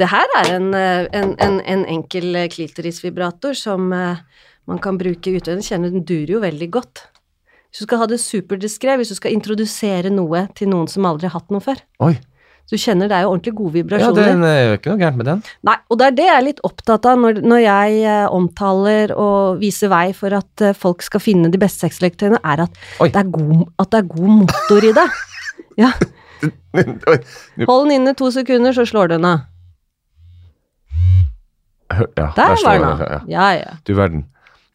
Det 0.00 0.08
her 0.08 0.32
er 0.38 0.54
en, 0.54 0.70
eh, 0.76 1.06
en, 1.16 1.34
en, 1.42 1.60
en 1.60 1.84
enkel 1.98 2.32
eh, 2.38 2.48
klitorisvibrator 2.52 3.56
som 3.58 3.90
eh, 3.92 4.22
man 4.70 4.80
kan 4.82 4.98
bruke 5.00 5.34
ute. 5.34 5.52
Den 5.52 5.64
kjenner 5.64 5.92
den 5.92 6.06
durer 6.08 6.36
jo 6.36 6.42
veldig 6.44 6.70
godt. 6.72 7.04
Hvis 7.70 7.82
du 7.82 7.86
skal 7.86 8.02
ha 8.02 8.08
det 8.10 8.18
superdiskré, 8.22 8.96
hvis 8.98 9.12
du 9.12 9.18
skal 9.18 9.34
introdusere 9.36 10.10
noe 10.12 10.46
til 10.58 10.72
noen 10.72 10.90
som 10.90 11.06
aldri 11.06 11.28
har 11.28 11.38
hatt 11.38 11.52
noe 11.54 11.62
før. 11.62 11.82
Oi. 12.02 12.14
Så 12.66 12.76
du 12.78 12.82
kjenner 12.82 13.10
det 13.10 13.16
er 13.16 13.24
jo 13.24 13.30
ordentlig 13.32 13.52
gode 13.58 13.98
Ja, 13.98 14.10
det 14.14 14.24
er 14.30 14.60
jo 14.68 14.74
ikke 14.78 14.92
noe 14.92 15.00
gærent 15.00 15.18
med 15.18 15.26
den. 15.26 15.40
Nei, 15.66 15.74
og 15.90 15.98
det 15.98 16.06
er 16.06 16.16
det 16.18 16.26
jeg 16.28 16.36
er 16.36 16.44
litt 16.46 16.60
opptatt 16.66 17.08
av 17.10 17.18
når, 17.18 17.40
når 17.42 17.62
jeg 17.64 18.12
omtaler 18.36 19.14
og 19.18 19.58
viser 19.62 19.90
vei 19.90 20.04
for 20.14 20.36
at 20.38 20.64
folk 20.78 21.02
skal 21.02 21.24
finne 21.24 21.50
de 21.50 21.58
beste 21.58 21.82
sexleketøyene, 21.88 22.38
er 22.46 22.64
at 22.68 22.78
det 23.00 23.10
er, 23.10 23.32
god, 23.34 23.64
at 23.74 23.90
det 23.90 24.02
er 24.04 24.08
god 24.12 24.32
motor 24.44 24.86
i 24.86 24.94
det. 25.00 25.08
Ja. 25.80 25.94
Hold 27.70 27.88
den 27.88 27.94
inne 28.00 28.14
to 28.18 28.30
sekunder, 28.34 28.72
så 28.76 28.86
slår 28.88 29.14
den 29.14 29.24
av. 29.28 29.46
ja, 31.90 32.32
Der 32.36 32.56
slår 32.56 32.68
var 32.68 32.78
den 32.78 32.84
av. 32.88 33.28
ja, 33.28 33.48
ja. 33.58 33.72
Du 33.86 33.94
verden. 33.94 34.26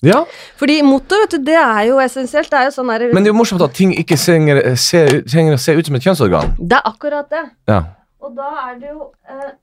Ja, 0.05 0.25
Fordi 0.59 0.81
motor, 0.85 1.23
vet 1.23 1.31
du, 1.31 1.37
det 1.47 1.55
er 1.57 1.85
jo 1.87 1.99
essensielt. 2.03 2.51
Det 2.51 2.59
er 2.59 2.67
jo 2.67 2.73
sånn 2.75 2.89
der 2.91 3.07
men 3.15 3.23
det 3.23 3.31
er 3.31 3.33
jo 3.33 3.37
morsomt 3.39 3.63
at 3.65 3.73
ting 3.73 3.93
ikke 3.97 4.17
trenger, 4.19 4.59
ser, 4.77 5.21
trenger 5.25 5.55
å 5.55 5.61
se 5.61 5.73
ut 5.73 5.87
som 5.87 5.95
et 5.97 6.05
kjønnsorgan. 6.05 6.51
Det 6.59 6.77
er 6.77 6.89
akkurat 6.91 7.31
det. 7.31 7.45
Ja. 7.71 7.79
Og 8.21 8.35
da 8.37 8.51
er 8.67 8.75
det 8.81 8.91
jo 8.91 9.07
eh. 9.29 9.53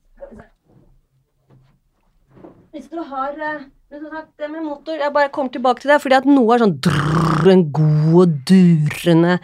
Hvis 2.73 2.89
du 2.89 2.99
har 3.05 3.37
eh, 3.37 3.61
det 3.93 4.49
med 4.49 4.63
motor 4.65 4.97
Jeg 4.97 5.13
bare 5.13 5.29
kommer 5.29 5.53
tilbake 5.53 5.83
til 5.85 5.93
det, 5.93 6.01
fordi 6.01 6.17
at 6.17 6.27
noe 6.29 6.55
er 6.55 6.63
sånn 6.65 6.79
drrr, 6.83 7.51
en 7.53 7.65
god 7.77 8.19
og 8.23 8.37
durende 8.49 9.39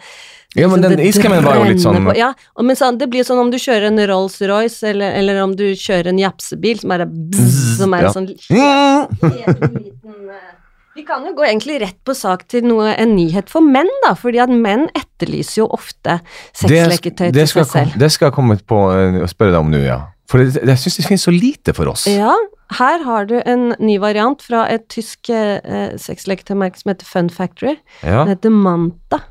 Ja, 0.57 0.67
men 0.67 0.81
den 0.81 0.97
iskremen 0.99 1.43
var 1.45 1.59
jo 1.59 1.65
litt 1.69 1.81
sånn 1.83 1.99
på- 2.07 2.15
Ja, 2.17 2.33
men 2.57 2.75
sånn, 2.75 2.97
det 2.97 3.05
blir 3.11 3.21
sånn 3.23 3.37
om 3.39 3.51
du 3.53 3.57
kjører 3.61 3.85
en 3.91 3.99
Rolls-Royce, 4.09 4.83
eller, 4.89 5.11
eller 5.19 5.41
om 5.43 5.55
du 5.55 5.67
kjører 5.77 6.07
en 6.09 6.17
japsebil 6.17 6.79
som 6.81 6.91
er 6.95 7.03
bzz, 7.05 7.77
som 7.77 7.93
er 7.93 8.07
ja. 8.07 8.13
sånn 8.15 8.25
liten 8.33 8.55
eh, 8.57 10.47
Vi 10.95 11.03
kan 11.07 11.23
jo 11.27 11.35
gå 11.37 11.45
egentlig 11.45 11.79
rett 11.83 11.99
på 12.03 12.15
sak 12.17 12.47
til 12.49 12.65
noe, 12.65 12.89
en 12.97 13.13
nyhet 13.15 13.47
for 13.51 13.61
menn, 13.61 13.87
da, 14.07 14.15
fordi 14.17 14.41
at 14.41 14.49
menn 14.51 14.87
etterlyser 14.97 15.61
jo 15.61 15.67
ofte 15.77 16.17
sexleketøy 16.57 17.29
til 17.31 17.47
seg 17.47 17.65
selv. 17.69 17.91
kom- 17.93 17.99
det 18.01 18.11
skal 18.11 18.29
jeg 18.31 18.35
komme 18.39 18.57
på 18.67 18.81
og 19.21 19.29
spørre 19.29 19.53
deg 19.53 19.59
om 19.61 19.71
nå, 19.71 19.83
ja. 19.85 19.99
For 20.29 20.43
det, 20.43 20.59
jeg 20.65 20.77
syns 20.77 20.97
det 20.99 21.05
finnes 21.07 21.23
så 21.25 21.31
lite 21.33 21.73
for 21.77 21.89
oss. 21.89 22.03
Ja, 22.09 22.33
her 22.77 23.01
har 23.05 23.25
du 23.25 23.39
en 23.45 23.71
ny 23.79 23.95
variant 24.01 24.41
fra 24.45 24.65
et 24.69 24.87
tysk 24.93 25.29
eh, 25.33 25.95
sexleketøymerke 25.97 26.77
som 26.81 26.91
heter 26.91 27.05
Fun 27.09 27.29
Factory. 27.33 27.77
Ja. 28.03 28.25
Den 28.25 28.35
heter 28.35 28.49
Manta. 28.53 29.23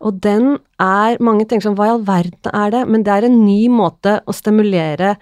Og 0.00 0.20
den 0.22 0.58
er 0.78 1.18
Mange 1.24 1.46
tenker 1.48 1.68
sånn, 1.68 1.78
hva 1.78 1.88
i 1.88 1.94
all 1.96 2.04
verden 2.06 2.52
er 2.54 2.74
det? 2.74 2.84
Men 2.90 3.06
det 3.06 3.14
er 3.14 3.28
en 3.28 3.40
ny 3.44 3.66
måte 3.72 4.20
å 4.24 4.34
stimulere 4.36 5.16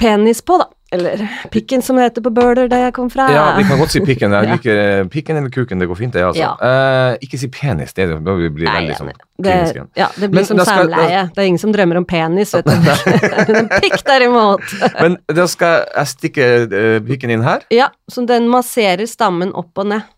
penis 0.00 0.40
på, 0.44 0.58
da. 0.60 0.68
Eller 0.92 1.20
pikken, 1.50 1.82
som 1.82 1.96
det 1.96 2.08
heter 2.08 2.22
på 2.24 2.32
Bøler, 2.34 2.66
der 2.68 2.80
jeg 2.88 2.94
kom 2.96 3.10
fra. 3.12 3.28
Ja, 3.30 3.42
vi 3.54 3.62
kan 3.68 3.78
godt 3.78 3.92
si 3.94 4.00
pikken. 4.02 4.32
Jeg 4.34 4.48
liker 4.56 4.78
ja. 4.80 5.04
pikken 5.10 5.38
eller 5.38 5.52
kuken, 5.54 5.78
det 5.78 5.86
går 5.86 5.98
fint, 6.00 6.16
det, 6.16 6.24
altså. 6.26 6.42
Ja. 6.42 6.54
Uh, 6.58 7.18
ikke 7.22 7.38
si 7.38 7.48
penis, 7.54 7.94
det 7.94 8.08
da 8.10 8.18
blir 8.18 8.50
vi 8.50 8.66
veldig 8.66 8.96
sånn 8.98 9.12
klinisk 9.40 9.78
ja, 9.96 10.10
det 10.16 10.26
Men 10.26 10.34
blir 10.34 10.48
som 10.48 10.58
særleie. 10.58 10.90
samleie. 10.90 11.20
Det 11.32 11.40
er 11.40 11.46
ingen 11.48 11.62
som 11.62 11.70
drømmer 11.72 12.00
om 12.02 12.06
penis, 12.10 12.56
vet 12.56 12.66
du. 12.66 12.90
en 13.60 13.70
pikk 13.76 14.02
derimot. 14.08 14.66
Men 14.98 15.20
da 15.30 15.46
skal 15.50 15.84
jeg 15.86 16.14
stikke 16.16 16.48
uh, 16.66 16.96
pikken 17.06 17.36
inn 17.36 17.46
her. 17.46 17.62
Ja, 17.72 17.92
så 18.10 18.26
den 18.26 18.50
masserer 18.50 19.06
stammen 19.08 19.54
opp 19.54 19.78
og 19.78 19.92
ned. 19.94 20.10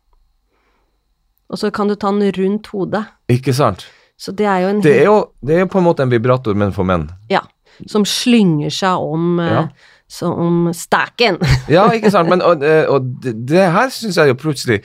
Og 1.52 1.58
så 1.60 1.70
kan 1.74 1.88
du 1.90 1.94
ta 2.00 2.10
den 2.10 2.32
rundt 2.32 2.66
hodet. 2.72 3.04
Ikke 3.32 3.52
sant? 3.54 3.84
Så 4.16 4.32
det 4.32 4.46
er 4.48 4.62
jo 4.64 4.68
en 4.72 4.80
Det 4.84 4.92
er 5.02 5.04
jo, 5.08 5.16
det 5.44 5.56
er 5.56 5.64
jo 5.66 5.70
på 5.72 5.78
en 5.82 5.84
måte 5.84 6.02
en 6.04 6.10
vibrator, 6.12 6.54
men 6.56 6.72
for 6.72 6.84
menn. 6.88 7.08
Ja, 7.30 7.40
som 7.90 8.04
slynger 8.08 8.70
seg 8.72 9.00
om, 9.12 9.38
eh, 9.40 9.50
Ja. 9.52 9.64
Som 10.12 10.32
om 10.38 10.72
staken. 10.76 11.38
Ja, 11.72 11.86
ikke 11.90 12.10
sant? 12.12 12.28
Men, 12.28 12.42
og, 12.44 12.62
eh, 12.62 12.84
og 12.88 13.06
det, 13.24 13.32
det 13.48 13.64
her 13.72 13.88
syns 13.88 14.16
jeg 14.20 14.28
jo 14.28 14.34
plutselig 14.36 14.82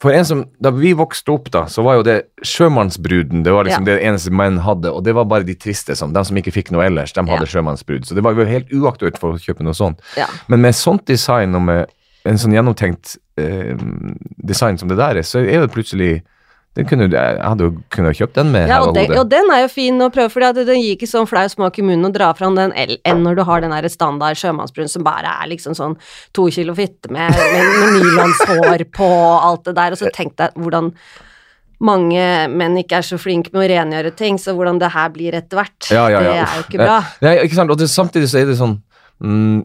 For 0.00 0.12
en 0.14 0.24
som, 0.24 0.44
Da 0.62 0.70
vi 0.70 0.92
vokste 0.94 1.32
opp, 1.32 1.48
da, 1.50 1.64
så 1.66 1.82
var 1.82 1.96
jo 1.98 2.02
det 2.06 2.16
sjømannsbruden 2.46 3.42
det 3.42 3.52
var 3.54 3.64
liksom 3.66 3.86
Ja. 3.86 3.94
det 3.94 4.02
eneste 4.06 4.30
menn 4.30 4.58
hadde, 4.62 4.92
og 4.92 5.02
det 5.04 5.14
var 5.14 5.24
bare 5.24 5.42
de 5.46 5.54
triste. 5.54 5.96
som, 5.96 6.12
De 6.12 6.24
som 6.24 6.36
ikke 6.36 6.52
fikk 6.52 6.70
noe 6.74 6.84
ellers, 6.86 7.12
de 7.12 7.20
hadde 7.26 7.46
sjømannsbrud. 7.50 8.06
Så 8.06 8.14
det 8.14 8.22
var 8.22 8.34
jo 8.34 8.44
helt 8.44 8.70
uaktuelt 8.72 9.18
for 9.18 9.34
å 9.34 9.38
kjøpe 9.40 9.62
noe 9.64 9.74
sånt. 9.74 9.98
Ja. 10.16 10.26
Men 10.48 10.60
med 10.60 10.74
sånt 10.74 11.04
design 11.06 11.54
og 11.54 11.62
med 11.62 11.86
en 12.24 12.40
sånn 12.40 12.54
gjennomtenkt 12.56 13.18
eh, 13.40 13.74
design 14.44 14.78
som 14.80 14.88
det 14.88 15.00
der 15.00 15.20
er, 15.20 15.26
så 15.26 15.42
er 15.42 15.64
det 15.64 15.72
plutselig 15.74 16.22
den 16.74 16.88
kunne, 16.90 17.06
Jeg 17.06 17.38
hadde 17.38 17.66
jo 17.68 17.72
kunnet 17.94 18.16
kjøpt 18.18 18.34
den 18.34 18.48
med 18.50 18.66
Ja, 18.66 18.80
og, 18.82 18.96
den, 18.96 19.12
og 19.14 19.28
den 19.30 19.50
er 19.54 19.60
jo 19.62 19.68
fin 19.70 20.00
å 20.02 20.08
prøve, 20.10 20.30
for 20.32 20.42
den 20.42 20.80
gir 20.80 20.96
ikke 20.96 21.06
sånn 21.06 21.28
flau 21.30 21.44
smak 21.50 21.78
i 21.78 21.84
munnen 21.86 22.08
å 22.08 22.14
dra 22.14 22.32
fram 22.34 22.56
den 22.58 22.74
L 22.74 22.96
enn 23.06 23.22
når 23.22 23.38
du 23.38 23.42
har 23.46 23.62
den 23.62 23.74
der 23.74 23.86
standard 23.92 24.40
sjømannsbrun 24.40 24.90
som 24.90 25.06
bare 25.06 25.36
er 25.44 25.52
liksom 25.52 25.76
sånn 25.78 25.94
to 26.34 26.48
kilo 26.54 26.74
fitte 26.74 27.12
med, 27.14 27.30
med, 27.30 27.68
med 27.78 28.00
nylonshår 28.00 28.88
på 28.96 29.06
og 29.06 29.46
alt 29.46 29.70
det 29.70 29.76
der, 29.78 29.94
og 29.94 30.02
så 30.02 30.10
tenk 30.14 30.34
deg 30.40 30.58
hvordan 30.58 30.90
mange 31.84 32.24
menn 32.50 32.78
ikke 32.80 32.98
er 32.98 33.06
så 33.06 33.18
flinke 33.20 33.52
med 33.54 33.64
å 33.64 33.68
rengjøre 33.70 34.14
ting, 34.18 34.38
så 34.40 34.54
hvordan 34.56 34.80
det 34.82 34.90
her 34.94 35.14
blir 35.14 35.36
etter 35.36 35.60
hvert, 35.60 35.78
Ja, 35.92 36.08
ja, 36.10 36.22
ja. 36.22 36.26
det 36.26 36.34
er 36.40 36.58
jo 36.58 36.66
ikke 36.66 36.82
bra. 36.82 36.98
Nei, 37.22 37.36
ikke 37.44 37.58
sant? 37.58 37.70
Og 37.70 37.78
det, 37.78 37.90
samtidig 37.92 38.30
så 38.30 38.40
er 38.40 38.50
det 38.50 38.58
sånn 38.58 38.78
mm, 39.22 39.58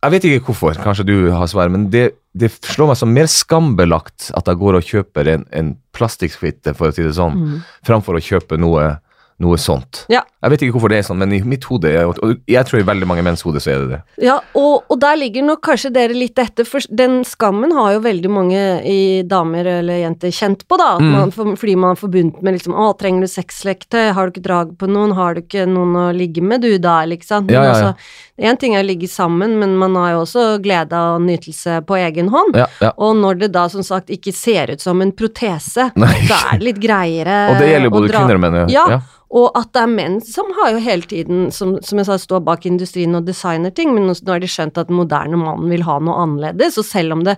Jeg 0.00 0.12
vet 0.14 0.24
ikke 0.24 0.46
hvorfor, 0.54 0.78
kanskje 0.80 1.04
du 1.04 1.14
har 1.34 1.46
svar, 1.50 1.68
men 1.68 1.90
det, 1.92 2.14
det 2.32 2.48
slår 2.64 2.88
meg 2.88 2.96
som 2.96 3.10
mer 3.12 3.26
skambelagt 3.28 4.30
at 4.38 4.46
jeg 4.48 4.56
går 4.62 4.78
og 4.78 4.86
kjøper 4.88 5.28
en, 5.34 5.44
en 5.52 5.74
plastikkfitte, 5.92 6.72
for 6.78 6.88
å 6.88 6.94
si 6.96 7.04
det 7.04 7.12
sånn, 7.18 7.36
Mm. 7.36 7.58
framfor 7.84 8.16
å 8.16 8.22
kjøpe 8.24 8.56
noe, 8.60 8.98
noe 9.40 9.56
sånt. 9.60 10.04
Ja. 10.12 10.20
Jeg 10.40 10.52
vet 10.52 10.62
ikke 10.64 10.76
hvorfor 10.76 10.92
det 10.92 11.00
er 11.00 11.04
sånn, 11.04 11.20
men 11.20 11.32
i 11.36 11.40
mitt 11.44 11.64
hode, 11.68 11.90
og 12.04 12.44
jeg 12.48 12.64
tror 12.68 12.80
i 12.80 12.86
veldig 12.88 13.08
mange 13.08 13.24
menns 13.24 13.42
hode, 13.44 13.60
så 13.60 13.72
er 13.74 13.82
det 13.82 13.88
det. 13.92 14.00
Ja, 14.24 14.38
og, 14.56 14.86
og 14.88 15.00
der 15.00 15.18
ligger 15.20 15.44
nok 15.44 15.62
kanskje 15.64 15.92
dere 15.92 16.16
litt 16.16 16.40
etter, 16.40 16.68
for 16.68 16.84
den 16.96 17.20
skammen 17.28 17.74
har 17.76 17.94
jo 17.96 18.02
veldig 18.04 18.32
mange 18.32 18.62
i 18.88 19.00
damer 19.28 19.68
eller 19.78 20.00
jenter 20.02 20.32
kjent 20.34 20.64
på, 20.68 20.78
da. 20.80 20.94
Mm. 21.00 21.12
man, 21.16 21.56
fordi 21.60 21.76
man 21.76 21.94
er 21.94 22.00
forbundet 22.00 22.40
med 22.44 22.56
liksom 22.56 22.76
Å, 22.80 22.90
trenger 23.00 23.26
du 23.26 23.32
sexleketøy? 23.32 24.10
Har 24.16 24.28
du 24.28 24.34
ikke 24.34 24.46
drag 24.46 24.72
på 24.80 24.88
noen? 24.88 25.12
Har 25.16 25.36
du 25.36 25.42
ikke 25.42 25.66
noen 25.68 25.96
å 25.98 26.06
ligge 26.16 26.44
med, 26.44 26.64
du 26.64 26.76
da, 26.80 27.00
liksom? 27.08 27.48
Ja, 27.52 27.60
Ja, 27.60 27.64
ja, 27.64 27.70
ja. 27.70 27.92
altså, 27.92 28.40
en 28.40 28.56
ting 28.56 28.74
er 28.76 28.84
å 28.84 28.88
ligge 28.88 29.08
sammen, 29.10 29.58
men 29.60 29.76
man 29.80 29.96
har 30.00 30.14
jo 30.14 30.24
også 30.24 30.44
glede 30.64 30.96
av 30.96 31.20
nytelse 31.20 31.80
på 31.88 31.98
egen 32.00 32.30
hånd. 32.32 32.56
Ja, 32.56 32.68
ja. 32.80 32.92
Og 32.96 33.16
når 33.20 33.42
det 33.44 33.52
da 33.56 33.66
som 33.72 33.84
sagt 33.84 34.12
ikke 34.12 34.32
ser 34.36 34.72
ut 34.72 34.80
som 34.80 35.02
en 35.04 35.12
protese, 35.12 35.90
Nei. 36.00 36.14
da 36.28 36.40
er 36.52 36.60
det 36.60 36.70
litt 36.70 36.80
greiere 36.80 37.40
Og 37.52 37.60
det 37.60 37.72
gjelder 37.72 37.90
jo 37.90 37.96
både 37.98 38.12
kvinner 38.14 38.40
og 38.40 38.44
menn. 38.46 38.60
Ja, 38.72 38.86
ja. 38.96 39.00
Og 39.30 39.54
at 39.54 39.68
det 39.76 39.82
er 39.84 39.90
menn 39.92 40.16
som 40.26 40.48
har 40.56 40.72
jo 40.74 40.80
hele 40.82 41.06
tiden, 41.06 41.42
som, 41.54 41.76
som 41.86 42.00
jeg 42.00 42.08
sa, 42.08 42.16
står 42.18 42.40
bak 42.42 42.64
industrien 42.66 43.14
og 43.14 43.28
designer 43.28 43.70
ting, 43.70 43.92
men 43.94 44.08
nå 44.08 44.16
nå 44.18 44.32
har 44.34 44.42
de 44.42 44.48
skjønt 44.50 44.80
at 44.80 44.88
den 44.90 44.98
moderne 44.98 45.38
mannen 45.38 45.70
vil 45.70 45.84
ha 45.86 46.00
noe 46.02 46.16
annerledes, 46.24 46.78
og 46.82 46.86
selv 46.88 47.14
om 47.14 47.22
det 47.26 47.36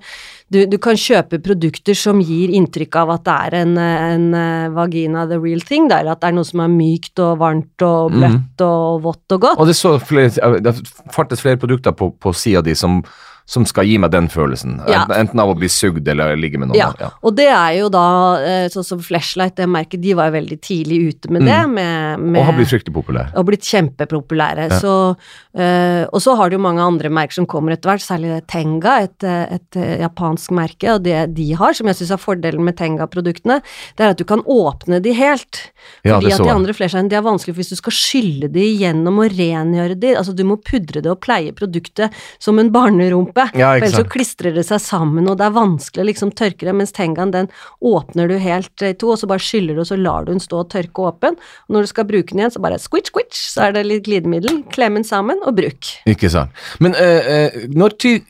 du, 0.53 0.63
du 0.69 0.79
kan 0.81 0.97
kjøpe 0.97 1.41
produkter 1.45 1.97
som 1.97 2.21
gir 2.25 2.53
inntrykk 2.53 2.97
av 3.03 3.13
at 3.15 3.25
det 3.29 3.35
er 3.49 3.57
en, 3.63 3.75
en 3.81 4.25
eh, 4.37 4.73
vagina 4.73 5.27
the 5.29 5.37
real 5.41 5.61
thing, 5.65 5.91
da, 5.93 6.01
eller 6.01 6.17
at 6.17 6.23
det 6.25 6.31
er 6.31 6.39
noe 6.39 6.49
som 6.49 6.65
er 6.65 6.73
mykt 6.73 7.23
og 7.25 7.37
varmt 7.41 7.85
og 7.87 8.17
bløtt 8.17 8.65
og 8.67 9.05
vått 9.05 9.37
og 9.37 9.45
godt. 9.47 9.61
Og 9.61 9.69
det, 9.69 9.77
så 9.77 9.95
flere, 10.01 10.53
det 10.65 10.75
fartes 11.13 11.45
flere 11.45 11.61
produkter 11.61 11.97
på, 11.97 12.11
på 12.17 12.33
sida 12.37 12.65
di 12.65 12.77
som, 12.79 13.03
som 13.47 13.65
skal 13.67 13.85
gi 13.87 13.99
meg 13.99 14.11
den 14.13 14.29
følelsen. 14.29 14.79
Ja. 14.89 15.03
Enten 15.17 15.41
av 15.43 15.51
å 15.51 15.57
bli 15.59 15.69
sugd 15.69 16.07
eller 16.09 16.37
ligge 16.37 16.59
med 16.59 16.69
noen. 16.71 16.79
Ja, 16.79 16.93
Ja. 17.01 17.11
og 17.23 17.35
det 17.37 17.49
er 17.49 17.73
jo 17.81 17.89
da 17.89 18.39
eh, 18.41 18.69
sånn 18.69 18.85
som 18.85 19.01
Flashlight, 19.03 19.57
det 19.57 19.67
merket, 19.69 20.01
de 20.01 20.15
var 20.15 20.31
jo 20.31 20.37
veldig 20.39 20.61
tidlig 20.63 20.99
ute 21.15 21.31
med 21.31 21.43
det, 21.43 21.61
med, 21.69 22.21
med 22.21 22.33
Mm. 22.33 22.39
Og 22.39 22.45
har 22.47 22.53
blitt 22.57 22.69
fryktelig 22.71 22.95
populære. 22.95 23.33
og 23.37 23.47
blitt 23.47 23.63
kjempepopulære. 23.63 24.69
Så, 24.81 25.17
øh, 25.59 26.07
og 26.13 26.21
så 26.23 26.37
har 26.37 26.51
du 26.51 26.57
jo 26.57 26.63
mange 26.63 26.81
andre 26.81 27.09
merker 27.11 27.35
som 27.35 27.47
kommer 27.47 27.73
etter 27.73 27.91
hvert, 27.91 28.05
særlig 28.05 28.41
Tenga, 28.47 29.03
et, 29.03 29.25
eh, 29.25 29.59
et 29.59 29.79
japansk 30.01 30.51
merke. 30.51 30.95
Og 30.95 31.03
det 31.03 31.35
de 31.35 31.53
har, 31.53 31.73
som 31.75 31.87
jeg 31.87 31.97
syns 31.97 32.13
er 32.13 32.23
fordelen 32.23 32.65
med 32.65 32.77
Tenga-produktene, 32.77 33.61
det 33.97 34.07
er 34.07 34.11
at 34.15 34.19
du 34.19 34.25
kan 34.25 34.43
åpne 34.43 35.01
de 35.03 35.13
helt. 35.13 35.71
Fordi 36.05 36.33
at 36.33 36.39
de 36.43 36.51
andre 36.51 36.73
flashlightene 36.73 37.09
de 37.11 37.17
er 37.17 37.23
vanskelig 37.27 37.55
hvis 37.57 37.71
du 37.71 37.77
skal 37.77 37.93
skylle 37.93 38.49
de 38.53 38.61
igjennom 38.61 39.19
og 39.19 39.31
rengjøre 39.37 39.99
de. 39.99 40.15
Altså 40.17 40.35
du 40.35 40.45
må 40.45 40.57
pudre 40.63 41.03
det 41.03 41.11
og 41.11 41.21
pleie 41.21 41.53
produktet 41.53 42.13
som 42.39 42.59
en 42.59 42.71
barnerumpe. 42.73 43.42
Ja, 43.51 43.73
ikke 43.77 43.87
for 43.87 43.87
ellers 43.89 43.99
så 43.99 44.09
klistrer 44.15 44.57
det 44.57 44.65
seg 44.69 44.83
sammen, 44.85 45.29
og 45.31 45.39
det 45.41 45.47
er 45.49 45.55
vanskelig 45.57 46.03
å 46.05 46.09
liksom 46.09 46.33
tørke 46.39 46.69
det. 46.69 46.75
Mens 46.79 46.95
Tengaen 46.97 47.33
den 47.35 47.49
åpner 47.81 48.31
du 48.31 48.37
helt 48.43 48.85
i 48.87 48.93
to, 48.99 49.13
og 49.15 49.21
så 49.21 49.29
bare 49.31 49.43
skyller 49.43 49.79
du, 49.79 49.83
og 49.85 49.89
så 49.91 49.99
lar 50.01 50.27
du 50.27 50.33
den 50.35 50.43
stå 50.43 50.63
og 50.65 50.71
tørke 50.75 51.07
åpen. 51.09 51.39
Og 51.69 51.77
når 51.77 51.87
du 51.87 51.93
skal 51.93 52.09
bruke 52.09 52.33
den 52.35 52.45
igjen, 52.45 52.55
så 52.55 52.63
bare 52.65 52.81
squitch, 52.83 53.13
squitch, 53.13 53.41
så 53.55 53.69
er 53.69 53.77
det 53.77 53.87
litt 53.89 54.07
glidemiddel. 54.09 54.63
Klem 54.75 55.01
den 55.01 55.09
sammen 55.09 55.43
og 55.47 55.57
bruk. 55.59 55.95
Ikke 56.11 56.31
sant. 56.33 56.63
Men 56.83 56.97
eh, 56.99 57.33
eh, 57.35 57.59
når 57.73 57.99
eh, 58.11 58.23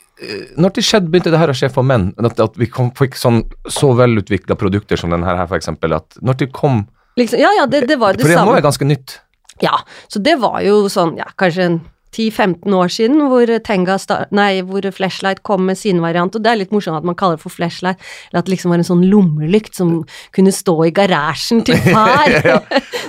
når 0.57 0.77
det 0.77 0.85
skjedde 0.87 1.11
begynte 1.11 1.33
det 1.35 1.41
her 1.41 1.51
å 1.51 1.57
skje 1.57 1.71
for 1.75 1.87
menn? 1.87 2.13
At, 2.23 2.39
at 2.41 2.59
vi 2.61 2.69
kom, 2.71 2.93
fikk 2.95 3.17
sånn 3.19 3.43
så 3.67 3.91
velutvikla 3.99 4.55
produkter 4.61 5.01
som 5.01 5.11
denne 5.11 5.27
her, 5.27 5.41
for 5.51 5.59
eksempel. 5.59 5.97
At 5.99 6.19
når 6.23 6.45
det 6.45 6.53
kom 6.55 6.85
Liksom, 7.21 7.37
ja, 7.43 7.51
ja, 7.59 7.67
det, 7.69 7.83
det 7.91 7.99
var 8.01 8.17
det 8.17 8.25
For 8.25 8.31
det 8.33 8.39
må 8.39 8.47
samme. 8.47 8.55
være 8.57 8.65
ganske 8.65 8.87
nytt. 8.89 9.19
Ja, 9.61 9.83
så 10.09 10.21
det 10.25 10.39
var 10.41 10.63
jo 10.65 10.87
sånn, 10.89 11.19
ja, 11.21 11.27
kanskje 11.37 11.67
en 11.69 11.75
10-15 12.13 12.75
år 12.77 12.91
siden 12.93 13.23
hvor 13.31 13.49
Tenga 13.65 13.97
nei, 14.37 14.61
hvor 14.69 14.85
Flashlight 14.93 15.43
kom 15.43 15.65
med 15.67 15.79
sin 15.81 16.01
variant, 16.05 16.35
og 16.37 16.43
det 16.45 16.51
er 16.53 16.59
litt 16.61 16.73
morsomt 16.75 16.99
at 17.01 17.07
man 17.09 17.17
kaller 17.19 17.39
det 17.39 17.45
for 17.45 17.55
Flashlight, 17.55 18.01
eller 18.31 18.43
at 18.43 18.49
det 18.49 18.55
liksom 18.57 18.73
var 18.75 18.83
en 18.83 18.89
sånn 18.91 19.05
lommelykt 19.09 19.75
som 19.79 19.95
kunne 20.37 20.53
stå 20.53 20.75
i 20.89 20.93
garasjen 20.97 21.63
til 21.65 21.79
far. 21.95 22.29
ja. 22.45 22.59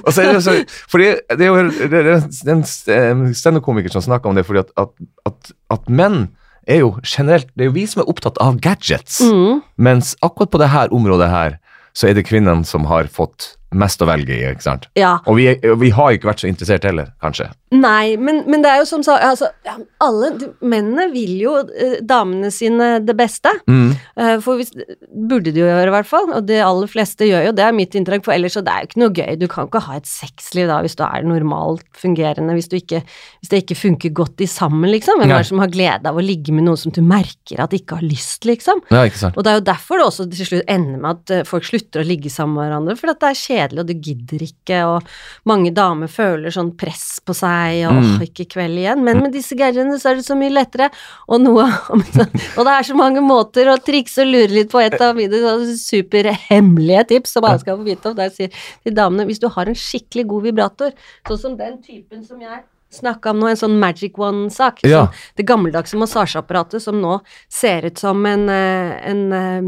Og 0.05 0.13
så 0.13 0.23
er 0.23 0.33
det 0.37 0.43
så, 0.45 0.55
fordi 0.91 1.11
det 1.35 1.47
er 1.47 1.51
jo 1.51 1.89
det 1.91 2.03
er 2.05 3.11
en 3.11 3.25
standup-komiker 3.35 3.91
som 3.93 4.05
snakker 4.05 4.31
om 4.31 4.39
det, 4.39 4.45
fordi 4.47 4.63
at, 4.63 4.71
at, 4.79 4.95
at, 5.29 5.51
at 5.77 5.89
menn 5.91 6.25
er 6.63 6.79
jo 6.79 6.93
generelt 7.03 7.49
Det 7.57 7.65
er 7.65 7.67
jo 7.67 7.75
vi 7.75 7.83
som 7.91 7.99
er 8.05 8.07
opptatt 8.13 8.37
av 8.39 8.55
gadgets, 8.63 9.19
Mm. 9.27 9.59
mens 9.75 10.13
akkurat 10.23 10.51
på 10.53 10.61
det 10.61 10.69
her 10.71 10.93
området 10.95 11.27
her, 11.29 11.57
så 11.93 12.07
er 12.09 12.15
det 12.17 12.23
kvinnene 12.25 12.63
som 12.65 12.85
har 12.89 13.05
fått 13.11 13.51
mest 13.73 14.01
å 14.01 14.07
velge 14.07 14.31
i, 14.33 14.43
ikke 14.53 14.63
sant? 14.63 14.87
Ja, 14.97 15.17
Og 15.27 15.35
vi, 15.39 15.47
vi 15.81 15.89
har 15.93 16.13
ikke 16.15 16.29
vært 16.31 16.43
så 16.43 16.47
interessert 16.49 16.85
heller, 16.87 17.11
kanskje. 17.21 17.49
Nei, 17.73 18.15
men, 18.21 18.43
men 18.49 18.61
det 18.63 18.69
er 18.69 18.81
jo 18.81 18.87
som 18.89 19.03
sa 19.05 19.15
altså, 19.23 19.47
ja, 19.65 19.75
Alle 20.03 20.29
mennene 20.61 21.07
vil 21.13 21.35
jo 21.41 21.55
eh, 21.73 21.95
damene 22.05 22.51
sine 22.53 22.99
det 23.01 23.15
beste. 23.17 23.49
Mm. 23.65 23.93
Eh, 24.19 24.35
for 24.43 24.59
hvis, 24.59 24.73
burde 25.09 25.53
de 25.53 25.63
jo 25.63 25.67
gjøre, 25.69 25.87
i 25.89 25.93
hvert 25.95 26.09
fall. 26.09 26.29
Og 26.37 26.45
de 26.49 26.59
aller 26.61 26.91
fleste 26.91 27.27
gjør 27.27 27.47
jo 27.47 27.55
det, 27.57 27.65
er 27.65 27.77
mitt 27.77 27.97
inntrykk. 27.97 28.25
For 28.27 28.35
ellers 28.35 28.57
så 28.57 28.63
det 28.65 28.73
er 28.73 28.83
jo 28.83 28.91
ikke 28.91 29.01
noe 29.03 29.15
gøy. 29.17 29.31
Du 29.41 29.47
kan 29.51 29.69
ikke 29.69 29.83
ha 29.87 29.97
et 29.97 30.09
sexliv 30.09 30.69
da 30.69 30.81
hvis 30.85 30.97
du 30.99 31.03
er 31.07 31.25
normalt 31.27 31.85
fungerende, 31.97 32.55
hvis, 32.57 32.69
du 32.69 32.77
ikke, 32.77 33.01
hvis 33.41 33.53
det 33.53 33.63
ikke 33.63 33.79
funker 33.79 34.13
godt 34.21 34.43
i 34.45 34.49
sammen, 34.49 34.91
liksom. 34.93 35.21
Hvem 35.21 35.33
er 35.33 35.41
det 35.41 35.49
som 35.49 35.63
har 35.63 35.73
glede 35.73 36.09
av 36.09 36.19
å 36.19 36.25
ligge 36.25 36.53
med 36.55 36.67
noen 36.67 36.79
som 36.79 36.93
du 36.93 37.01
merker 37.05 37.63
at 37.63 37.73
ikke 37.75 37.99
har 37.99 38.05
lyst, 38.05 38.45
liksom? 38.49 38.83
Ja. 38.93 39.05
Og 39.33 39.41
det 39.41 39.51
er 39.51 39.59
jo 39.59 39.65
derfor 39.71 39.99
det 39.99 40.07
også 40.09 40.27
til 40.31 40.49
slutt 40.49 40.69
ender 40.71 41.01
med 41.01 41.09
at 41.17 41.33
eh, 41.33 41.45
folk 41.47 41.65
slutter 41.67 42.03
å 42.03 42.07
ligge 42.07 42.31
sammen 42.33 42.59
med 42.59 42.69
hverandre, 42.69 42.97
for 42.99 43.13
at 43.13 43.21
det 43.23 43.31
er 43.31 43.41
kjedelig, 43.41 43.83
og 43.83 43.89
du 43.89 44.09
gidder 44.09 44.45
ikke, 44.45 44.81
og 44.89 45.49
mange 45.49 45.73
damer 45.75 46.11
føler 46.11 46.53
sånn 46.53 46.73
press 46.79 47.07
på 47.23 47.35
seg, 47.37 47.62
og 47.89 47.99
Mm. 48.03 48.21
ikke 48.25 48.45
kveld 48.53 48.77
igjen. 48.81 49.03
Men 49.03 49.21
med 49.23 49.33
disse 49.35 49.55
gadgetene 49.55 49.99
så 50.01 50.11
er 50.11 50.15
det 50.19 50.25
så 50.25 50.35
mye 50.37 50.53
lettere, 50.53 50.89
og 51.27 51.41
noe 51.41 51.63
Og 52.57 52.65
det 52.65 52.73
er 52.73 52.83
så 52.87 52.95
mange 52.95 53.21
måter 53.23 53.69
å 53.71 53.77
trikse 53.81 54.21
og 54.25 54.31
lure 54.31 54.51
litt 54.51 54.71
på. 54.71 54.81
Et 54.83 54.99
av 55.01 55.15
mine 55.15 55.31
superhemmelige 55.79 57.07
tips 57.13 57.33
som 57.37 57.45
alle 57.47 57.61
skal 57.61 57.77
få 57.79 57.87
vite 57.87 58.11
om, 58.11 58.15
der 58.17 58.29
sier 58.33 58.51
til 58.83 58.95
damene 58.97 59.25
hvis 59.29 59.41
du 59.41 59.47
har 59.53 59.69
en 59.69 59.77
skikkelig 59.77 60.27
god 60.27 60.47
vibrator, 60.49 60.93
sånn 61.27 61.39
som 61.39 61.57
den 61.59 61.79
typen 61.83 62.23
som 62.25 62.41
jeg 62.41 62.63
snakka 62.93 63.31
om 63.33 63.39
nå, 63.41 63.49
en 63.49 63.57
sånn 63.57 63.79
Magic 63.81 64.19
One-sak. 64.21 64.83
Ja. 64.85 65.07
sånn 65.07 65.39
Det 65.39 65.47
gammeldagse 65.49 65.97
massasjeapparatet 65.97 66.83
som 66.83 66.99
nå 67.01 67.19
ser 67.49 67.87
ut 67.89 67.97
som 67.97 68.25
en, 68.29 68.49
eh, 68.49 69.09
en, 69.09 69.23
eh, 69.33 69.61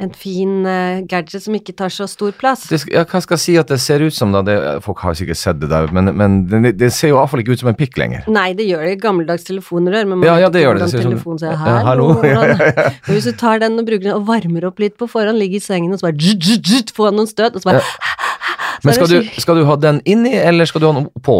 en 0.00 0.12
fin 0.16 0.64
eh, 0.64 1.00
gadget 1.04 1.42
som 1.44 1.54
ikke 1.56 1.74
tar 1.76 1.90
så 1.92 2.06
stor 2.08 2.32
plass. 2.38 2.62
Det, 2.70 2.78
ja, 2.88 3.02
hva 3.04 3.20
skal 3.20 3.36
jeg 3.36 3.42
si 3.42 3.56
at 3.60 3.68
det 3.68 3.76
ser 3.82 4.00
ut 4.00 4.14
som, 4.16 4.30
da? 4.32 4.40
Det, 4.46 4.54
folk 4.84 5.02
har 5.04 5.16
sikkert 5.18 5.36
sett 5.36 5.58
det 5.60 5.68
der, 5.68 5.90
men, 5.92 6.08
men 6.16 6.38
det, 6.48 6.72
det 6.80 6.88
ser 6.96 7.12
jo 7.12 7.18
iallfall 7.18 7.42
ikke 7.42 7.52
ut 7.58 7.60
som 7.64 7.68
en 7.72 7.76
pikk 7.76 7.98
lenger. 8.00 8.24
Nei, 8.32 8.52
det 8.56 8.64
gjør 8.68 8.86
det 8.88 8.94
gammeldags 9.02 9.44
telefoner, 9.44 9.98
men 10.08 10.22
man 10.22 10.28
Ja, 10.30 10.38
ja, 10.40 10.48
det 10.52 10.62
gjør 10.62 10.78
det. 10.78 10.86
Det 10.86 10.94
ser 10.94 11.04
sånn- 11.04 11.18
som 11.20 11.50
Ja, 11.50 11.80
hallo. 11.84 12.14
hvordan- 12.22 12.62
hvis 13.10 13.28
du 13.28 13.32
tar 13.36 13.60
den 13.60 13.76
og 13.82 13.84
bruker 13.90 14.06
den 14.08 14.16
og 14.16 14.24
varmer 14.30 14.64
opp 14.70 14.80
litt 14.80 14.96
på 15.00 15.08
forhånd, 15.10 15.36
ligger 15.42 15.60
i 15.60 15.64
sengen 15.64 15.92
og 15.92 16.00
så 16.00 16.08
bare 16.08 16.16
dj, 16.16 16.32
dj, 16.38 16.56
dj, 16.64 16.94
får 16.96 17.12
noen 17.18 17.28
støt, 17.28 17.58
og 17.58 17.60
så 17.64 17.72
bare 17.72 17.82
ja. 17.84 18.16
Men 18.84 18.96
skal 18.96 19.10
du, 19.12 19.18
skal 19.36 19.58
du 19.60 19.66
ha 19.68 19.74
den 19.76 19.98
inni, 20.08 20.32
eller 20.40 20.64
skal 20.64 20.80
du 20.80 20.86
ha 20.88 20.94
den 20.96 21.10
på? 21.20 21.34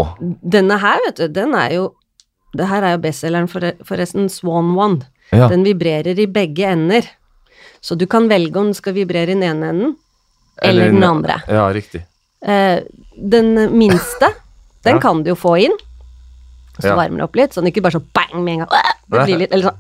Denne 0.44 0.76
her, 0.82 1.00
vet 1.06 1.22
du, 1.22 1.28
den 1.40 1.54
er 1.56 1.72
jo 1.78 1.86
Det 2.52 2.66
her 2.66 2.82
er 2.82 2.96
jo 2.96 3.00
bestselgeren 3.06 3.46
for, 3.48 3.62
forresten, 3.86 4.26
Swan 4.28 4.72
One. 4.76 5.06
Den 5.30 5.62
vibrerer 5.62 6.18
i 6.18 6.26
begge 6.26 6.66
ender. 6.66 7.06
Så 7.80 7.96
du 7.96 8.06
kan 8.06 8.28
velge 8.28 8.56
om 8.60 8.66
den 8.70 8.74
skal 8.76 8.92
vibrere 8.94 9.30
i 9.30 9.34
den 9.38 9.42
ene 9.42 9.68
enden 9.72 9.96
eller, 10.62 10.90
den 10.92 11.02
andre. 11.04 11.38
Ja, 11.48 11.68
riktig. 11.72 12.02
Eh, 12.44 12.80
den 13.16 13.54
minste, 13.76 14.32
den 14.84 14.96
Ja. 14.96 15.00
kan 15.00 15.22
du 15.22 15.30
jo 15.30 15.36
få 15.36 15.56
inn. 15.60 15.76
Så 16.80 16.88
Ja. 16.88 16.96
varmer 16.96 17.16
det 17.20 17.24
opp 17.24 17.34
litt, 17.36 17.52
sånn 17.52 17.66
ikke 17.68 17.82
bare 17.82 17.92
så 17.98 18.02
bang 18.14 18.42
med 18.44 18.52
en 18.54 18.58
gang. 18.60 18.68
Det 19.10 19.24
blir 19.26 19.38
litt 19.42 19.52
Eller 19.52 19.64
sånn 19.68 19.78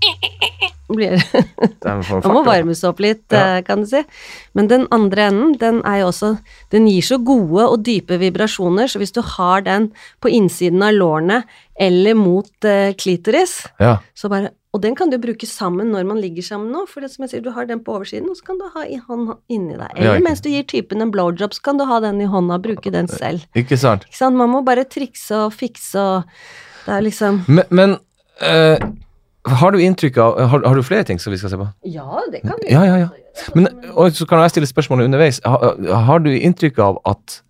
blir, 0.96 1.22
Den 1.80 2.02
må 2.34 2.42
varmes 2.44 2.82
opp 2.84 2.98
litt, 3.00 3.22
Ja. 3.30 3.56
eh, 3.56 3.62
kan 3.62 3.80
du 3.80 3.86
si. 3.86 4.02
Men 4.54 4.66
den 4.68 4.86
andre 4.92 5.28
enden, 5.30 5.52
den 5.58 5.80
er 5.86 6.00
jo 6.00 6.08
også 6.10 6.38
Den 6.70 6.86
gir 6.88 7.00
så 7.02 7.16
gode 7.24 7.68
og 7.70 7.82
dype 7.86 8.18
vibrasjoner, 8.18 8.84
så 8.90 8.98
hvis 8.98 9.12
du 9.12 9.22
har 9.22 9.60
den 9.62 9.92
på 10.20 10.28
innsiden 10.28 10.82
av 10.82 10.92
lårene 10.92 11.44
eller 11.78 12.14
mot 12.14 12.50
eh, 12.64 12.92
klitoris, 12.94 13.66
Ja. 13.80 13.98
så 14.14 14.28
bare 14.28 14.50
Og 14.70 14.82
den 14.84 14.94
kan 14.94 15.10
du 15.10 15.16
bruke 15.18 15.48
sammen 15.50 15.90
når 15.90 16.04
man 16.06 16.20
ligger 16.22 16.44
sammen 16.46 16.70
nå, 16.70 16.84
for 16.86 17.02
det 17.02 17.10
som 17.10 17.24
jeg 17.24 17.32
sier, 17.32 17.42
du 17.42 17.50
har 17.56 17.66
den 17.66 17.80
på 17.82 17.96
oversiden, 17.96 18.28
og 18.30 18.38
så 18.38 18.46
kan 18.52 18.60
du 18.60 18.68
ha 18.70 18.84
i 18.86 19.00
hånd 19.02 19.32
inni 19.50 19.74
deg. 19.74 19.96
Eller 19.98 20.22
mens 20.22 20.42
du 20.44 20.46
gir 20.52 20.62
typen 20.70 21.02
en 21.02 21.10
blowjob, 21.10 21.56
så 21.56 21.64
kan 21.66 21.80
du 21.80 21.86
ha 21.90 21.98
den 22.04 22.22
i 22.22 22.28
hånda 22.30 22.60
og 22.60 22.68
bruke 22.68 22.92
den 22.94 23.10
selv. 23.10 23.42
Ikke 23.58 23.78
sant? 23.80 24.06
Ikke 24.06 24.20
sant? 24.20 24.38
Man 24.38 24.52
må 24.52 24.62
bare 24.66 24.86
trikse 24.86 25.46
og 25.48 25.54
fikse 25.56 25.98
og 26.00 26.30
Det 26.86 26.94
er 26.96 27.02
liksom 27.04 27.42
Men, 27.50 27.64
men 27.68 27.96
eh, 28.46 28.78
har 29.50 29.74
du 29.74 29.80
inntrykk 29.82 30.16
av 30.22 30.38
har, 30.54 30.62
har 30.64 30.78
du 30.78 30.86
flere 30.86 31.04
ting 31.04 31.18
som 31.20 31.34
vi 31.34 31.38
skal 31.42 31.50
se 31.52 31.58
på? 31.60 31.66
Ja, 31.90 32.22
det 32.30 32.40
kan 32.46 32.62
vi 32.62 32.70
Ja, 32.70 32.84
ja, 32.86 32.96
ja. 33.02 33.10
Men, 33.54 33.68
og 33.90 34.14
så 34.14 34.26
kan 34.26 34.40
jeg 34.44 34.54
stille 34.54 34.70
spørsmålet 34.70 35.10
underveis. 35.10 35.40
Har, 35.44 35.76
har 36.06 36.22
du 36.22 36.30
inntrykk 36.30 36.78
av 36.86 37.02
at 37.10 37.40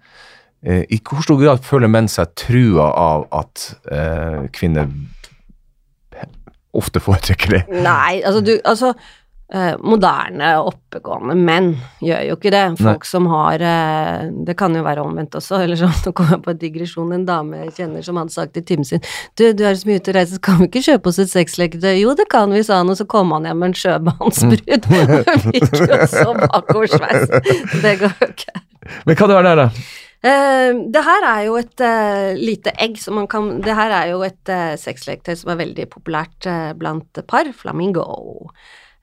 eh, 0.65 0.83
I 0.89 1.01
hvor 1.05 1.23
stor 1.27 1.41
grad 1.41 1.65
føler 1.69 1.93
menn 1.93 2.09
seg 2.09 2.33
trua 2.39 2.91
av 2.97 3.29
at 3.45 3.71
eh, 3.93 4.47
kvinner 4.57 4.89
ofte 6.77 7.03
foretrekker 7.03 7.57
det? 7.57 7.65
Nei, 7.83 8.21
altså 8.23 8.43
du 8.45 8.53
Altså 8.61 8.93
eh, 9.53 9.75
moderne, 9.83 10.53
oppegående 10.63 11.35
menn 11.35 11.73
gjør 12.05 12.23
jo 12.29 12.37
ikke 12.39 12.53
det. 12.55 12.63
Folk 12.81 13.07
som 13.09 13.27
har 13.31 13.63
eh, 13.65 14.29
Det 14.47 14.55
kan 14.59 14.75
jo 14.77 14.85
være 14.87 15.03
omvendt 15.03 15.35
også, 15.39 15.59
eller 15.65 15.79
sånn, 15.81 15.95
nå 16.07 16.13
kommer 16.17 16.37
jeg 16.37 16.45
på 16.47 16.55
en 16.55 16.61
digresjon. 16.63 17.15
En 17.17 17.27
dame 17.29 17.65
jeg 17.65 17.75
kjenner 17.81 18.07
som 18.07 18.21
hadde 18.21 18.35
sagt 18.35 18.55
til 18.57 18.67
timen 18.67 18.87
sin 18.87 19.03
Du, 19.39 19.49
du 19.57 19.65
er 19.67 19.79
så 19.79 19.91
mye 19.91 20.03
ute 20.03 20.15
og 20.15 20.19
reiser, 20.21 20.43
kan 20.45 20.61
vi 20.63 20.71
ikke 20.71 20.85
kjøpe 20.87 21.13
oss 21.13 21.21
et 21.23 21.33
sexleketøy? 21.33 21.95
Jo, 22.01 22.15
det 22.19 22.29
kan 22.33 22.53
vi, 22.55 22.63
sa 22.67 22.83
han, 22.83 22.93
og 22.93 23.01
så 23.01 23.09
kom 23.11 23.35
han 23.37 23.49
hjem 23.49 23.65
med 23.65 23.73
en 23.73 23.81
sjømannsbrud. 23.83 24.91
Fikk 25.49 25.75
jo 25.81 26.05
så 26.11 26.29
bakoversveis. 26.45 27.27
Det 27.85 27.97
går 28.01 28.15
jo 28.21 28.31
ikke. 28.31 28.63
Men 29.07 29.17
hva 29.19 29.27
det 29.29 29.37
var 29.37 29.47
der, 29.47 29.61
da? 29.61 29.69
Eh, 30.21 30.71
det 30.93 31.01
her 31.01 31.25
er 31.25 31.47
jo 31.47 31.55
et 31.57 31.81
uh, 31.81 32.35
lite 32.37 32.75
egg 32.77 32.99
som 33.01 33.17
man 33.17 33.25
kan 33.31 33.55
Det 33.65 33.73
her 33.73 33.95
er 34.03 34.11
jo 34.11 34.19
et 34.27 34.53
uh, 34.53 34.75
sexleketøy 34.77 35.39
som 35.41 35.55
er 35.55 35.63
veldig 35.63 35.87
populært 35.95 36.45
uh, 36.45 36.75
blant 36.77 37.23
par. 37.31 37.49
Flamingo. 37.57 38.05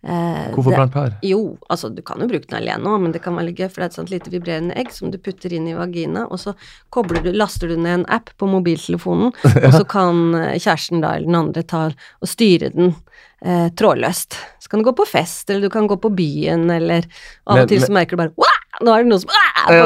Hvorfor 0.07 0.69
det- 0.69 0.77
blant 0.77 0.93
par? 0.93 1.15
Jo, 1.25 1.57
altså 1.73 1.89
du 1.91 2.03
kan 2.05 2.21
jo 2.21 2.27
bruke 2.29 2.45
den 2.47 2.59
alene 2.59 2.85
òg, 2.87 3.01
men 3.01 3.11
det 3.11 3.23
kan 3.23 3.35
være 3.35 3.51
gøy, 3.57 3.65
for 3.65 3.81
det 3.81 3.87
er 3.87 3.89
et 3.89 3.97
sånt 3.97 4.11
lite 4.13 4.31
vibrerende 4.31 4.75
egg 4.77 4.91
som 4.93 5.09
du 5.11 5.17
putter 5.17 5.51
inn 5.57 5.65
i 5.67 5.73
vagina, 5.75 6.27
og 6.29 6.37
så 6.39 6.53
du, 6.53 7.31
laster 7.33 7.67
du 7.67 7.75
ned 7.75 7.93
en 7.95 8.05
app 8.07 8.29
på 8.37 8.47
mobiltelefonen, 8.47 9.33
og 9.65 9.73
så 9.73 9.83
kan 9.89 10.21
kjæresten 10.53 11.01
da, 11.01 11.15
eller 11.17 11.25
den 11.27 11.39
andre, 11.41 11.65
ta 11.65 11.81
og 11.89 12.29
styre 12.29 12.69
den 12.77 12.93
eh, 13.41 13.67
trådløst. 13.73 14.37
Så 14.61 14.69
kan 14.69 14.79
du 14.79 14.87
gå 14.87 14.95
på 15.01 15.09
fest, 15.09 15.49
eller 15.49 15.67
du 15.67 15.73
kan 15.73 15.89
gå 15.89 15.97
på 15.99 16.13
byen, 16.13 16.69
eller 16.77 17.09
av 17.49 17.57
Men- 17.57 17.65
og 17.65 17.73
til 17.73 17.83
så 17.83 17.91
merker 17.91 18.15
du 18.15 18.23
bare 18.23 18.35
Wah! 18.37 18.56
Nå 18.83 18.89
er 18.93 18.99
det 19.03 19.09
noen 19.11 19.21
som 19.23 19.31
Jøss. 19.67 19.83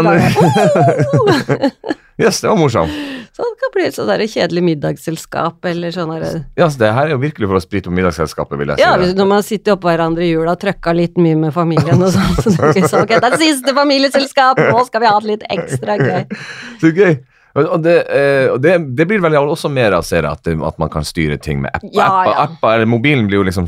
Yes, 2.21 2.41
det 2.41 2.49
var 2.51 2.57
morsomt. 2.59 2.91
Så 3.33 3.41
det 3.47 3.55
kan 3.61 3.71
bli 3.73 3.83
et 3.87 3.95
sånt 3.95 4.33
kjedelig 4.33 4.61
middagsselskap, 4.67 5.65
eller 5.65 5.93
sånn 5.95 6.11
der 6.11 6.25
Ja, 6.59 6.67
så 6.69 6.77
det 6.81 6.89
her 6.93 7.05
er 7.07 7.13
jo 7.15 7.21
virkelig 7.23 7.47
for 7.49 7.57
å 7.57 7.61
sprite 7.63 7.89
på 7.89 7.95
middagsselskapet, 7.97 8.59
vil 8.59 8.69
jeg 8.73 8.81
si. 8.81 8.83
Ja, 8.83 8.91
når 9.17 9.27
man 9.31 9.41
sitter 9.47 9.73
oppå 9.77 9.87
hverandre 9.89 10.23
i 10.27 10.29
jula 10.29 10.51
og 10.53 10.61
trøkka 10.61 10.91
litt 10.93 11.15
mye 11.17 11.37
med 11.39 11.51
familien 11.55 12.03
og 12.03 12.11
sånn, 12.13 12.35
så 12.43 12.49
sånn, 12.53 13.01
ok, 13.07 13.13
det 13.15 13.27
er 13.31 13.37
siste 13.41 13.73
familieselskap, 13.73 14.55
nå 14.69 14.79
skal 14.85 15.01
vi 15.05 15.09
ha 15.09 15.17
det 15.23 15.29
litt 15.31 15.45
ekstra 15.55 15.93
gøy. 15.97 16.23
Så 16.83 16.87
gøy. 16.93 17.13
Og 17.55 17.71
og 17.71 17.83
det, 17.85 17.95
eh, 18.11 18.47
og 18.51 18.59
det, 18.63 18.75
det 18.97 19.07
blir 19.07 19.21
vel 19.23 19.35
også 19.39 19.69
mer 19.71 19.95
av, 19.95 20.05
ser 20.07 20.25
jeg, 20.25 20.31
at, 20.31 20.47
at 20.51 20.79
man 20.81 20.91
kan 20.91 21.05
styre 21.07 21.37
ting 21.41 21.61
med 21.63 21.71
apper. 21.73 21.91
Ja, 21.95 22.07
app, 22.07 22.29
ja. 22.29 22.45
app 22.45 22.67
eller 22.73 22.89
mobilen 22.89 23.27
blir 23.29 23.41
jo 23.41 23.47
liksom 23.47 23.67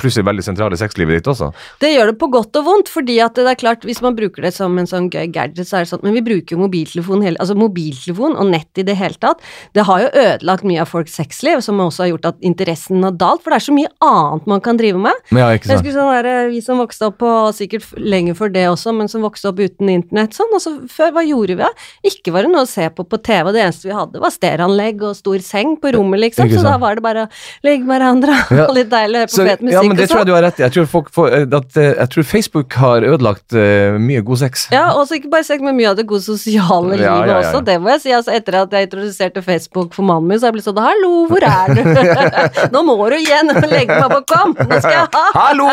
plutselig 0.00 0.26
veldig 0.28 0.44
sentral 0.46 0.74
i 0.74 0.80
sexlivet 0.80 1.18
ditt 1.20 1.30
også. 1.30 1.50
Det 1.82 1.92
gjør 1.92 2.12
det 2.12 2.16
på 2.20 2.28
godt 2.32 2.58
og 2.60 2.66
vondt, 2.68 2.90
fordi 2.92 3.18
at 3.24 3.38
det 3.38 3.46
er 3.50 3.58
klart, 3.60 3.86
hvis 3.86 4.02
man 4.04 4.16
bruker 4.18 4.46
det 4.46 4.54
som 4.56 4.74
en 4.80 4.88
sånn 4.90 5.10
gøy 5.12 5.28
gadget, 5.34 5.68
så 5.68 5.80
er 5.80 5.86
det 5.86 5.92
sånn, 5.92 6.02
men 6.06 6.16
vi 6.18 6.24
bruker 6.26 6.56
jo 6.56 6.62
mobiltelefon 6.64 7.24
hele, 7.26 7.40
altså 7.42 7.56
mobiltelefon 7.58 8.36
og 8.40 8.50
nett 8.52 8.82
i 8.82 8.86
det 8.86 8.96
hele 8.98 9.18
tatt, 9.22 9.42
det 9.76 9.86
har 9.88 10.04
jo 10.04 10.10
ødelagt 10.24 10.66
mye 10.68 10.82
av 10.84 10.90
folks 10.90 11.16
sexliv, 11.18 11.62
som 11.64 11.82
også 11.82 12.04
har 12.04 12.12
gjort 12.14 12.30
at 12.32 12.46
interessen 12.46 13.04
har 13.06 13.16
dalt, 13.18 13.44
for 13.44 13.54
det 13.54 13.60
er 13.60 13.66
så 13.68 13.76
mye 13.76 13.92
annet 14.04 14.50
man 14.50 14.62
kan 14.64 14.80
drive 14.80 15.00
med. 15.00 15.24
Ja, 15.34 15.50
ikke 15.54 15.70
Jeg 15.70 15.78
sant? 15.78 15.86
husker 15.86 15.98
sånn 15.98 16.12
der, 16.14 16.30
Vi 16.54 16.60
som 16.64 16.80
vokste 16.82 17.10
opp 17.10 17.18
på, 17.22 17.32
sikkert 17.56 17.86
lenge 17.98 18.34
før 18.38 18.52
det 18.54 18.66
også, 18.70 18.94
men 18.96 19.10
som 19.10 19.24
vokste 19.24 19.50
opp 19.50 19.62
uten 19.62 19.90
internett 19.92 20.36
sånn, 20.36 20.52
og 20.54 20.62
så 20.62 20.74
før, 20.90 21.14
hva 21.16 21.24
gjorde 21.26 21.56
vi 21.58 21.64
da? 21.64 21.70
Ikke 22.06 22.34
var 22.34 22.46
det 22.46 22.52
noe 22.54 22.66
å 22.66 22.70
se 22.70 22.86
på 22.94 23.06
på 23.08 23.20
TV, 23.24 23.50
det 23.54 23.64
eneste 23.64 23.88
vi 23.88 23.96
hadde 23.96 24.22
var 24.22 24.32
stereoanlegg 24.34 25.02
og 25.04 25.16
stor 25.18 25.42
seng 25.44 25.76
på 25.80 25.94
rommet, 25.96 26.20
liksom, 26.26 26.50
så 26.52 26.64
da 26.64 26.76
var 26.82 26.98
det 26.98 27.04
bare 27.04 27.26
å 27.26 27.30
ligge 27.66 27.84
med 27.84 27.94
hverandre 27.94 28.36
Ja. 28.54 28.66
og 28.68 28.74
litt 28.76 28.90
deilig 28.92 29.16
å 29.16 29.22
høre 29.22 29.30
på 29.30 29.46
fet 29.48 29.62
musikk 29.64 29.76
ja, 29.76 29.82
men 29.86 29.98
det 29.98 30.08
tror 30.10 30.22
jeg 30.22 30.28
du 30.28 30.34
har 30.34 30.44
rett 30.44 30.60
i. 30.60 30.64
Jeg 30.64 30.74
tror, 30.74 30.86
folk 30.90 31.10
får, 31.14 31.34
eh, 31.36 31.46
at, 31.58 31.78
eh, 31.80 31.90
jeg 31.92 32.12
tror 32.14 32.26
Facebook 32.28 32.76
har 32.80 33.06
ødelagt 33.06 33.56
uh, 33.56 33.96
mye 34.00 34.22
god 34.26 34.40
sex. 34.44 34.66
Ja, 34.74 34.84
og 34.94 35.06
så 35.08 35.18
ikke 35.18 35.30
bare 35.32 35.46
sex, 35.46 35.62
men 35.64 35.76
mye 35.78 35.92
av 35.92 35.98
det 35.98 36.06
gode 36.10 36.24
sosiale 36.26 36.96
livet 36.96 37.06
ja, 37.06 37.16
ja, 37.20 37.30
ja. 37.30 37.38
også. 37.40 37.62
Det 37.66 37.76
må 37.82 37.92
jeg 37.94 38.02
si. 38.04 38.14
altså 38.16 38.34
Etter 38.34 38.58
at 38.62 38.74
jeg 38.74 38.88
introduserte 38.88 39.44
Facebook 39.44 39.94
for 39.96 40.06
mannen 40.06 40.30
min, 40.30 40.40
så 40.40 40.48
har 40.48 40.52
jeg 40.52 40.58
blitt 40.58 40.68
sånn 40.68 40.82
Hallo, 40.84 41.12
hvor 41.30 41.46
er 41.48 41.74
du? 41.74 41.82
Nå 42.74 42.84
må 42.86 42.96
du 43.12 43.16
igjen 43.18 43.52
legge 43.70 43.98
meg 43.98 44.12
på 44.12 44.20
kom! 44.34 44.54
Nå 44.58 44.80
skal 44.82 44.96
jeg 44.96 45.08
ha 45.14 45.24
Hallo! 45.40 45.70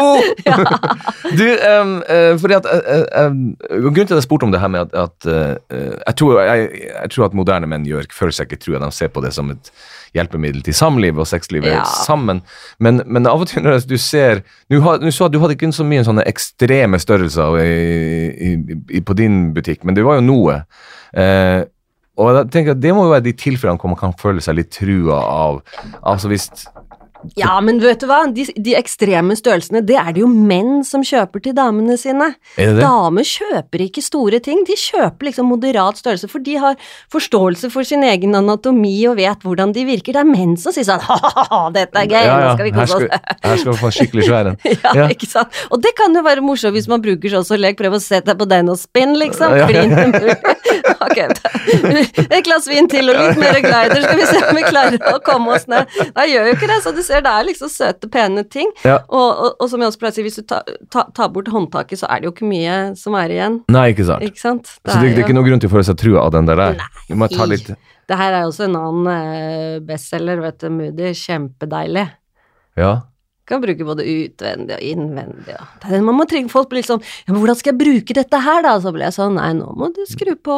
Du, 1.37 1.45
um, 1.47 1.95
uh, 2.05 2.33
fordi 2.41 2.57
at 2.57 2.69
uh, 2.69 3.27
Grunnen 3.71 4.07
til 4.07 4.15
at 4.15 4.19
jeg 4.19 4.27
spurte 4.27 4.47
om 4.47 4.53
det 4.53 4.61
her 4.61 4.71
med 4.71 4.87
at, 4.87 4.95
at 4.95 5.29
jeg, 5.31 6.15
tror, 6.19 6.39
jeg, 6.45 6.69
jeg 6.91 7.11
tror 7.13 7.27
at 7.27 7.35
moderne 7.41 7.67
menn 7.69 7.87
gjør, 7.89 8.07
føler 8.15 8.37
seg 8.37 8.49
ikke 8.51 8.61
trua. 8.63 8.79
De 8.83 8.91
ser 8.95 9.11
på 9.13 9.23
det 9.25 9.33
som 9.35 9.49
et 9.53 9.71
hjelpemiddel 10.15 10.63
til 10.65 10.75
samliv 10.75 11.19
og 11.23 11.27
sexlivet 11.29 11.71
Ja. 11.71 11.83
sammen. 12.05 12.41
Men, 12.79 13.01
men 13.05 13.27
av 13.29 13.41
og 13.43 13.47
til 13.51 13.63
når 13.63 13.85
du 13.87 13.97
ser 13.97 14.41
sa 14.43 15.25
at 15.27 15.31
du 15.33 15.39
hadde 15.41 15.55
ikke 15.55 15.71
så 15.75 15.85
mye 15.87 16.03
sånne 16.07 16.25
ekstreme 16.27 16.99
størrelser 16.99 17.59
i, 17.63 17.69
i, 18.51 18.51
i, 18.97 19.03
på 19.03 19.15
din 19.17 19.53
butikk, 19.55 19.85
men 19.87 19.95
det 19.95 20.03
var 20.07 20.19
jo 20.19 20.25
noe. 20.27 20.61
Eh, 21.15 21.63
og 22.19 22.35
jeg 22.35 22.49
tenker 22.51 22.75
at 22.75 22.81
Det 22.83 22.91
må 22.93 23.05
jo 23.07 23.13
være 23.13 23.23
de 23.29 23.33
tilfellene 23.39 23.79
hvor 23.79 23.91
man 23.93 23.99
kan 23.99 24.13
føle 24.19 24.43
seg 24.43 24.57
litt 24.59 24.69
trua 24.75 25.15
av 25.31 25.61
Altså 26.03 26.27
hvis 26.31 26.49
Ja, 27.37 27.55
men 27.61 27.79
vet 27.83 28.01
du 28.01 28.07
hva? 28.09 28.21
De, 28.33 28.45
de 28.55 28.75
ekstreme 28.79 29.35
størrelsene, 29.37 29.81
det 29.85 29.97
er 29.99 30.11
det 30.15 30.23
jo 30.23 30.27
menn 30.31 30.81
som 30.87 31.03
kjøper 31.05 31.43
til 31.45 31.55
damene 31.57 31.97
sine. 31.99 32.31
Er 32.57 32.71
det 32.71 32.77
det? 32.79 32.83
Damer 32.85 33.25
kjøper 33.27 33.83
ikke 33.85 34.03
store 34.05 34.39
ting, 34.43 34.63
de 34.67 34.77
kjøper 34.79 35.29
liksom 35.29 35.49
moderat 35.51 35.99
størrelse, 36.01 36.29
for 36.31 36.43
de 36.45 36.55
har 36.61 36.75
forståelse 37.13 37.69
for 37.73 37.83
sin 37.87 38.03
egen 38.07 38.35
anatomi 38.37 38.93
og 39.11 39.17
vet 39.19 39.45
hvordan 39.45 39.73
de 39.75 39.85
virker. 39.87 40.15
Det 40.17 40.23
er 40.23 40.29
menn 40.29 40.55
som 40.61 40.73
sier 40.75 40.87
sånn 40.87 41.03
ha-ha-ha, 41.09 41.61
dette 41.75 42.03
er 42.03 42.09
gøy, 42.11 42.19
Ja, 42.25 42.37
nå 42.41 42.53
skal 42.55 42.67
vi 42.69 42.73
kose 42.75 42.97
oss. 42.99 43.35
her 43.45 43.61
skal 43.61 43.71
vi 43.73 43.77
få 43.83 43.93
skikkelig 43.97 44.27
svær 44.29 44.51
en. 44.53 44.59
Ja, 44.81 44.93
Ja. 45.01 45.07
ikke 45.13 45.27
sant? 45.29 45.53
Og 45.71 45.81
det 45.83 45.93
kan 45.97 46.13
jo 46.15 46.21
være 46.25 46.41
morsomt 46.43 46.73
hvis 46.75 46.87
man 46.91 47.01
bruker 47.03 47.31
sånn 47.31 47.45
som 47.47 47.59
lek, 47.61 47.77
prøv 47.79 47.95
å 47.97 48.01
sette 48.01 48.31
deg 48.31 48.39
på 48.41 48.47
den 48.49 48.69
og 48.71 48.79
spinn, 48.81 49.13
liksom. 49.19 49.53
Ja, 49.55 49.67
ja, 49.67 49.67
ja. 49.67 49.69
Klin 49.71 49.93
umulig. 49.97 50.35
Ok, 51.01 51.17
et 52.35 52.43
glass 52.45 52.67
vin 52.69 52.87
til 52.91 53.09
og 53.11 53.17
litt 53.17 53.39
mer 53.41 53.57
glider, 53.63 54.03
skal 54.03 54.19
vi 54.19 54.27
se 54.29 54.41
om 54.47 54.57
vi 54.59 54.63
klarer 54.67 54.97
å 55.11 55.17
komme 55.25 55.55
oss 55.55 55.67
ned. 55.71 55.89
Nei, 56.15 56.27
gjør 56.31 56.49
jo 56.49 56.55
ikke 56.57 56.69
det, 56.71 56.77
så 56.85 56.93
du 56.95 57.01
ser 57.11 57.25
det 57.25 57.31
er 57.31 57.47
liksom 57.47 57.71
søte, 57.71 58.09
pene 58.11 58.43
ting. 58.47 58.71
Ja. 58.87 58.97
Og, 59.07 59.29
og, 59.29 59.59
og 59.61 59.69
som 59.71 59.83
jeg 59.83 59.91
også 59.91 60.01
pleier 60.01 60.15
å 60.15 60.17
si, 60.17 60.25
hvis 60.25 60.39
du 60.41 60.45
tar 60.49 60.65
ta, 60.93 61.05
ta 61.15 61.27
bort 61.31 61.51
håndtaket, 61.51 62.01
så 62.01 62.09
er 62.09 62.21
det 62.21 62.29
jo 62.29 62.33
ikke 62.35 62.49
mye 62.49 62.79
som 62.99 63.15
er 63.19 63.35
igjen. 63.35 63.61
Nei, 63.71 63.85
ikke 63.93 64.07
sant. 64.07 64.25
Ikke 64.25 64.41
sant? 64.41 64.73
Så 64.79 64.97
det, 64.97 65.11
det 65.11 65.21
er 65.21 65.25
ikke 65.27 65.37
noen 65.37 65.49
grunn 65.51 65.63
til 65.63 65.71
å 65.71 65.75
føle 65.75 65.87
seg 65.91 65.99
trua 66.01 66.25
av 66.25 66.33
den 66.35 66.49
der. 66.49 66.63
der. 66.65 66.89
Du 67.09 67.15
må 67.19 67.29
ta 67.31 67.47
litt 67.49 67.69
Det 67.71 68.17
her 68.19 68.33
er 68.33 68.43
jo 68.45 68.51
også 68.51 68.65
en 68.67 68.79
annen 68.79 69.13
eh, 69.13 69.77
bestselger, 69.87 70.41
vet 70.43 70.59
du, 70.63 70.67
Moody. 70.73 71.13
Kjempedeilig. 71.17 72.07
Ja. 72.79 72.93
Kan 73.51 73.61
bruke 73.63 73.87
både 73.87 74.05
utvendig 74.07 74.77
og 74.77 74.85
innvendig. 74.85 75.57
Og. 75.57 75.95
Man 76.07 76.17
må 76.17 76.25
trenge 76.29 76.51
folk 76.51 76.69
blir 76.71 76.81
litt 76.81 76.89
sånn 76.89 77.01
Ja, 77.03 77.33
men 77.33 77.41
hvordan 77.41 77.57
skal 77.59 77.73
jeg 77.73 77.79
bruke 77.81 78.15
dette 78.15 78.41
her, 78.45 78.61
da? 78.65 78.75
Så 78.83 78.93
ble 78.95 79.05
jeg 79.07 79.15
sånn 79.17 79.37
Nei, 79.37 79.51
nå 79.57 79.71
må 79.77 79.89
du 79.95 80.01
skru 80.09 80.33
på 80.35 80.57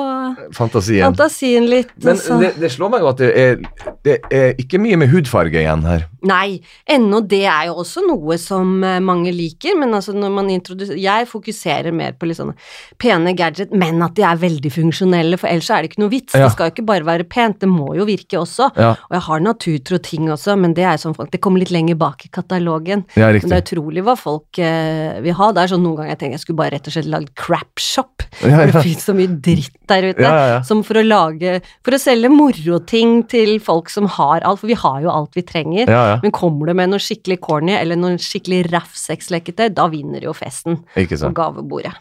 Fantasien. 0.55 1.03
fantasien 1.07 1.67
litt. 1.69 1.91
Men 2.03 2.15
altså. 2.15 2.39
det, 2.41 2.53
det 2.61 2.71
slår 2.73 2.93
meg 2.93 3.03
jo 3.05 3.09
at 3.11 3.21
det 3.21 3.31
er, 3.39 3.63
det 4.05 4.17
er 4.33 4.61
ikke 4.61 4.81
mye 4.81 4.99
med 5.01 5.11
hudfarge 5.13 5.61
igjen 5.61 5.85
her. 5.87 6.07
Nei, 6.27 6.61
ennå 6.89 7.19
det 7.27 7.43
er 7.49 7.67
jo 7.69 7.79
også 7.83 8.03
noe 8.05 8.37
som 8.41 8.75
eh, 8.85 8.99
mange 9.03 9.33
liker, 9.35 9.75
men 9.79 9.93
altså 9.97 10.15
når 10.15 10.31
man 10.37 10.51
introduserer 10.53 11.01
Jeg 11.01 11.27
fokuserer 11.31 11.95
mer 11.95 12.15
på 12.15 12.29
litt 12.29 12.39
sånne 12.39 12.55
pene 13.01 13.33
gadget, 13.37 13.73
men 13.75 14.01
at 14.05 14.15
de 14.17 14.25
er 14.27 14.39
veldig 14.39 14.71
funksjonelle, 14.73 15.39
for 15.41 15.51
ellers 15.51 15.71
er 15.73 15.83
det 15.83 15.91
ikke 15.91 16.03
noe 16.03 16.13
vits. 16.13 16.35
Ja. 16.37 16.47
Det 16.47 16.53
skal 16.55 16.69
jo 16.69 16.75
ikke 16.77 16.87
bare 16.93 17.07
være 17.07 17.27
pent, 17.29 17.59
det 17.63 17.71
må 17.71 17.93
jo 17.97 18.07
virke 18.07 18.39
også. 18.39 18.69
Ja, 18.79 18.93
Og 19.09 19.17
jeg 19.17 19.25
har 19.27 19.43
naturtro 19.43 19.99
ting 20.03 20.31
også, 20.31 20.55
men 20.59 20.75
det 20.77 20.85
er 20.87 21.01
sånn 21.01 21.15
Det 21.31 21.41
kommer 21.43 21.63
litt 21.63 21.73
lenger 21.73 21.99
bak 21.99 22.25
i 22.25 22.31
katalogen. 22.33 22.82
Ja 23.19 23.29
Men 23.33 23.51
det 23.51 23.57
er 23.57 23.63
utrolig 23.63 24.03
hva 24.05 24.15
folk 24.19 24.59
eh, 24.61 25.19
vil 25.23 25.35
ha. 25.39 25.49
Det 25.55 25.63
er 25.63 25.71
sånn 25.73 25.83
noen 25.85 25.99
ganger 26.01 26.13
jeg 26.13 26.21
tenker 26.21 26.37
jeg 26.37 26.43
skulle 26.43 26.61
bare 26.61 26.75
rett 26.75 26.89
og 26.89 26.95
slett 26.95 27.09
lagd 27.13 27.31
crap 27.39 27.81
shop. 27.81 28.25
Ja, 28.41 28.51
ja. 28.51 28.67
det 28.69 28.83
finnes 28.83 29.07
så 29.07 29.15
mye 29.17 29.31
dritt 29.47 29.79
der 29.89 30.09
ute. 30.11 30.33
Som 30.67 30.83
for 30.87 30.99
å 30.99 31.05
lage 31.05 31.59
For 31.85 31.95
å 31.95 32.01
selge 32.01 32.31
moroting 32.33 33.21
til 33.29 33.57
folk 33.63 33.91
som 33.93 34.07
har 34.17 34.45
alt, 34.47 34.61
for 34.61 34.71
vi 34.71 34.77
har 34.79 35.01
jo 35.03 35.11
alt 35.13 35.37
vi 35.37 35.45
trenger. 35.47 35.91
Men 36.23 36.35
kommer 36.35 36.69
du 36.69 36.77
med 36.77 36.93
noe 36.93 37.03
skikkelig 37.03 37.39
corny 37.43 37.75
eller 37.77 37.99
noe 37.99 38.19
skikkelig 38.21 38.65
raff 38.71 38.95
sexleketøy, 38.99 39.69
da 39.75 39.89
vinner 39.91 40.23
jo 40.23 40.35
festen 40.37 40.81
på 40.93 41.33
gavebordet. 41.37 41.95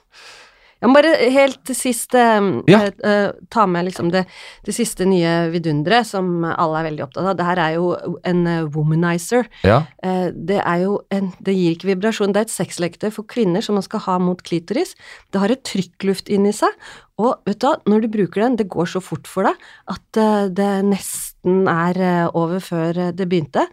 Jeg 0.83 0.91
må 0.91 0.97
bare 0.99 1.13
helt 1.31 1.61
til 1.69 1.77
sist 1.79 2.15
eh, 2.19 2.41
Ja. 2.69 2.81
eh, 2.91 3.29
ta 3.55 3.67
med 3.71 3.87
liksom 3.87 4.11
det, 4.11 4.25
det 4.67 4.75
siste 4.75 5.07
nye 5.07 5.49
vidunderet 5.53 6.09
som 6.09 6.43
alle 6.45 6.81
er 6.81 6.89
veldig 6.91 7.05
opptatt 7.07 7.29
av. 7.31 7.37
Det 7.39 7.47
her 7.47 7.61
er 7.63 7.77
jo 7.77 7.93
en 8.27 8.41
eh, 8.51 8.65
womanizer. 8.75 9.47
Ja. 9.63 9.85
Eh, 10.03 10.29
det 10.35 10.59
er 10.59 10.83
jo 10.83 10.97
en 11.15 11.31
Det 11.39 11.55
gir 11.55 11.77
ikke 11.77 11.93
vibrasjon, 11.93 12.35
det 12.35 12.43
er 12.43 12.49
et 12.49 12.55
sexleketøy 12.57 13.11
for 13.15 13.29
kvinner 13.31 13.63
som 13.63 13.79
man 13.79 13.87
skal 13.87 14.03
ha 14.09 14.19
mot 14.19 14.43
klitoris. 14.43 14.97
Det 15.33 15.41
har 15.41 15.55
et 15.55 15.63
trykkluft 15.65 16.29
inni 16.35 16.53
seg, 16.53 16.75
og 17.23 17.39
vet 17.47 17.61
du 17.63 17.69
hva, 17.69 17.77
når 17.87 18.03
du 18.03 18.09
bruker 18.19 18.43
den, 18.43 18.57
det 18.59 18.69
går 18.73 18.91
så 18.91 19.01
fort 19.05 19.31
for 19.31 19.47
deg 19.47 19.55
at 19.95 20.19
eh, 20.21 20.49
det 20.51 20.71
nesten 20.91 21.67
er 21.71 22.29
over 22.35 22.59
før 22.63 23.13
det 23.15 23.29
begynte. 23.31 23.69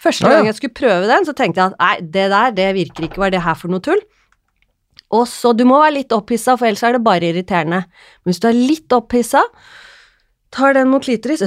Første 0.00 0.28
gang 0.28 0.44
jeg 0.48 0.56
skulle 0.58 0.76
prøve 0.76 1.06
den, 1.08 1.24
så 1.24 1.32
tenkte 1.36 1.60
jeg 1.62 1.72
at 1.72 1.78
nei, 1.80 1.94
det 2.00 2.26
der, 2.32 2.50
det 2.56 2.66
virker 2.76 3.06
ikke, 3.06 3.20
hva 3.20 3.28
er 3.30 3.36
det 3.36 3.44
her 3.46 3.54
for 3.56 3.72
noe 3.72 3.80
tull? 3.84 4.00
Og 5.14 5.26
så, 5.30 5.52
du 5.56 5.64
må 5.68 5.78
være 5.82 6.00
litt 6.00 6.12
opphissa, 6.16 6.56
for 6.58 6.66
ellers 6.66 6.82
er 6.82 6.96
det 6.96 7.04
bare 7.06 7.28
irriterende. 7.30 7.84
Men 7.86 8.32
hvis 8.32 8.40
du 8.42 8.48
er 8.50 8.56
litt 8.58 8.90
opphissa, 8.96 9.42
tar 10.54 10.74
den 10.74 10.88
mot 10.90 11.02
klitoris, 11.04 11.42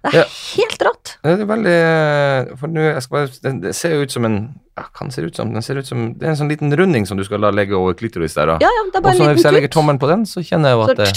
Det 0.00 0.12
er 0.14 0.14
Ja. 0.16 0.24
helt 0.56 0.80
rått. 0.80 1.18
Det 1.22 1.40
er 1.42 1.44
veldig 1.44 2.58
For 2.58 2.68
nå 2.72 2.80
jeg 2.80 3.02
skal 3.04 3.16
bare, 3.18 3.58
det, 3.60 3.74
ser 3.76 3.90
jo 3.96 4.06
ut 4.06 4.10
som 4.14 4.24
en 4.24 4.36
ja, 4.78 4.84
kan 4.96 5.10
se 5.12 5.20
ut 5.26 5.36
som? 5.36 5.52
Den 5.52 5.60
ser 5.62 5.76
ut 5.76 5.86
som 5.86 6.14
Det 6.16 6.24
er 6.24 6.30
en 6.32 6.38
sånn 6.40 6.48
liten 6.48 6.72
runding 6.72 7.04
som 7.06 7.18
du 7.20 7.24
skal 7.26 7.42
la 7.44 7.50
legge 7.52 7.76
over 7.76 7.92
klitoris 7.92 8.32
der, 8.38 8.46
da. 8.46 8.56
Ja, 8.64 8.70
ja, 8.72 8.84
det 8.88 8.94
er 8.94 8.98
Og 8.98 9.02
bare 9.04 9.18
så 9.18 9.26
en 9.28 9.34
hvis 9.36 9.44
jeg 9.44 9.52
legger 9.58 9.68
tommelen 9.74 10.00
på 10.00 10.08
den, 10.08 10.24
så 10.24 10.40
kjenner 10.40 10.72
jeg 10.72 10.78
jo 10.78 10.86
Så 10.86 10.90
at 10.94 10.96
det 11.02 11.08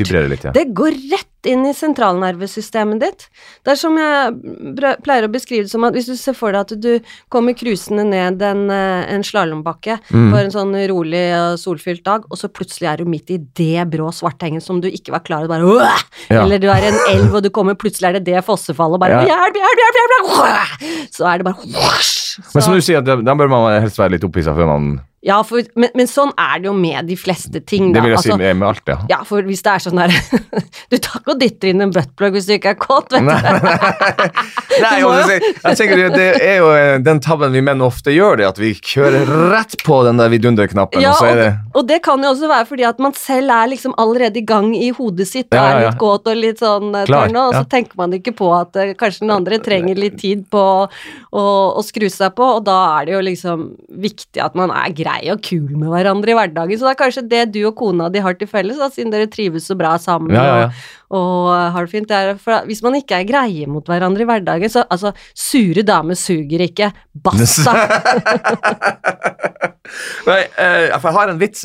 vibrerer 0.00 0.28
litt, 0.32 0.44
ja. 0.44 0.52
Det 0.54 0.66
går 0.74 0.96
rett 1.12 1.30
inn 1.44 1.66
i 1.68 1.74
sentralnervesystemet 1.76 3.00
ditt. 3.02 3.26
Det 3.64 3.74
er 3.74 3.76
som 3.76 3.96
jeg 4.00 4.96
pleier 5.04 5.26
å 5.26 5.32
beskrive 5.32 5.66
det 5.66 5.70
som 5.72 5.84
at 5.84 5.92
hvis 5.96 6.06
du 6.08 6.14
ser 6.16 6.32
for 6.36 6.54
deg 6.56 6.64
at 6.64 6.80
du 6.80 7.00
kommer 7.32 7.52
cruisende 7.58 8.04
ned 8.08 8.40
en, 8.42 8.62
eh, 8.72 9.04
en 9.12 9.22
slalåmbakke 9.22 9.98
Mm. 10.10 10.30
på 10.32 10.38
en 10.40 10.50
sånn 10.50 10.72
rolig 10.88 11.24
og 11.36 11.58
solfylt 11.60 12.02
dag, 12.04 12.24
og 12.30 12.38
så 12.38 12.48
plutselig 12.48 12.88
er 12.92 12.96
du 12.96 13.04
midt 13.04 13.30
i 13.30 13.38
det 13.38 13.84
brå 13.92 14.08
svartengen 14.12 14.62
som 14.62 14.80
du 14.80 14.88
ikke 14.88 15.12
var 15.12 15.20
klar 15.20 15.44
over, 15.44 15.48
bare 15.48 15.62
«Åh!» 15.64 16.04
Ja. 16.30 16.42
Eller 16.44 16.58
du 16.58 16.68
er 16.68 16.80
i 16.82 16.88
en 16.88 16.98
elv, 17.12 17.34
og 17.34 17.42
du 17.42 17.50
kommer, 17.50 17.74
plutselig 17.74 18.08
er 18.08 18.12
det 18.20 18.24
det 18.24 18.44
fossefallet, 18.44 18.94
og 18.94 19.00
bare 19.00 19.20
Ja. 19.20 19.36
hjelp, 19.36 19.54
hjelp, 19.54 19.78
hjelp, 19.84 19.96
hjelp, 20.00 20.28
hjelp! 20.40 21.10
Så 21.12 21.26
er 21.28 21.38
det 21.38 21.44
bare 21.44 21.54
så. 22.02 22.40
Men 22.54 22.62
som 22.62 22.72
du 22.74 22.80
sier, 22.80 23.00
da 23.04 23.34
bør 23.34 23.48
man 23.48 23.80
helst 23.82 23.98
være 23.98 24.12
litt 24.16 24.24
opphissa 24.24 24.54
før 24.56 24.66
man 24.66 25.00
Ja, 25.24 25.38
for, 25.46 25.64
men, 25.80 25.88
men 25.96 26.08
sånn 26.10 26.34
er 26.36 26.58
det 26.60 26.68
jo 26.68 26.74
med 26.76 27.06
de 27.08 27.14
fleste 27.16 27.60
ting, 27.64 27.92
Det 27.94 28.02
vil 28.04 28.12
jeg 28.12 28.20
si 28.20 28.28
Altså, 28.34 28.36
med, 28.42 28.58
med 28.60 28.68
alt, 28.68 28.82
ja. 28.92 28.96
Ja, 29.08 29.20
for 29.24 29.46
hvis 29.48 29.62
det 29.64 29.72
er 29.72 29.84
sånn 29.86 30.00
der 30.02 30.12
Du 30.92 30.98
tar 31.00 31.22
ikke 31.22 31.32
og 31.32 31.38
dytter 31.40 31.70
inn 31.70 31.80
en 31.86 31.94
buttplug 31.94 32.36
hvis 32.36 32.48
du 32.50 32.52
ikke 32.58 32.74
er 32.74 32.78
kåt, 32.80 33.14
vet 33.14 33.24
du. 33.24 34.34
Nei, 34.82 34.92
jo- 35.02 35.12
jeg 35.14 35.78
tenker 35.80 36.02
det- 36.12 36.26
er 36.44 36.58
jo 36.60 36.68
eh, 36.76 36.98
den 37.04 37.22
tabben 37.24 37.54
vi 37.56 37.62
menn 37.64 37.80
ofte 37.84 38.12
gjør, 38.12 38.36
det 38.42 38.48
at 38.50 38.60
vi 38.60 38.74
kjører 38.76 39.32
rett 39.54 39.78
på 39.86 40.02
den 40.04 40.20
der 40.20 40.28
vidunderknappen, 40.34 41.00
Ja, 41.04 41.14
og 41.14 41.22
så 41.22 41.32
det 41.38 41.48
og, 41.74 41.86
det 41.88 42.00
kan 42.04 42.22
jo 42.22 42.34
også 42.34 42.50
være 42.50 42.68
fordi 42.68 42.84
at 42.86 43.00
man 43.02 43.16
selv 43.18 43.50
er 43.54 43.72
liksom 43.72 43.96
allerede 44.00 44.42
i 44.42 44.44
gang 44.46 44.74
i 44.76 44.90
hodet 44.94 45.26
sitt 45.30 45.48
og 45.48 45.56
Ja, 45.58 45.64
ja, 45.64 45.78
er 45.78 45.86
litt 45.88 46.00
kåt 46.02 46.28
og 46.30 46.36
litt 46.38 46.60
sånn 46.62 46.90
eh, 46.92 47.06
Klar, 47.08 47.30
tørne, 47.30 47.46
og 47.48 47.56
så 47.56 47.64
tenker 47.72 47.96
man 48.00 48.12
ikke 48.20 48.34
på 48.36 48.50
at 48.56 48.76
uh, 48.76 48.92
kanskje 49.00 49.24
den 49.24 49.34
andre 49.34 49.58
trenger 49.64 49.98
litt 49.98 50.20
tid 50.20 50.44
på 50.52 50.60
å, 50.60 50.84
å, 51.32 51.44
å 51.80 51.86
skru 51.86 52.10
seg 52.12 52.36
på, 52.36 52.50
og 52.58 52.64
da 52.68 52.76
er 52.98 53.08
det 53.08 53.16
jo 53.16 53.24
liksom 53.30 53.66
viktig 54.04 54.44
at 54.44 54.56
man 54.58 54.72
er 54.74 54.92
grei 54.94 55.13
og 55.32 55.42
kul 55.44 55.76
med 55.76 55.88
hverandre 55.92 56.32
i 56.32 56.36
hverdagen. 56.38 56.78
Så 56.78 56.88
det 56.88 56.94
er 56.94 57.00
kanskje 57.00 57.28
det 57.30 57.44
du 57.54 57.60
og 57.68 57.76
kona 57.78 58.10
di 58.12 58.22
har 58.24 58.34
til 58.40 58.50
felles, 58.50 58.80
da, 58.80 58.90
siden 58.92 59.12
dere 59.14 59.30
trives 59.30 59.68
så 59.70 59.74
bra 59.78 59.94
sammen 60.02 60.34
Ja, 60.34 60.44
ja, 60.44 60.56
ja. 60.64 60.68
Og, 61.14 61.20
og 61.20 61.72
har 61.76 61.86
det 61.86 61.92
fint. 61.92 62.08
Det 62.10 62.16
er, 62.16 62.40
for 62.40 62.66
hvis 62.68 62.82
man 62.84 62.96
ikke 62.98 63.20
er 63.20 63.28
greie 63.28 63.68
mot 63.70 63.86
hverandre 63.86 64.24
i 64.24 64.28
hverdagen, 64.28 64.72
så 64.72 64.80
altså 64.88 65.14
Sure 65.34 65.82
damer 65.86 66.18
suger 66.18 66.60
ikke. 66.66 66.90
Basta! 67.24 67.74
Nei, 70.28 70.40
eh, 70.60 70.94
for 70.96 71.10
jeg 71.10 71.16
har 71.18 71.30
en 71.30 71.40
vits 71.40 71.64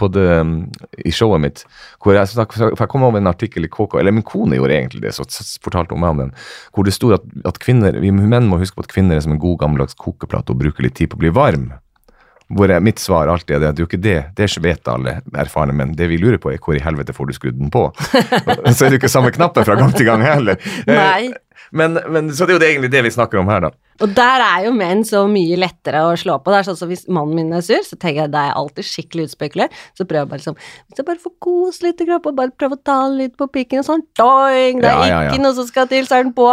på 0.00 0.08
det, 0.14 0.24
um, 0.40 0.54
i 1.06 1.12
showet 1.14 1.42
mitt. 1.44 1.62
Hvor 2.02 2.16
jeg, 2.16 2.30
for 2.34 2.82
jeg 2.82 2.90
kom 2.90 3.06
over 3.06 3.20
en 3.20 3.30
artikkel 3.30 3.66
i 3.66 3.70
KK, 3.70 3.98
eller 4.00 4.14
min 4.14 4.26
kone 4.26 4.58
gjorde 4.58 4.76
egentlig 4.76 5.04
det, 5.06 5.14
så 5.16 5.26
fortalte 5.64 5.94
hun 5.94 6.04
meg 6.04 6.14
om 6.14 6.22
den. 6.24 6.34
Hvor 6.74 6.86
det 6.86 6.96
sto 6.96 7.12
at, 7.14 7.26
at 7.46 7.60
kvinner, 7.62 7.98
vi 8.02 8.12
menn 8.14 8.50
må 8.50 8.58
huske 8.62 8.78
på 8.78 8.86
at 8.86 8.92
kvinner 8.92 9.18
er 9.18 9.24
som 9.24 9.36
en 9.36 9.42
god 9.42 9.60
gammeldags 9.62 9.98
kokeplate 10.00 10.54
og 10.54 10.62
bruker 10.64 10.86
litt 10.86 10.98
tid 10.98 11.12
på 11.12 11.20
å 11.20 11.24
bli 11.24 11.34
varm. 11.34 11.70
Hvor 12.52 12.68
jeg, 12.68 12.84
mitt 12.84 13.00
svar 13.00 13.30
alltid 13.32 13.56
er 13.56 13.62
det 13.62 13.68
at 13.70 13.76
det 13.78 13.82
er 13.82 13.88
ikke 13.88 14.02
det, 14.04 14.18
det 14.36 14.48
ikke 14.50 14.64
vet 14.66 14.90
alle 14.92 15.14
erfarne 15.40 15.72
menn. 15.76 15.94
Det 15.96 16.10
vi 16.10 16.18
lurer 16.20 16.36
på 16.42 16.52
er 16.52 16.60
hvor 16.60 16.76
i 16.76 16.82
helvete 16.84 17.14
får 17.16 17.30
du 17.30 17.36
skrudd 17.38 17.56
den 17.56 17.72
på? 17.72 17.86
så 18.76 18.84
er 18.84 18.92
det 18.92 18.98
jo 18.98 19.00
ikke 19.00 19.12
samme 19.12 19.32
knappen 19.34 19.64
fra 19.64 19.78
gang 19.80 19.94
til 19.96 20.08
gang 20.10 20.24
heller. 20.26 20.60
Eh, 20.84 20.92
Nei. 20.92 21.32
Men, 21.74 21.96
men, 22.12 22.28
så 22.34 22.44
det 22.44 22.54
er 22.54 22.58
jo 22.58 22.62
det, 22.62 22.68
egentlig 22.74 22.92
det 22.92 23.02
vi 23.06 23.14
snakker 23.14 23.40
om 23.40 23.48
her, 23.50 23.64
da. 23.64 23.72
Og 24.02 24.10
der 24.16 24.42
er 24.42 24.64
jo 24.66 24.72
menn 24.74 25.04
så 25.06 25.20
mye 25.30 25.54
lettere 25.60 26.00
å 26.08 26.14
slå 26.18 26.38
på. 26.42 26.50
Det 26.50 26.58
er 26.58 26.66
sånn 26.66 26.78
som 26.80 26.88
Hvis 26.90 27.04
mannen 27.08 27.34
min 27.38 27.52
er 27.54 27.62
sur, 27.62 27.78
så 27.86 27.94
tenker 27.94 28.24
jeg 28.24 28.32
det 28.32 28.40
er 28.40 28.48
jeg 28.50 28.56
alltid 28.60 28.88
skikkelig 28.88 29.26
utspekulert. 29.28 29.76
Så 29.94 30.02
prøver 30.08 30.24
jeg 30.24 30.30
bare 30.32 30.40
liksom 30.42 30.56
Hvis 30.58 30.98
jeg 30.98 31.06
bare 31.06 31.22
får 31.22 31.32
kose 31.46 31.84
litt, 31.86 32.00
i 32.02 32.06
kroppen, 32.08 32.34
bare 32.36 32.50
prøve 32.58 32.74
å 32.78 32.82
ta 32.84 32.96
litt 33.08 33.36
på 33.38 33.46
pikken 33.54 33.82
og 33.84 33.86
sånn, 33.86 34.02
doing, 34.18 34.80
det 34.82 34.90
er 34.90 34.98
Ja, 34.98 35.06
ja, 35.06 35.20
ja. 35.22 35.30
ikke 35.30 35.42
noe 35.44 35.54
som 35.54 35.68
skal 35.68 35.86
til, 35.90 36.06
så 36.08 36.18
er 36.18 36.26
den 36.26 36.34
på. 36.36 36.48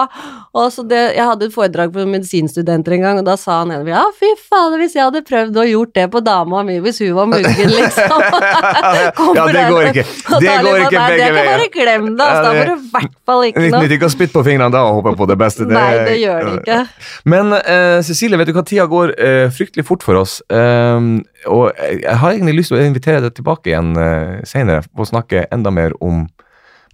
Og 0.54 0.68
så 0.76 0.86
det, 0.88 1.02
Jeg 1.16 1.26
hadde 1.32 1.46
et 1.50 1.56
foredrag 1.56 1.92
for 1.96 2.06
medisinstudenter 2.14 2.98
en 2.98 3.02
gang, 3.08 3.22
og 3.24 3.26
da 3.26 3.36
sa 3.40 3.62
han 3.64 3.72
ene 3.74 3.90
ja, 3.90 4.04
fy 4.20 4.30
fader, 4.46 4.78
hvis 4.84 4.96
jeg 5.00 5.04
hadde 5.08 5.24
prøvd 5.28 5.58
å 5.58 5.66
gjort 5.72 5.94
det 5.98 6.08
på 6.14 6.22
dama 6.24 6.62
mi 6.68 6.78
hvis 6.84 7.02
hun 7.02 7.16
var 7.18 7.30
muggen, 7.32 7.74
liksom. 7.74 8.22
Ja, 9.42 9.46
det 9.48 9.64
går 9.72 9.90
ikke. 9.92 10.04
Det 10.42 10.54
går 10.66 10.80
ikke 10.86 11.04
begge 11.08 11.28
veier. 11.32 11.32
Det 11.32 11.32
kan 11.32 11.50
bare 11.52 11.68
glemme 11.74 12.12
det, 12.18 12.26
altså, 12.26 12.44
da 12.46 12.52
får 12.58 12.70
du 12.70 12.74
i 12.74 12.90
hvert 12.94 13.16
fall 13.28 13.44
ikke 13.48 13.62
Det 13.62 13.70
noe. 13.72 13.82
nytter 13.84 13.96
ikke 13.98 14.10
å 14.10 14.14
spytte 14.14 14.36
på 14.36 14.44
fingrene 14.48 14.72
da 14.74 14.82
og 14.88 15.00
håpe 15.00 15.14
på 15.20 15.28
det 15.32 15.38
beste. 15.42 15.68
Nei, 15.70 15.90
det 16.08 16.18
gjør 16.22 16.48
det 16.48 16.54
ikke. 16.62 16.80
Men 17.32 17.54
eh, 17.56 18.00
Cecilie, 18.04 18.40
vet 18.40 18.50
du 18.50 18.56
hva 18.56 18.64
tida 18.68 18.88
går 18.92 19.14
eh, 19.16 19.46
fryktelig 19.54 19.86
fort 19.88 20.04
for 20.04 20.20
oss. 20.20 20.40
Um, 20.52 21.22
og 21.48 21.70
jeg 21.78 22.18
har 22.24 22.34
egentlig 22.34 22.58
lyst 22.58 22.74
til 22.74 22.82
å 22.82 22.84
invitere 22.84 23.22
deg 23.24 23.38
tilbake 23.38 23.72
igjen 23.72 23.94
uh, 23.96 24.42
senere 24.48 24.84
og 24.98 25.08
snakke 25.08 25.46
enda 25.54 25.72
mer 25.74 25.96
om 26.04 26.26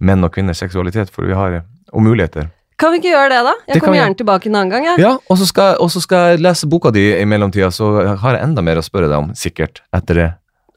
menn 0.04 0.22
og 0.22 0.30
kvinners 0.36 0.60
seksualitet, 0.62 1.10
for 1.10 1.26
vi 1.26 1.34
har 1.34 1.62
og 1.92 2.04
muligheter. 2.04 2.50
Kan 2.78 2.92
vi 2.94 3.00
ikke 3.00 3.10
gjøre 3.10 3.30
det, 3.32 3.38
da? 3.42 3.54
Jeg 3.66 3.74
det 3.74 3.82
kommer 3.82 3.98
gjerne 3.98 4.18
tilbake 4.20 4.50
en 4.50 4.58
annen 4.60 4.70
gang, 4.70 4.84
jeg. 4.86 5.00
Ja, 5.02 5.14
og 5.18 5.38
så 5.40 5.48
skal, 5.48 5.80
skal 5.98 6.34
jeg 6.34 6.42
lese 6.44 6.68
boka 6.70 6.92
di 6.94 7.08
i 7.16 7.24
mellomtida, 7.26 7.72
så 7.74 7.88
har 8.20 8.36
jeg 8.36 8.44
enda 8.44 8.62
mer 8.62 8.78
å 8.78 8.84
spørre 8.86 9.08
deg 9.10 9.18
om, 9.18 9.32
sikkert, 9.34 9.82
etter 9.96 10.20
det. 10.20 10.28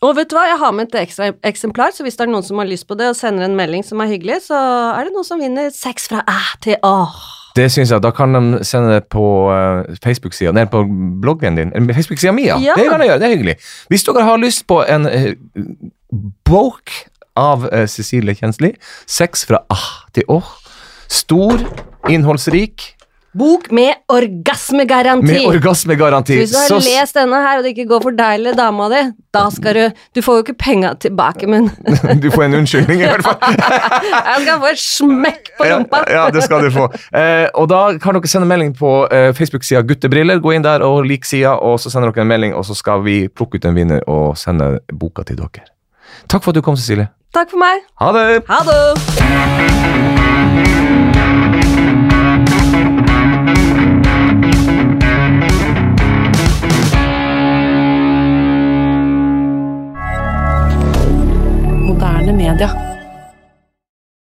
Og 0.02 0.16
vet 0.18 0.32
du 0.32 0.34
hva, 0.34 0.48
jeg 0.50 0.58
har 0.58 0.72
med 0.74 0.90
et 0.90 0.98
ekstra 1.04 1.30
eksemplar, 1.46 1.94
så 1.94 2.02
hvis 2.02 2.18
det 2.18 2.26
er 2.26 2.32
noen 2.32 2.48
som 2.48 2.58
har 2.58 2.66
lyst 2.66 2.88
på 2.90 2.98
det 2.98 3.12
og 3.12 3.20
sender 3.20 3.46
en 3.46 3.60
melding 3.60 3.86
som 3.86 4.02
er 4.02 4.10
hyggelig, 4.10 4.40
så 4.48 4.58
er 4.96 5.06
det 5.06 5.14
noen 5.14 5.28
som 5.28 5.44
vinner 5.44 5.70
sex 5.76 6.10
fra 6.10 6.24
æ 6.26 6.40
til 6.66 6.82
å. 6.82 6.96
Det 7.56 7.72
synes 7.72 7.92
jeg, 7.92 8.04
Da 8.04 8.12
kan 8.16 8.34
de 8.34 8.64
sende 8.66 8.94
det 8.94 9.04
på 9.12 9.24
uh, 9.52 9.84
Facebook-sida, 10.04 10.52
ned 10.52 10.68
på 10.72 10.84
bloggen 11.22 11.58
din. 11.58 11.72
Facebook-sida 11.94 12.32
mi, 12.32 12.46
ja. 12.48 12.58
Ja. 12.60 12.74
Det 12.78 12.90
kan 12.90 13.00
jeg 13.00 13.10
gjøre, 13.10 13.20
det 13.20 13.28
er 13.28 13.36
hyggelig. 13.36 13.56
Hvis 13.88 14.04
dere 14.08 14.24
har 14.24 14.38
lyst 14.38 14.68
på 14.68 14.84
en 14.84 15.06
uh, 15.06 15.32
bok 16.46 16.92
av 17.36 17.68
uh, 17.68 17.86
Cecilie 17.88 18.36
Kjensli, 18.36 18.74
'Sex 19.08 19.46
fra 19.48 19.64
ah 19.70 20.08
til 20.14 20.24
åh, 20.28 20.48
stor, 21.08 21.60
innholdsrik, 22.10 22.96
Bok 23.34 23.72
med 23.72 23.94
orgasmegaranti. 24.12 25.26
med 25.32 25.46
orgasmegaranti. 25.56 26.36
Hvis 26.36 26.52
du 26.52 26.58
har 26.58 26.68
Så- 26.68 27.00
lest 27.00 27.16
denne 27.16 27.36
her, 27.36 27.58
og 27.58 27.64
det 27.64 27.78
ikke 27.78 27.88
går 27.88 28.02
for 28.02 28.12
eller 28.12 28.54
dama 28.54 28.90
di, 28.90 29.12
da 29.34 29.50
skal 29.50 29.74
du 29.74 29.92
Du 30.16 30.22
får 30.22 30.34
jo 30.36 30.44
ikke 30.44 30.58
penga 30.58 30.94
tilbake, 31.00 31.48
men 31.48 31.72
du 32.22 32.30
får 32.32 32.44
en 32.44 32.54
unnskyldning, 32.54 33.00
i 33.00 33.06
hvert 33.06 33.24
fall. 33.24 33.38
jeg 34.36 34.42
skal 34.42 34.60
få 34.60 34.72
et 34.72 34.80
smekk 34.80 35.50
på 35.58 35.64
rumpa. 35.64 36.04
Ja, 36.10 36.26
ja, 36.26 36.30
det 36.30 36.44
skal 36.44 36.62
du 36.62 36.70
få. 36.72 36.90
Eh, 37.14 37.48
og 37.56 37.70
da 37.70 37.98
kan 37.98 38.14
dere 38.14 38.28
sende 38.28 38.48
melding 38.48 38.76
på 38.78 39.08
eh, 39.12 39.32
Facebook-sida 39.34 39.82
Guttebriller. 39.88 40.40
Gå 40.40 40.52
inn 40.56 40.64
der 40.64 40.84
og 40.84 41.06
lik 41.06 41.24
sida, 41.26 41.56
og 41.56 41.80
så 41.80 41.90
sender 41.90 42.12
dere 42.12 42.22
en 42.22 42.28
melding, 42.28 42.54
og 42.54 42.66
så 42.66 42.76
skal 42.76 43.02
vi 43.04 43.28
plukke 43.30 43.56
ut 43.56 43.66
en 43.66 43.76
vinner 43.76 44.04
og 44.08 44.36
sende 44.38 44.80
boka 44.92 45.24
til 45.24 45.38
dere. 45.38 45.64
Takk 46.28 46.44
for 46.44 46.52
at 46.52 46.56
du 46.56 46.62
kom, 46.62 46.76
Cecilie. 46.76 47.08
Takk 47.34 47.50
for 47.50 47.58
meg. 47.64 47.80
Ha 48.02 48.12
det! 48.12 48.44
Ha 48.50 48.64
det. 48.68 50.11
Moderne 62.32 62.54
media. 62.54 62.91